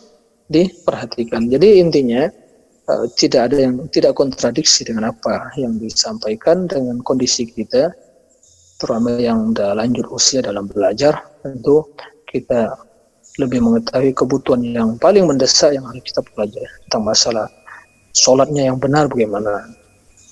[0.48, 1.50] diperhatikan.
[1.50, 2.30] Jadi intinya
[2.88, 7.92] uh, tidak ada yang tidak kontradiksi dengan apa yang disampaikan dengan kondisi kita,
[8.78, 11.18] terutama yang sudah lanjut usia dalam belajar.
[11.42, 11.84] Tentu
[12.30, 12.74] kita
[13.38, 17.46] lebih mengetahui kebutuhan yang paling mendesak yang harus kita pelajari tentang masalah
[18.10, 19.62] sholatnya yang benar bagaimana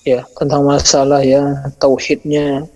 [0.03, 2.67] ya tentang masalah ya tauhidnya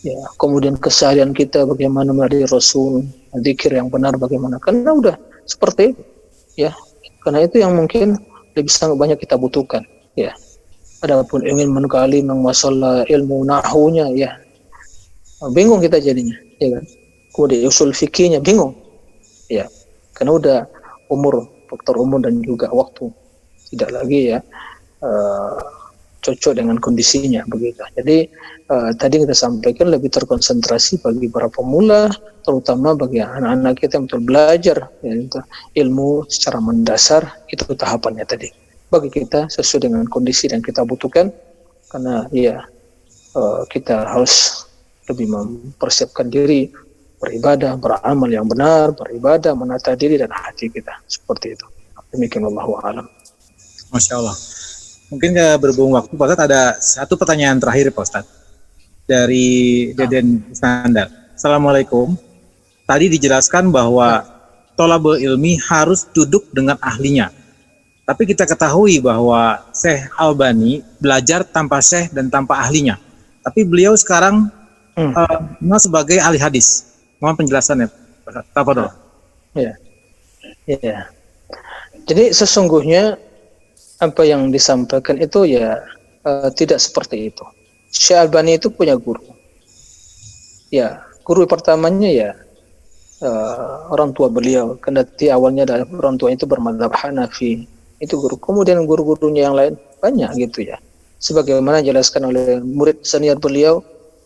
[0.00, 3.04] ya kemudian keseharian kita bagaimana menjadi rasul
[3.40, 6.02] zikir yang benar bagaimana karena udah seperti itu
[6.56, 6.72] ya
[7.24, 8.20] karena itu yang mungkin
[8.56, 9.84] lebih sangat banyak kita butuhkan
[10.16, 10.32] ya
[11.04, 14.30] adapun ingin menggali masalah ilmu nahunya ya
[15.52, 16.84] bingung kita jadinya ya kan?
[17.34, 18.72] Kemudian usul fikihnya bingung.
[19.50, 19.68] Ya
[20.14, 20.58] karena udah
[21.10, 23.10] umur faktor umur dan juga waktu.
[23.74, 24.38] Tidak lagi ya
[25.02, 25.58] uh,
[26.24, 27.84] cocok dengan kondisinya begitu.
[27.98, 28.30] Jadi
[28.72, 32.08] uh, tadi kita sampaikan lebih terkonsentrasi bagi para pemula
[32.44, 35.12] terutama bagi anak-anak kita yang belajar ya,
[35.84, 37.22] ilmu secara mendasar
[37.52, 38.48] itu tahapannya tadi.
[38.88, 41.28] Bagi kita sesuai dengan kondisi yang kita butuhkan
[41.92, 42.64] karena ya
[43.36, 44.64] uh, kita harus
[45.08, 46.72] lebih mempersiapkan diri
[47.20, 50.92] beribadah, beramal yang benar, beribadah, menata diri dan hati kita.
[51.08, 51.66] Seperti itu.
[52.12, 53.06] Demikian Allah alam.
[53.90, 54.36] Masya Allah.
[55.08, 58.32] Mungkin ya berhubung waktu, Pak Ustadz, ada satu pertanyaan terakhir, Pak Ustadz.
[59.04, 61.12] Dari Deden Standar.
[61.36, 62.16] Assalamualaikum.
[62.88, 64.24] Tadi dijelaskan bahwa
[64.76, 67.28] tolabul ilmi harus duduk dengan ahlinya.
[68.04, 73.00] Tapi kita ketahui bahwa Syekh Albani belajar tanpa Syekh dan tanpa ahlinya.
[73.44, 74.52] Tapi beliau sekarang
[74.96, 75.12] hmm.
[75.14, 76.96] uh, sebagai ahli hadis.
[77.22, 77.88] Mohon penjelasannya,
[78.52, 78.92] apa dong?
[79.54, 79.72] Ya,
[80.66, 81.08] ya.
[82.04, 83.16] Jadi sesungguhnya
[84.02, 85.80] apa yang disampaikan itu ya
[86.26, 87.44] uh, tidak seperti itu.
[87.94, 89.22] Syekh Albani itu punya guru.
[90.74, 92.30] Ya, guru pertamanya ya
[93.22, 94.74] uh, orang tua beliau.
[94.82, 97.64] Kendati awalnya dari orang tua itu bermadhab Hanafi.
[98.02, 98.36] Itu guru.
[98.36, 100.76] Kemudian guru-gurunya yang lain banyak gitu ya.
[101.22, 103.80] Sebagaimana jelaskan oleh murid senior beliau,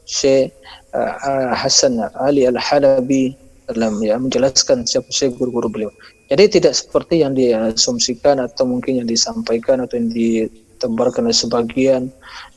[0.09, 0.49] Syekh
[0.97, 3.37] uh, Hasan Ali Al-Halabi
[3.69, 5.93] dalam ya menjelaskan siapa siapa guru-guru beliau.
[6.33, 12.09] Jadi tidak seperti yang diasumsikan atau mungkin yang disampaikan atau yang ditebarkan oleh sebagian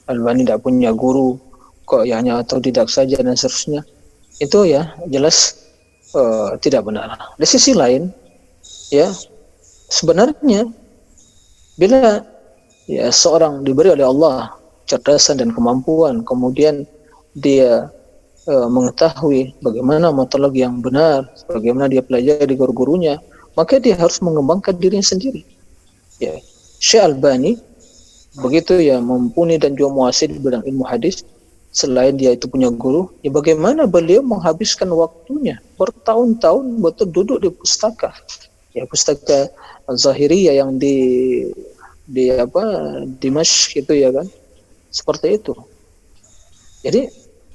[0.08, 1.36] Albani tidak punya guru
[1.84, 3.84] kok ya hanya atau tidak saja dan seterusnya
[4.40, 5.68] itu ya jelas
[6.16, 7.20] uh, tidak benar.
[7.36, 8.08] Di sisi lain
[8.96, 9.12] ya
[9.92, 10.72] sebenarnya
[11.76, 12.24] bila
[12.88, 14.56] ya seorang diberi oleh Allah
[14.88, 16.88] cerdasan dan kemampuan kemudian
[17.38, 17.90] dia
[18.44, 23.20] e, mengetahui bagaimana metodologi yang benar, bagaimana dia pelajari di guru-gurunya,
[23.56, 25.44] maka dia harus mengembangkan dirinya sendiri.
[26.20, 26.38] Ya,
[26.80, 27.58] Syekh Albani
[28.40, 31.28] begitu ya mumpuni dan juga muasir di bidang ilmu hadis,
[31.76, 38.16] selain dia itu punya guru, ya bagaimana beliau menghabiskan waktunya bertahun-tahun betul duduk di pustaka,
[38.76, 39.52] ya pustaka
[39.92, 40.96] Zahiriyah yang di
[42.08, 42.64] di apa
[43.20, 44.28] Dimash gitu ya kan,
[44.92, 45.56] seperti itu.
[46.82, 47.08] Jadi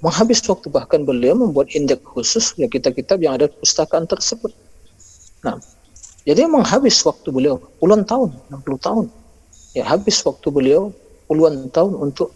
[0.07, 4.55] menghabis waktu bahkan beliau membuat indeks khusus ya kitab-kitab yang ada pustakaan tersebut.
[5.43, 5.59] Nah,
[6.23, 9.07] jadi menghabis waktu beliau puluhan tahun, 60 tahun.
[9.75, 10.95] Ya habis waktu beliau
[11.27, 12.31] puluhan tahun untuk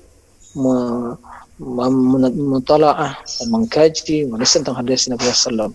[0.58, 1.14] me,
[1.62, 5.70] dan mengkaji menulis tentang hadis Nabi SAW.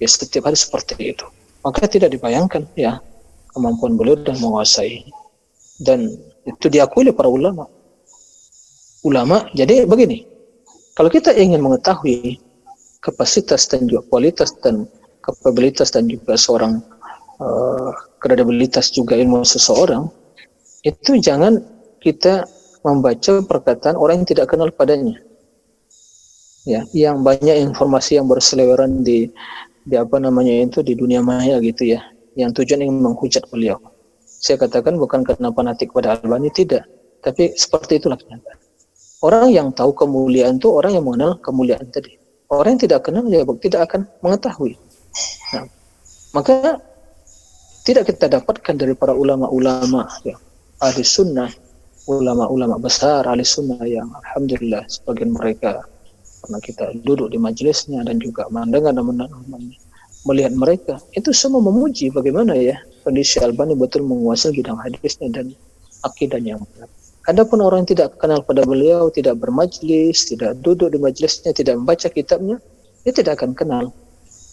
[0.00, 1.26] Ya setiap hari seperti itu.
[1.60, 3.04] Maka tidak dibayangkan ya
[3.52, 5.04] kemampuan beliau dan menguasai.
[5.76, 6.08] Dan
[6.48, 7.68] itu diakui oleh para ulama.
[9.04, 10.24] Ulama, jadi begini,
[10.94, 12.38] kalau kita ingin mengetahui
[13.02, 14.86] kapasitas dan juga kualitas dan
[15.20, 16.78] kapabilitas dan juga seorang
[17.42, 17.90] uh,
[18.22, 20.06] kredibilitas juga ilmu seseorang,
[20.86, 21.60] itu jangan
[22.00, 22.46] kita
[22.84, 25.18] membaca perkataan orang yang tidak kenal padanya.
[26.64, 29.28] Ya, yang banyak informasi yang berseliweran di
[29.84, 32.00] di apa namanya itu di dunia maya gitu ya,
[32.40, 33.76] yang tujuan ingin menghujat beliau.
[34.24, 36.88] Saya katakan bukan karena fanatik pada Albani tidak,
[37.20, 38.63] tapi seperti itulah kenyataan.
[39.24, 42.20] Orang yang tahu kemuliaan itu orang yang mengenal kemuliaan tadi.
[42.52, 44.76] Orang yang tidak kenal ya tidak akan mengetahui.
[45.56, 45.64] Nah,
[46.36, 46.76] maka
[47.88, 50.36] tidak kita dapatkan dari para ulama-ulama ya,
[50.84, 51.48] ahli sunnah,
[52.04, 55.88] ulama-ulama besar ahli sunnah yang alhamdulillah sebagian mereka
[56.44, 59.08] karena kita duduk di majelisnya dan juga mendengar dan
[60.28, 65.56] melihat mereka itu semua memuji bagaimana ya kondisi Albani betul menguasai bidang hadisnya dan
[66.04, 66.88] akidahnya yang benar.
[67.24, 72.12] Adapun orang yang tidak kenal pada beliau, tidak bermajlis, tidak duduk di majlisnya, tidak membaca
[72.12, 72.60] kitabnya,
[73.00, 73.84] dia tidak akan kenal.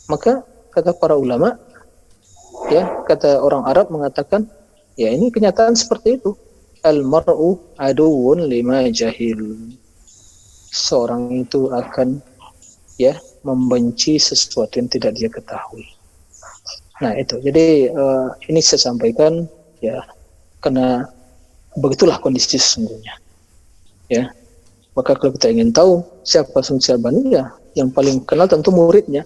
[0.07, 0.39] Maka
[0.71, 1.59] kata para ulama,
[2.71, 4.47] ya kata orang Arab mengatakan,
[4.95, 6.31] ya ini kenyataan seperti itu.
[6.81, 9.53] Al-mar'u aduun lima jahil.
[10.71, 12.23] Seorang itu akan
[12.95, 15.85] ya membenci sesuatu yang tidak dia ketahui.
[17.03, 19.45] Nah itu, jadi uh, ini saya sampaikan
[19.83, 19.99] ya
[20.63, 21.05] karena
[21.79, 23.15] begitulah kondisi sesungguhnya.
[24.11, 24.31] Ya.
[24.91, 27.47] Maka kalau kita ingin tahu siapa Sungsi Albani ya
[27.79, 29.23] yang paling kenal tentu muridnya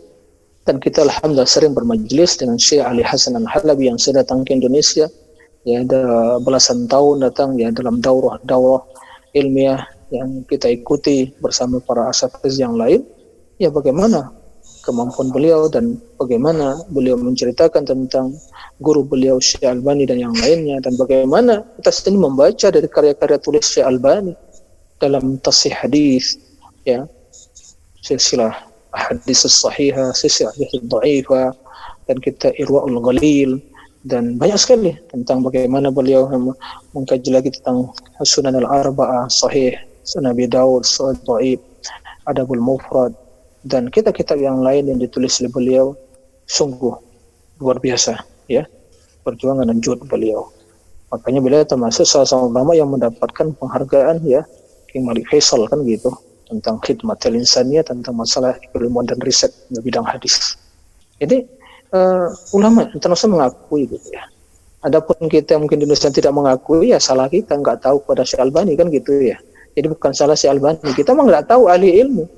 [0.70, 4.54] dan kita alhamdulillah sering bermajelis dengan Syekh Ali Hasan Al Halabi yang sudah datang ke
[4.54, 5.10] Indonesia
[5.66, 6.02] ya ada
[6.38, 8.86] belasan tahun datang ya dalam daurah daurah
[9.34, 9.82] ilmiah
[10.14, 13.02] yang kita ikuti bersama para asatiz yang lain.
[13.58, 14.30] Ya bagaimana
[14.86, 18.38] kemampuan beliau dan bagaimana beliau menceritakan tentang
[18.84, 23.64] guru beliau Syekh Albani dan yang lainnya dan bagaimana kita sendiri membaca dari karya-karya tulis
[23.64, 24.36] Syekh Albani
[25.00, 26.36] dalam tasih hadis
[26.84, 27.08] ya.
[28.06, 28.54] Silsilah
[28.94, 31.52] hadis sahihah silsilah hadis dhaifah
[32.06, 33.58] dan kita irwaul ghalil
[34.06, 36.30] dan banyak sekali tentang bagaimana beliau
[36.94, 37.90] mengkaji lagi tentang
[38.22, 39.74] Sunan al-Arba'ah sahih
[40.06, 41.60] Sunan Abi Dawud Sahih Dhaif
[42.30, 43.18] Adabul Mufrad
[43.66, 45.86] dan kitab-kitab yang lain yang ditulis oleh beliau
[46.46, 46.94] sungguh
[47.58, 48.64] luar biasa ya
[49.26, 50.50] perjuangan dan jod beliau
[51.10, 54.42] makanya beliau termasuk salah satu ulama yang mendapatkan penghargaan ya
[54.90, 56.12] King Malik Faisal kan gitu
[56.46, 60.58] tentang khidmat insaniyah tentang masalah ilmuwan dan riset di bidang hadis
[61.18, 61.46] jadi
[61.96, 64.30] uh, ulama internasional mengakui gitu ya
[64.86, 68.78] Adapun kita mungkin di Indonesia tidak mengakui ya salah kita nggak tahu pada Syekh Albani
[68.78, 69.34] kan gitu ya.
[69.74, 72.30] Jadi bukan salah Syekh Albani, kita memang nggak tahu ahli ilmu.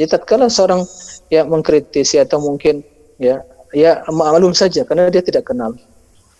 [0.00, 0.88] Jadi tatkala seorang
[1.28, 2.80] ya mengkritisi atau mungkin
[3.20, 5.72] ya ya maklum saja karena dia tidak kenal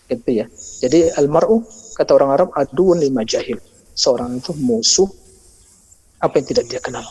[0.06, 0.46] gitu ya.
[0.84, 1.64] Jadi almaru
[1.96, 3.58] kata orang Arab aduun lima jahil.
[3.92, 5.08] Seorang itu musuh
[6.20, 7.04] apa yang tidak dia kenal.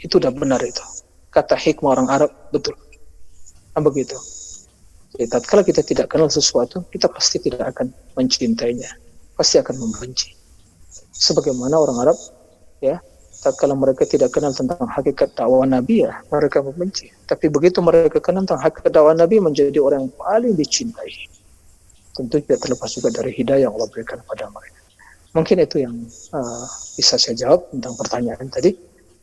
[0.00, 0.82] Itu sudah benar itu.
[1.32, 2.76] Kata hikmah orang Arab betul.
[3.74, 4.14] Nah, begitu.
[5.14, 8.90] Jadi tatkala kita tidak kenal sesuatu, kita pasti tidak akan mencintainya.
[9.34, 10.34] Pasti akan membenci.
[11.14, 12.18] Sebagaimana orang Arab
[12.82, 12.98] ya
[13.44, 17.12] tak kalau mereka tidak kenal tentang hakikat dakwah Nabi ya mereka membenci.
[17.28, 21.28] Tapi begitu mereka kenal tentang hakikat dakwah Nabi menjadi orang yang paling dicintai.
[22.16, 24.80] Tentu tidak terlepas juga dari hidayah yang Allah berikan kepada mereka.
[25.36, 25.94] Mungkin itu yang
[26.32, 26.64] uh,
[26.96, 28.72] bisa saya jawab tentang pertanyaan tadi.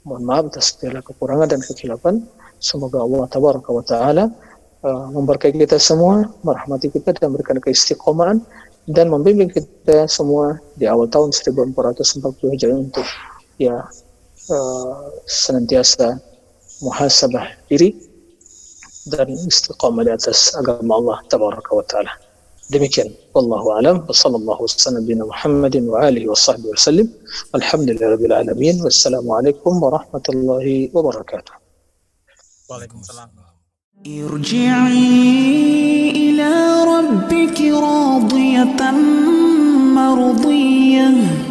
[0.06, 2.22] Mohon maaf atas segala kekurangan dan kekhilapan.
[2.62, 4.26] Semoga Allah Tabaraka wa Ta'ala
[4.86, 8.38] uh, memberkahi kita semua, merahmati kita dan memberikan keistiqomahan
[8.90, 13.06] dan membimbing kita semua di awal tahun 1440 Hijriah untuk
[13.62, 13.86] ya
[14.50, 16.18] uh, senantiasa
[16.82, 17.94] muhasabah diri
[19.14, 22.14] dan istiqamah di atas agama Allah tabaraka wa taala.
[22.72, 27.08] Demikian wallahu alam wa sallallahu wasallam bina Muhammadin wa alihi wa sahbihi wasallim.
[27.52, 28.80] Alhamdulillahirabbil alamin.
[28.80, 31.54] Wassalamualaikum warahmatullahi wabarakatuh.
[32.72, 33.42] Waalaikumsalam.
[34.02, 35.14] ارجعي
[36.10, 36.52] إلى
[36.84, 38.82] ربك راضية
[39.94, 41.51] مرضية